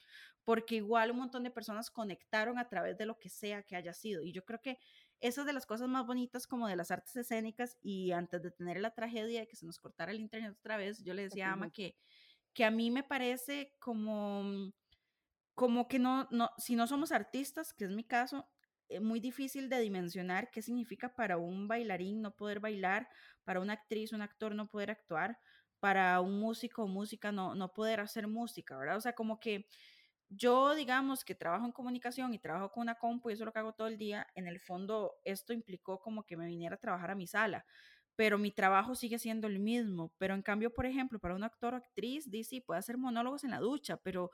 porque 0.44 0.74
igual 0.76 1.12
un 1.12 1.18
montón 1.18 1.44
de 1.44 1.52
personas 1.52 1.90
conectaron 1.90 2.58
a 2.58 2.68
través 2.68 2.98
de 2.98 3.06
lo 3.06 3.18
que 3.18 3.28
sea 3.28 3.62
que 3.62 3.76
haya 3.76 3.94
sido. 3.94 4.24
Y 4.24 4.32
yo 4.32 4.44
creo 4.44 4.60
que 4.60 4.78
esa 5.20 5.42
es 5.42 5.46
de 5.46 5.52
las 5.52 5.66
cosas 5.66 5.88
más 5.88 6.04
bonitas 6.04 6.48
como 6.48 6.66
de 6.66 6.74
las 6.74 6.90
artes 6.90 7.14
escénicas 7.14 7.78
y 7.80 8.10
antes 8.10 8.42
de 8.42 8.50
tener 8.50 8.80
la 8.80 8.92
tragedia 8.92 9.40
de 9.40 9.46
que 9.46 9.56
se 9.56 9.66
nos 9.66 9.78
cortara 9.78 10.10
el 10.10 10.20
internet 10.20 10.56
otra 10.58 10.76
vez, 10.76 11.04
yo 11.04 11.14
le 11.14 11.22
decía 11.22 11.50
a 11.50 11.52
Ama 11.52 11.70
que, 11.70 11.96
que 12.52 12.64
a 12.64 12.72
mí 12.72 12.90
me 12.90 13.04
parece 13.04 13.76
como 13.78 14.72
como 15.54 15.86
que 15.86 15.98
no, 15.98 16.26
no, 16.30 16.50
si 16.56 16.76
no 16.76 16.86
somos 16.86 17.12
artistas, 17.12 17.74
que 17.74 17.84
es 17.84 17.90
mi 17.90 18.04
caso, 18.04 18.48
muy 19.00 19.20
difícil 19.20 19.68
de 19.68 19.80
dimensionar 19.80 20.50
qué 20.50 20.62
significa 20.62 21.14
para 21.14 21.38
un 21.38 21.68
bailarín 21.68 22.22
no 22.22 22.34
poder 22.36 22.60
bailar, 22.60 23.08
para 23.44 23.60
una 23.60 23.74
actriz, 23.74 24.12
un 24.12 24.22
actor 24.22 24.54
no 24.54 24.68
poder 24.68 24.90
actuar, 24.90 25.38
para 25.80 26.20
un 26.20 26.38
músico 26.38 26.84
o 26.84 26.88
música 26.88 27.32
no, 27.32 27.54
no 27.54 27.72
poder 27.72 28.00
hacer 28.00 28.28
música, 28.28 28.76
¿verdad? 28.76 28.96
O 28.96 29.00
sea, 29.00 29.14
como 29.14 29.40
que 29.40 29.66
yo, 30.28 30.74
digamos, 30.74 31.24
que 31.24 31.34
trabajo 31.34 31.66
en 31.66 31.72
comunicación 31.72 32.32
y 32.34 32.38
trabajo 32.38 32.70
con 32.70 32.82
una 32.82 32.94
compu 32.94 33.30
y 33.30 33.34
eso 33.34 33.42
es 33.42 33.46
lo 33.46 33.52
que 33.52 33.58
hago 33.58 33.74
todo 33.74 33.88
el 33.88 33.98
día, 33.98 34.26
en 34.34 34.46
el 34.46 34.60
fondo 34.60 35.14
esto 35.24 35.52
implicó 35.52 36.00
como 36.00 36.24
que 36.24 36.36
me 36.36 36.46
viniera 36.46 36.76
a 36.76 36.78
trabajar 36.80 37.10
a 37.10 37.14
mi 37.14 37.26
sala, 37.26 37.66
pero 38.16 38.38
mi 38.38 38.50
trabajo 38.52 38.94
sigue 38.94 39.18
siendo 39.18 39.46
el 39.46 39.58
mismo. 39.58 40.12
Pero 40.18 40.34
en 40.34 40.42
cambio, 40.42 40.72
por 40.72 40.86
ejemplo, 40.86 41.18
para 41.18 41.34
un 41.34 41.44
actor 41.44 41.74
o 41.74 41.76
actriz, 41.76 42.30
dice, 42.30 42.62
puede 42.66 42.78
hacer 42.80 42.96
monólogos 42.98 43.44
en 43.44 43.50
la 43.50 43.58
ducha, 43.58 43.98
pero 43.98 44.30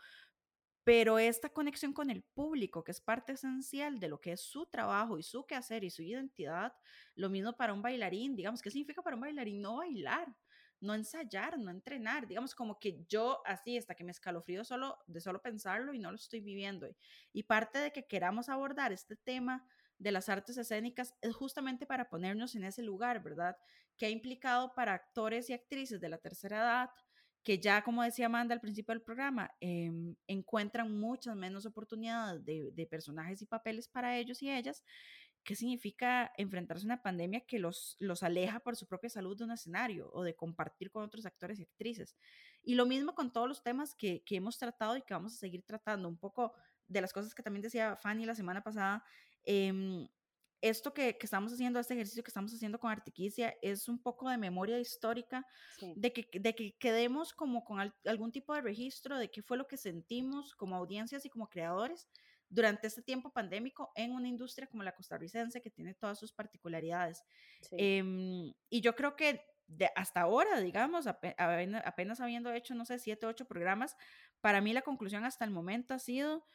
pero 0.89 1.19
esta 1.19 1.51
conexión 1.51 1.93
con 1.93 2.09
el 2.09 2.23
público, 2.23 2.83
que 2.83 2.93
es 2.93 3.01
parte 3.03 3.35
esencial 3.35 4.01
de 4.01 4.09
lo 4.09 4.23
que 4.23 4.33
es 4.33 4.41
su 4.41 4.65
trabajo 4.65 5.19
y 5.19 5.23
su 5.23 5.45
quehacer 5.45 5.85
y 5.85 5.91
su 5.91 6.01
identidad, 6.01 6.73
lo 7.15 7.29
mismo 7.29 7.53
para 7.55 7.75
un 7.75 7.83
bailarín, 7.83 8.35
digamos, 8.35 8.63
¿qué 8.63 8.71
significa 8.71 9.03
para 9.03 9.15
un 9.15 9.21
bailarín 9.21 9.61
no 9.61 9.77
bailar? 9.77 10.35
No 10.81 10.95
ensayar, 10.95 11.59
no 11.59 11.71
entrenar, 11.71 12.27
digamos 12.27 12.55
como 12.55 12.79
que 12.79 13.05
yo 13.07 13.43
así 13.45 13.77
hasta 13.77 13.95
que 13.95 14.03
me 14.03 14.13
escalofrío 14.13 14.65
solo 14.65 14.97
de 15.07 15.21
solo 15.21 15.43
pensarlo 15.43 15.93
y 15.93 15.99
no 15.99 16.11
lo 16.11 16.17
estoy 16.17 16.41
viviendo. 16.41 16.89
Y 17.35 17.43
parte 17.43 17.81
de 17.81 17.93
que 17.93 18.07
queramos 18.07 18.49
abordar 18.49 18.91
este 18.91 19.15
tema 19.15 19.69
de 19.99 20.11
las 20.11 20.31
artes 20.31 20.57
escénicas 20.57 21.15
es 21.21 21.35
justamente 21.35 21.85
para 21.85 22.09
ponernos 22.09 22.55
en 22.55 22.65
ese 22.65 22.83
lugar, 22.83 23.23
¿verdad? 23.23 23.59
Que 23.99 24.07
ha 24.07 24.09
implicado 24.09 24.73
para 24.75 24.95
actores 24.95 25.51
y 25.51 25.53
actrices 25.53 26.01
de 26.01 26.09
la 26.09 26.17
tercera 26.17 26.61
edad, 26.61 26.91
que 27.43 27.59
ya, 27.59 27.83
como 27.83 28.03
decía 28.03 28.27
Amanda 28.27 28.55
al 28.55 28.61
principio 28.61 28.93
del 28.93 29.03
programa, 29.03 29.51
em, 29.61 30.15
encuentran 30.27 30.99
muchas 30.99 31.37
menos 31.37 31.67
oportunidades 31.67 32.45
de, 32.45 32.87
personajes 32.91 33.43
y 33.43 33.47
papeles 33.47 33.89
para 33.89 34.17
ellos 34.19 34.43
y 34.43 34.51
ellas. 34.51 34.85
¿Qué 35.45 35.55
significa 35.55 36.31
enfrentarse 36.37 36.85
a 36.85 36.89
una 36.89 37.03
pandemia 37.03 37.41
que 37.41 37.59
los, 37.59 37.97
los 38.01 38.23
aleja 38.23 38.61
por 38.61 38.77
su 38.77 38.87
propia 38.87 39.09
salud 39.09 39.37
de 39.37 39.45
un 39.45 39.53
escenario 39.53 40.11
o 40.13 40.23
de 40.23 40.35
compartir 40.35 40.91
con 40.91 41.05
otros 41.05 41.25
actores 41.27 41.59
y 41.59 41.63
actrices? 41.63 42.17
Y 42.63 42.75
lo 42.75 42.87
mismo 42.87 43.15
con 43.15 43.33
todos 43.33 43.49
los 43.49 43.63
temas 43.63 43.95
que, 43.95 44.23
que 44.25 44.37
hemos 44.37 44.59
tratado 44.59 44.97
y 44.97 45.03
que 45.03 45.15
vamos 45.15 45.35
a 45.35 45.39
seguir 45.39 45.63
tratando. 45.63 46.09
Un 46.09 46.19
poco 46.19 46.53
de 46.87 47.01
las 47.01 47.13
cosas 47.13 47.35
que 47.35 47.43
también 47.43 47.63
decía 47.63 47.97
Fanny 47.97 48.27
la 48.27 48.35
semana 48.35 48.63
pasada, 48.63 49.05
eh, 49.45 50.09
esto 50.61 50.93
que, 50.93 51.17
estamos 51.21 51.53
haciendo, 51.53 51.79
este 51.79 51.95
ejercicio 51.95 52.23
que 52.23 52.31
estamos 52.31 52.53
haciendo 52.53 52.79
con 52.79 52.91
Artiquicia, 52.91 53.57
es 53.63 53.89
un 53.89 53.99
poco 54.01 54.29
de 54.29 54.39
memoria 54.39 54.79
histórica, 54.79 55.47
de, 55.95 56.13
que, 56.13 56.29
de 56.39 56.55
que 56.55 56.77
quedemos 56.79 57.33
como 57.33 57.65
con 57.65 57.93
algún 58.05 58.33
tipo 58.33 58.55
de 58.55 58.61
registro 58.61 59.19
de 59.19 59.31
qué 59.31 59.43
fue 59.43 59.57
lo 59.57 59.67
que 59.67 59.77
sentimos 59.77 60.55
como 60.55 60.77
audiencias 60.77 61.25
y 61.25 61.31
como 61.31 61.49
creadores 61.49 62.09
durante 62.49 62.87
este 62.87 63.03
tiempo 63.03 63.31
pandémico 63.31 63.93
en 63.95 64.13
una 64.13 64.29
industria 64.29 64.67
como 64.67 64.83
la 64.83 64.95
costarricense, 64.95 65.61
que 65.61 65.71
tiene 65.71 65.95
todas 65.95 66.19
sus 66.19 66.33
particularidades. 66.33 67.25
Em, 67.73 68.53
y 68.71 68.81
yo 68.81 68.95
creo 68.95 69.17
que 69.17 69.45
de 69.67 69.91
hasta 69.95 70.23
ahora, 70.23 70.61
digamos, 70.61 71.07
apenas 71.07 72.21
habiendo 72.21 72.51
hecho, 72.53 72.75
no 72.75 72.87
sé, 72.87 72.99
siete, 72.99 73.27
ocho 73.27 73.45
programas, 73.45 73.97
para 74.41 74.61
mí 74.63 74.73
la 74.73 74.83
conclusión 74.83 75.25
hasta 75.25 75.45
el 75.45 75.51
momento 75.51 75.93
ha 75.93 75.99
sido 75.99 76.47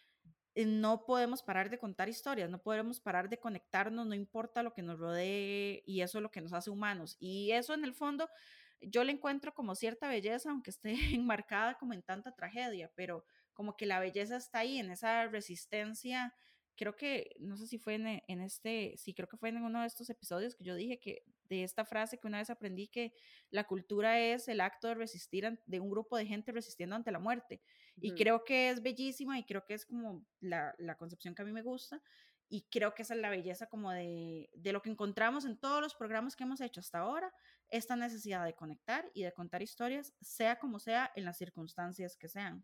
no 0.56 1.06
podemos 1.06 1.42
parar 1.42 1.70
de 1.70 1.80
contar 1.80 2.10
historias, 2.10 2.50
no 2.50 2.62
podemos 2.62 3.00
parar 3.00 3.30
de 3.30 3.40
conectarnos, 3.40 4.06
no 4.06 4.14
importa 4.14 4.64
lo 4.64 4.74
que 4.74 4.84
nos 4.84 5.00
rodee 5.00 5.84
y 5.86 6.02
eso 6.02 6.20
es 6.20 6.22
lo 6.22 6.32
que 6.32 6.42
nos 6.42 6.54
hace 6.54 6.70
humanos. 6.70 7.18
Y 7.20 7.52
eso 7.52 7.74
en 7.74 7.84
el 7.84 7.94
fondo 7.94 8.30
yo 8.82 9.04
le 9.04 9.12
encuentro 9.12 9.54
como 9.54 9.76
cierta 9.76 10.08
belleza, 10.08 10.52
aunque 10.52 10.70
esté 10.70 10.94
enmarcada 11.16 11.76
como 11.78 11.94
en 11.94 12.04
tanta 12.04 12.36
tragedia, 12.36 12.92
pero 12.96 13.26
como 13.54 13.76
que 13.76 13.86
la 13.86 14.00
belleza 14.00 14.36
está 14.36 14.60
ahí, 14.60 14.80
en 14.80 14.92
esa 14.92 15.28
resistencia. 15.28 16.34
Creo 16.76 16.96
que, 16.96 17.36
no 17.40 17.56
sé 17.58 17.68
si 17.68 17.78
fue 17.78 17.96
en, 17.96 18.22
en 18.28 18.42
este, 18.42 18.96
sí, 18.98 19.14
creo 19.14 19.28
que 19.28 19.38
fue 19.38 19.50
en 19.50 19.58
uno 19.58 19.82
de 19.82 19.88
estos 19.88 20.10
episodios 20.10 20.56
que 20.56 20.64
yo 20.64 20.76
dije 20.76 21.00
que 21.00 21.24
de 21.44 21.64
esta 21.64 21.86
frase 21.86 22.18
que 22.18 22.28
una 22.28 22.40
vez 22.40 22.50
aprendí 22.50 22.88
que 22.88 23.14
la 23.52 23.66
cultura 23.66 24.20
es 24.20 24.48
el 24.48 24.62
acto 24.62 24.88
de 24.88 24.96
resistir 24.96 25.60
de 25.66 25.80
un 25.80 25.90
grupo 25.90 26.18
de 26.18 26.26
gente 26.26 26.52
resistiendo 26.52 26.96
ante 26.96 27.12
la 27.12 27.20
muerte. 27.20 27.62
Y 27.98 28.14
creo 28.16 28.44
que 28.44 28.70
es 28.70 28.82
bellísima 28.82 29.38
y 29.38 29.44
creo 29.44 29.66
que 29.66 29.76
es 29.76 29.86
como 29.86 30.26
la, 30.40 30.74
la, 30.80 30.96
concepción 30.96 31.36
que 31.36 31.44
a 31.44 31.46
mí 31.46 31.52
me 31.52 31.62
gusta. 31.62 32.02
Y 32.50 32.64
creo 32.70 32.94
que 32.94 33.04
esa 33.04 33.14
es 33.16 33.22
la 33.22 33.30
belleza 33.30 33.68
como 33.68 33.92
de, 33.92 34.50
de 34.54 34.74
lo 34.74 34.82
que 34.82 34.90
encontramos 34.90 35.46
en 35.46 35.58
todos 35.58 35.82
los 35.82 35.96
programas 35.96 36.36
que 36.36 36.44
hemos 36.44 36.62
hecho 36.62 36.80
hasta 36.80 37.00
ahora, 37.00 37.34
esta 37.70 37.96
necesidad 37.96 38.46
de 38.46 38.54
conectar 38.54 39.10
y 39.14 39.24
de 39.24 39.32
contar 39.32 39.62
historias, 39.62 40.14
sea 40.22 40.60
como 40.60 40.80
sea, 40.80 41.12
en 41.16 41.26
las 41.26 41.38
circunstancias 41.38 42.16
que 42.18 42.28
sean. 42.28 42.64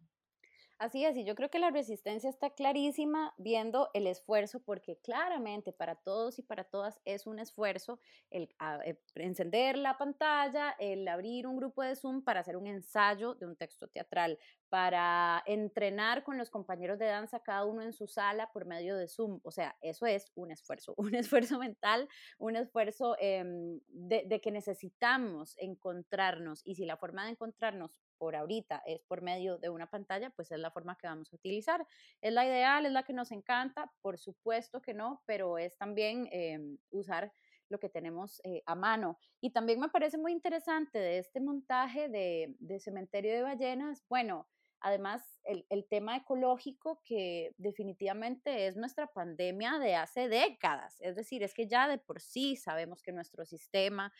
Así 0.79 1.03
es, 1.03 1.17
y 1.17 1.25
yo 1.25 1.35
creo 1.35 1.49
que 1.49 1.59
la 1.59 1.71
resistencia 1.71 2.29
está 2.29 2.51
clarísima 2.51 3.33
viendo 3.37 3.89
el 3.93 4.07
esfuerzo, 4.07 4.61
porque 4.63 4.97
claramente 5.01 5.73
para 5.73 5.95
todos 5.95 6.39
y 6.39 6.41
para 6.41 6.63
todas 6.63 7.01
es 7.03 7.27
un 7.27 7.39
esfuerzo 7.39 7.99
el, 8.29 8.55
eh, 8.85 8.97
encender 9.15 9.77
la 9.77 9.97
pantalla, 9.97 10.73
el 10.79 11.05
abrir 11.09 11.47
un 11.47 11.57
grupo 11.57 11.83
de 11.83 11.97
Zoom 11.97 12.23
para 12.23 12.39
hacer 12.39 12.55
un 12.55 12.65
ensayo 12.65 13.35
de 13.35 13.45
un 13.45 13.57
texto 13.57 13.89
teatral, 13.89 14.39
para 14.69 15.43
entrenar 15.47 16.23
con 16.23 16.37
los 16.37 16.49
compañeros 16.49 16.99
de 16.99 17.07
danza, 17.07 17.41
cada 17.41 17.65
uno 17.65 17.81
en 17.81 17.91
su 17.91 18.07
sala 18.07 18.51
por 18.51 18.65
medio 18.65 18.95
de 18.95 19.07
Zoom. 19.07 19.39
O 19.43 19.51
sea, 19.51 19.75
eso 19.81 20.05
es 20.05 20.31
un 20.35 20.51
esfuerzo, 20.51 20.93
un 20.97 21.15
esfuerzo 21.15 21.59
mental, 21.59 22.07
un 22.37 22.55
esfuerzo 22.55 23.15
em, 23.19 23.79
de, 23.87 24.39
que 24.41 24.51
necesitamos 24.51 25.55
encontrarnos. 25.57 26.61
Y 26.65 26.75
si 26.75 26.85
la 26.85 26.97
forma 26.97 27.25
de 27.25 27.31
encontrarnos 27.31 27.91
por 28.17 28.35
ahorita 28.35 28.83
es 28.85 29.01
por 29.03 29.21
medio 29.21 29.57
de 29.57 29.69
una 29.69 29.89
pantalla, 29.89 30.29
pues 30.31 30.51
es 30.51 30.59
la 30.59 30.71
forma 30.71 30.97
que 30.97 31.07
vamos 31.07 31.33
a 31.33 31.35
utilizar. 31.35 31.87
Es 32.21 32.33
la 32.33 32.45
ideal, 32.45 32.85
es 32.85 32.91
la 32.91 33.03
que 33.03 33.13
nos 33.13 33.31
encanta, 33.31 33.91
por 34.01 34.19
supuesto 34.19 34.81
que 34.81 34.93
no, 34.93 35.23
pero 35.25 35.57
es 35.57 35.77
también 35.77 36.27
em, 36.31 36.77
usar 36.91 37.33
lo 37.69 37.79
que 37.79 37.89
tenemos 37.89 38.41
eh, 38.43 38.61
a 38.65 38.75
mano. 38.75 39.17
Y 39.41 39.51
también 39.51 39.79
me 39.79 39.89
parece 39.89 40.17
muy 40.17 40.31
interesante 40.31 40.99
de 40.99 41.19
este 41.19 41.39
montaje 41.39 42.09
de, 42.09 42.55
de 42.59 42.79
cementerio 42.79 43.31
de 43.33 43.43
ballenas, 43.43 44.03
bueno, 44.09 44.47
además 44.81 45.39
el, 45.43 45.65
el, 45.69 45.85
tema 45.87 46.15
ecológico 46.15 47.01
que 47.03 47.53
definitivamente 47.57 48.67
es 48.67 48.77
nuestra 48.77 49.07
pandemia 49.07 49.79
de 49.79 49.95
hace 49.95 50.29
décadas, 50.29 50.99
es 51.01 51.15
decir, 51.15 51.43
es 51.43 51.53
que 51.53 51.67
ya 51.67 51.87
de 51.87 51.97
por 51.97 52.21
sí 52.21 52.55
sabemos 52.55 53.01
que 53.01 53.11
nuestro 53.11 53.45
sistema 53.45 54.11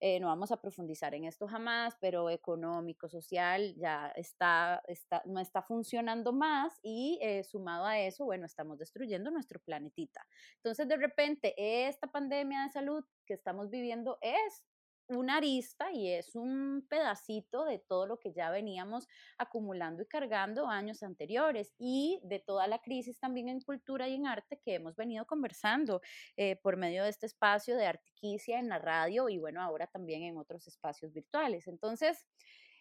eh, 0.00 0.20
no 0.20 0.26
vamos 0.26 0.52
a 0.52 0.60
profundizar 0.60 1.14
en 1.14 1.24
esto 1.24 1.48
jamás, 1.48 1.96
pero 2.00 2.28
económico, 2.28 3.08
social, 3.08 3.74
ya 3.76 4.08
está, 4.14 4.82
está 4.88 5.22
no 5.24 5.40
está 5.40 5.62
funcionando 5.62 6.34
más 6.34 6.78
y 6.82 7.18
eh, 7.22 7.42
sumado 7.44 7.86
a 7.86 7.98
eso, 7.98 8.26
bueno, 8.26 8.44
estamos 8.44 8.78
destruyendo 8.78 9.30
nuestro 9.30 9.58
planetita. 9.60 10.26
Entonces, 10.56 10.86
de 10.86 10.98
repente, 10.98 11.54
esta 11.88 12.08
pandemia 12.08 12.64
de 12.64 12.70
salud 12.70 13.04
que 13.24 13.34
estamos 13.34 13.70
viviendo 13.70 14.18
es 14.20 14.64
una 15.08 15.36
arista 15.36 15.92
y 15.92 16.08
es 16.08 16.34
un 16.34 16.86
pedacito 16.88 17.64
de 17.64 17.78
todo 17.78 18.06
lo 18.06 18.18
que 18.18 18.32
ya 18.32 18.50
veníamos 18.50 19.08
acumulando 19.38 20.02
y 20.02 20.06
cargando 20.06 20.66
años 20.68 21.02
anteriores 21.02 21.74
y 21.78 22.20
de 22.24 22.40
toda 22.40 22.66
la 22.66 22.80
crisis 22.80 23.18
también 23.18 23.48
en 23.48 23.60
cultura 23.60 24.08
y 24.08 24.14
en 24.14 24.26
arte 24.26 24.60
que 24.64 24.74
hemos 24.74 24.96
venido 24.96 25.26
conversando 25.26 26.00
eh, 26.36 26.56
por 26.56 26.76
medio 26.76 27.04
de 27.04 27.10
este 27.10 27.26
espacio 27.26 27.76
de 27.76 27.86
Artiquicia 27.86 28.58
en 28.58 28.68
la 28.68 28.78
radio 28.78 29.28
y 29.28 29.38
bueno, 29.38 29.62
ahora 29.62 29.86
también 29.86 30.22
en 30.22 30.36
otros 30.36 30.66
espacios 30.66 31.12
virtuales. 31.12 31.66
Entonces, 31.66 32.26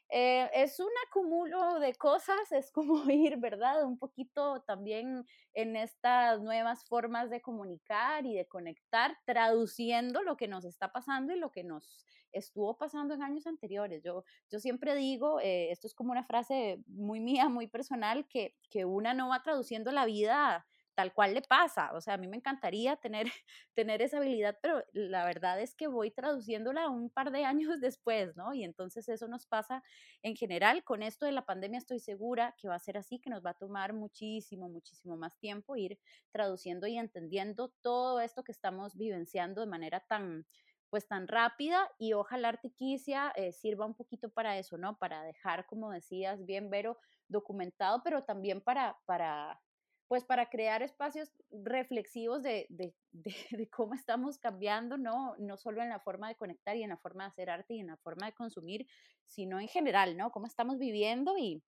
Eh, 0.10 0.50
es 0.54 0.80
un 0.80 0.90
acumulo 1.08 1.80
de 1.80 1.96
cosas, 1.96 2.52
es 2.52 2.72
como 2.72 2.96
ir, 3.12 3.38
¿verdad? 3.38 3.84
Un 3.86 3.98
poquito 3.98 4.62
también 4.62 5.26
en 5.54 5.76
estas 5.76 6.42
nuevas 6.42 6.86
formas 6.86 7.30
de 7.30 7.42
comunicar 7.42 8.26
y 8.26 8.36
de 8.36 8.48
conectar, 8.48 9.18
traduciendo 9.26 10.22
lo 10.22 10.38
que 10.38 10.48
nos 10.48 10.64
está 10.66 10.92
pasando 10.92 11.34
y 11.34 11.40
lo 11.40 11.52
que 11.52 11.64
nos 11.64 12.06
estuvo 12.32 12.78
pasando 12.78 13.14
en 13.14 13.24
años 13.24 13.48
anteriores. 13.48 14.04
Yo, 14.04 14.24
yo 14.52 14.60
siempre 14.60 14.96
digo, 14.96 15.40
eh, 15.40 15.72
esto 15.72 15.88
es 15.88 15.96
como 15.96 16.12
una 16.12 16.24
frase 16.24 16.84
muy 16.88 17.20
mía, 17.20 17.50
muy 17.50 17.68
personal, 17.68 18.28
que, 18.28 18.56
que 18.70 18.86
una 18.86 19.14
no 19.14 19.30
va 19.30 19.42
traduciendo 19.42 19.92
la 19.92 20.06
vida 20.06 20.68
tal 20.96 21.14
cual 21.14 21.34
le 21.34 21.42
pasa. 21.42 21.92
O 21.94 22.02
sea, 22.02 22.16
a 22.16 22.18
mí 22.18 22.28
me 22.28 22.38
encantaría 22.38 22.96
tener, 22.98 23.26
tener 23.76 24.02
esa 24.02 24.18
habilidad, 24.18 24.58
pero 24.62 24.84
la 24.94 25.26
verdad 25.26 25.62
es 25.62 25.76
que 25.76 25.88
voy 25.88 26.12
traduciéndola 26.12 26.90
un 26.90 27.10
par 27.10 27.32
de 27.32 27.46
años 27.46 27.70
después, 27.82 28.36
¿no? 28.36 28.54
Y 28.54 28.64
entonces 28.64 29.08
eso 29.10 29.28
nos 29.28 29.46
pasa 29.46 29.84
en 30.24 30.36
general. 30.36 30.84
Con 30.84 31.04
esto 31.04 31.26
de 31.26 31.32
la 31.34 31.46
pandemia 31.46 31.78
estoy 31.80 32.00
segura 32.00 32.56
que 32.58 32.68
va 32.68 32.76
a 32.76 32.80
ser 32.80 32.98
así, 32.98 33.20
que 33.20 33.30
nos 33.30 33.46
va 33.46 33.52
a 33.52 33.54
tomar 33.56 33.94
muchísimo, 33.94 34.70
muchísimo 34.70 35.18
más 35.18 35.38
tiempo 35.40 35.76
ir 35.76 36.00
traduciendo 36.32 36.88
y 36.88 36.98
entendiendo 36.98 37.74
todo 37.82 38.20
esto 38.20 38.44
que 38.44 38.52
estamos 38.52 38.96
vivenciando 38.96 39.62
de 39.62 39.68
manera 39.68 40.00
tan 40.02 40.46
pues 40.90 41.08
tan 41.08 41.28
rápida 41.28 41.90
y 41.98 42.14
ojalá 42.14 42.50
Artiquicia 42.50 43.34
eh, 43.36 43.52
sirva 43.52 43.86
un 43.86 43.96
poquito 43.96 44.30
para 44.30 44.58
eso, 44.58 44.78
¿no? 44.78 44.98
Para 44.98 45.24
dejar, 45.24 45.66
como 45.66 45.92
decías, 45.92 46.46
bien, 46.46 46.70
Vero, 46.70 46.98
documentado, 47.28 48.02
pero 48.04 48.24
también 48.24 48.62
para, 48.62 48.98
para 49.06 49.62
pues 50.08 50.24
para 50.24 50.50
crear 50.50 50.82
espacios 50.82 51.32
reflexivos 51.52 52.44
de, 52.44 52.68
de, 52.70 53.70
cómo 53.70 53.94
estamos 53.94 54.38
cambiando, 54.38 54.98
¿no? 54.98 55.36
no 55.40 55.58
solo 55.58 55.82
en 55.82 55.90
la 55.90 56.00
forma 56.00 56.28
de 56.28 56.36
conectar 56.36 56.76
y 56.76 56.84
en 56.84 56.90
la 56.90 56.98
forma 56.98 57.24
de 57.24 57.30
hacer 57.30 57.50
arte 57.50 57.74
y 57.76 57.80
en 57.80 57.88
la 57.88 57.98
forma 57.98 58.28
de 58.28 58.34
consumir, 58.34 58.88
sino 59.26 59.60
en 59.60 59.68
general, 59.68 60.18
¿no? 60.18 60.32
Cómo 60.32 60.46
estamos 60.46 60.78
viviendo 60.78 61.38
y, 61.38 61.64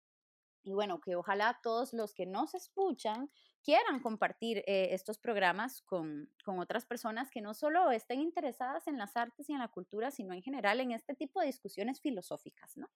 y 0.64 0.74
bueno, 0.74 1.00
que 1.00 1.16
ojalá 1.16 1.60
todos 1.64 1.94
los 1.94 2.14
que 2.14 2.26
nos 2.26 2.54
escuchan 2.54 3.30
quieran 3.64 4.00
compartir 4.00 4.60
eh, 4.68 4.90
estos 4.92 5.18
programas 5.18 5.82
con, 5.84 6.30
con, 6.44 6.60
otras 6.60 6.86
personas 6.86 7.32
que 7.32 7.42
no 7.42 7.54
solo 7.54 7.90
estén 7.92 8.20
interesadas 8.20 8.88
en 8.88 8.98
las 8.98 9.16
artes 9.18 9.50
y 9.50 9.54
en 9.54 9.60
la 9.60 9.70
cultura, 9.70 10.12
sino 10.12 10.34
en 10.34 10.44
general 10.44 10.80
en 10.82 10.92
este 10.92 11.16
tipo 11.16 11.40
de 11.40 11.48
discusiones 11.48 12.00
filosóficas, 12.02 12.78
¿no? 12.78 12.90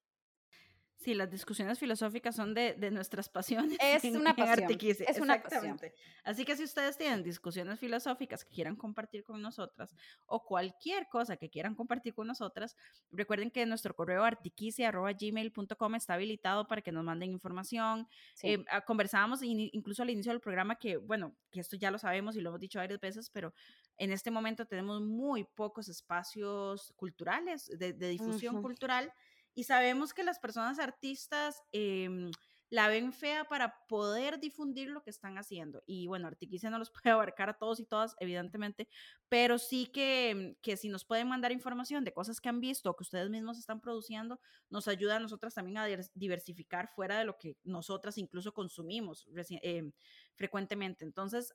Sí, 1.00 1.14
las 1.14 1.32
discusiones 1.32 1.80
filosóficas 1.80 2.36
son 2.36 2.54
de, 2.54 2.74
de 2.74 2.92
nuestras 2.92 3.30
pasiones. 3.30 3.78
Es 3.82 4.04
una 4.04 4.36
pasión. 4.36 4.70
Es 5.08 5.20
una 5.20 5.42
pasión. 5.42 5.80
Así 6.26 6.44
que 6.44 6.58
si 6.58 6.64
ustedes 6.66 6.98
tienen 6.98 7.24
discusiones 7.24 7.80
filosóficas 7.80 8.44
que 8.44 8.54
quieran 8.54 8.76
compartir 8.76 9.24
con 9.24 9.42
nosotras 9.42 9.96
o 10.26 10.44
cualquier 10.44 11.08
cosa 11.08 11.38
que 11.38 11.50
quieran 11.50 11.74
compartir 11.74 12.14
con 12.14 12.28
nosotras, 12.28 12.76
recuerden 13.12 13.50
que 13.50 13.66
nuestro 13.66 13.96
correo 13.96 14.26
artiquicia.gmail.com 14.26 15.96
está 15.96 16.16
habilitado 16.16 16.68
para 16.68 16.82
que 16.82 16.92
nos 16.92 17.06
manden 17.06 17.32
información. 17.32 18.06
Eh, 18.44 18.66
ah, 18.70 18.82
conversábamos 18.82 19.42
incluso 19.42 20.04
al 20.04 20.10
inicio 20.10 20.34
del 20.34 20.42
programa 20.42 20.76
que, 20.76 20.98
bueno, 20.98 21.34
que 21.50 21.62
esto 21.62 21.78
ya 21.78 21.92
lo 21.92 21.98
sabemos 21.98 22.36
y 22.36 22.42
lo 22.42 22.50
hemos 22.50 22.60
dicho 22.60 22.78
varias 22.78 23.00
veces, 23.00 23.30
pero 23.30 23.54
en 23.98 24.12
este 24.12 24.32
momento 24.32 24.66
tenemos 24.66 25.02
muy 25.02 25.46
pocos 25.46 25.88
espacios 25.88 26.94
culturales, 26.98 27.72
de, 27.78 27.94
difusión 27.94 28.62
cultural 28.62 29.14
y 29.54 29.64
sabemos 29.64 30.14
que 30.14 30.24
las 30.24 30.40
personas 30.40 30.80
artistas 30.80 31.62
em, 31.72 32.32
la 32.70 32.88
ven 32.88 33.12
fea 33.12 33.46
para 33.46 33.76
poder 33.88 34.40
difundir 34.40 34.90
lo 34.90 35.02
que 35.02 35.10
están 35.10 35.38
haciendo. 35.38 35.82
Y 35.88 36.08
bueno, 36.08 36.28
Artiquicia 36.28 36.70
no 36.70 36.78
los 36.78 36.92
puede 37.04 37.12
abarcar 37.12 37.50
a 37.50 37.58
todos 37.58 37.80
y 37.80 37.86
todas, 37.86 38.16
evidentemente, 38.20 38.88
pero 39.28 39.58
sí 39.58 39.88
que, 39.88 40.58
que 40.62 40.78
si 40.78 40.90
nos 40.90 41.06
pueden 41.06 41.28
mandar 41.28 41.52
información 41.52 42.04
de 42.04 42.14
cosas 42.14 42.40
que 42.40 42.50
han 42.50 42.60
visto 42.62 42.90
o 42.90 42.96
que 42.96 43.04
ustedes 43.04 43.30
mismos 43.30 43.58
están 43.58 43.82
produciendo, 43.82 44.40
nos 44.70 44.88
ayuda 44.88 45.18
a 45.18 45.20
nosotras 45.20 45.54
también 45.56 45.78
a 45.78 45.88
diversificar 46.14 46.90
fuera 46.90 47.18
de 47.18 47.26
lo 47.26 47.38
que 47.38 47.58
nosotras 47.64 48.18
incluso 48.18 48.54
consumimos 48.54 49.28
eh, 49.62 49.92
frecuentemente. 50.40 51.04
Entonces, 51.04 51.54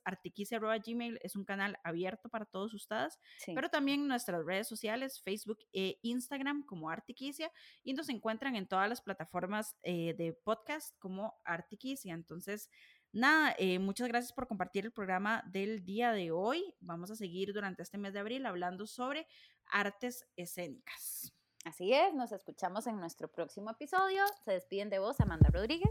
Gmail 0.85 1.19
es 1.23 1.35
un 1.35 1.43
canal 1.43 1.75
abierto 1.83 2.29
para 2.29 2.45
todos 2.45 2.71
ustedes, 2.75 3.19
pero 3.47 3.69
también 3.69 4.07
nuestras 4.07 4.45
redes 4.45 4.67
sociales, 4.67 5.19
Facebook 5.21 5.57
e 5.73 5.97
Instagram 6.03 6.63
como 6.63 6.91
Artiquicia, 6.91 7.51
y 7.83 7.95
nos 7.95 8.09
encuentran 8.09 8.55
en 8.55 8.67
todas 8.67 8.87
las 8.87 9.01
plataformas 9.01 9.75
eh, 9.81 10.13
de 10.15 10.33
podcast 10.33 10.95
como 10.99 11.33
Artiquicia. 11.43 12.13
Entonces, 12.13 12.69
nada, 13.11 13.55
eh, 13.57 13.79
muchas 13.79 14.07
gracias 14.07 14.31
por 14.31 14.47
compartir 14.47 14.85
el 14.85 14.91
programa 14.91 15.43
del 15.47 15.83
día 15.83 16.11
de 16.11 16.29
hoy. 16.29 16.75
Vamos 16.79 17.09
a 17.09 17.15
seguir 17.15 17.53
durante 17.53 17.81
este 17.81 17.97
mes 17.97 18.13
de 18.13 18.19
abril 18.19 18.45
hablando 18.45 18.85
sobre 18.85 19.25
artes 19.65 20.27
escénicas. 20.35 21.33
Así 21.63 21.91
es, 21.91 22.13
nos 22.13 22.31
escuchamos 22.31 22.85
en 22.85 22.99
nuestro 22.99 23.31
próximo 23.31 23.71
episodio. 23.71 24.21
Se 24.43 24.51
despiden 24.51 24.91
de 24.91 24.99
vos, 24.99 25.19
Amanda 25.19 25.49
Rodríguez, 25.51 25.89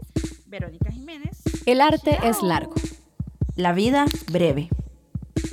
Verónica 0.59 0.89
Jiménez. 0.89 1.41
El 1.65 1.81
arte 1.81 2.17
es 2.23 2.41
largo, 2.41 2.75
la 3.57 3.73
vida 3.73 4.05
breve. 4.31 4.69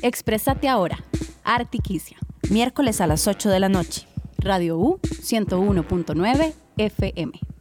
Exprésate 0.00 0.68
ahora. 0.68 1.02
Artiquicia, 1.42 2.18
miércoles 2.50 3.00
a 3.00 3.08
las 3.08 3.26
8 3.26 3.50
de 3.50 3.58
la 3.58 3.68
noche. 3.68 4.06
Radio 4.38 4.78
U 4.78 5.00
101.9 5.02 6.54
FM. 6.76 7.51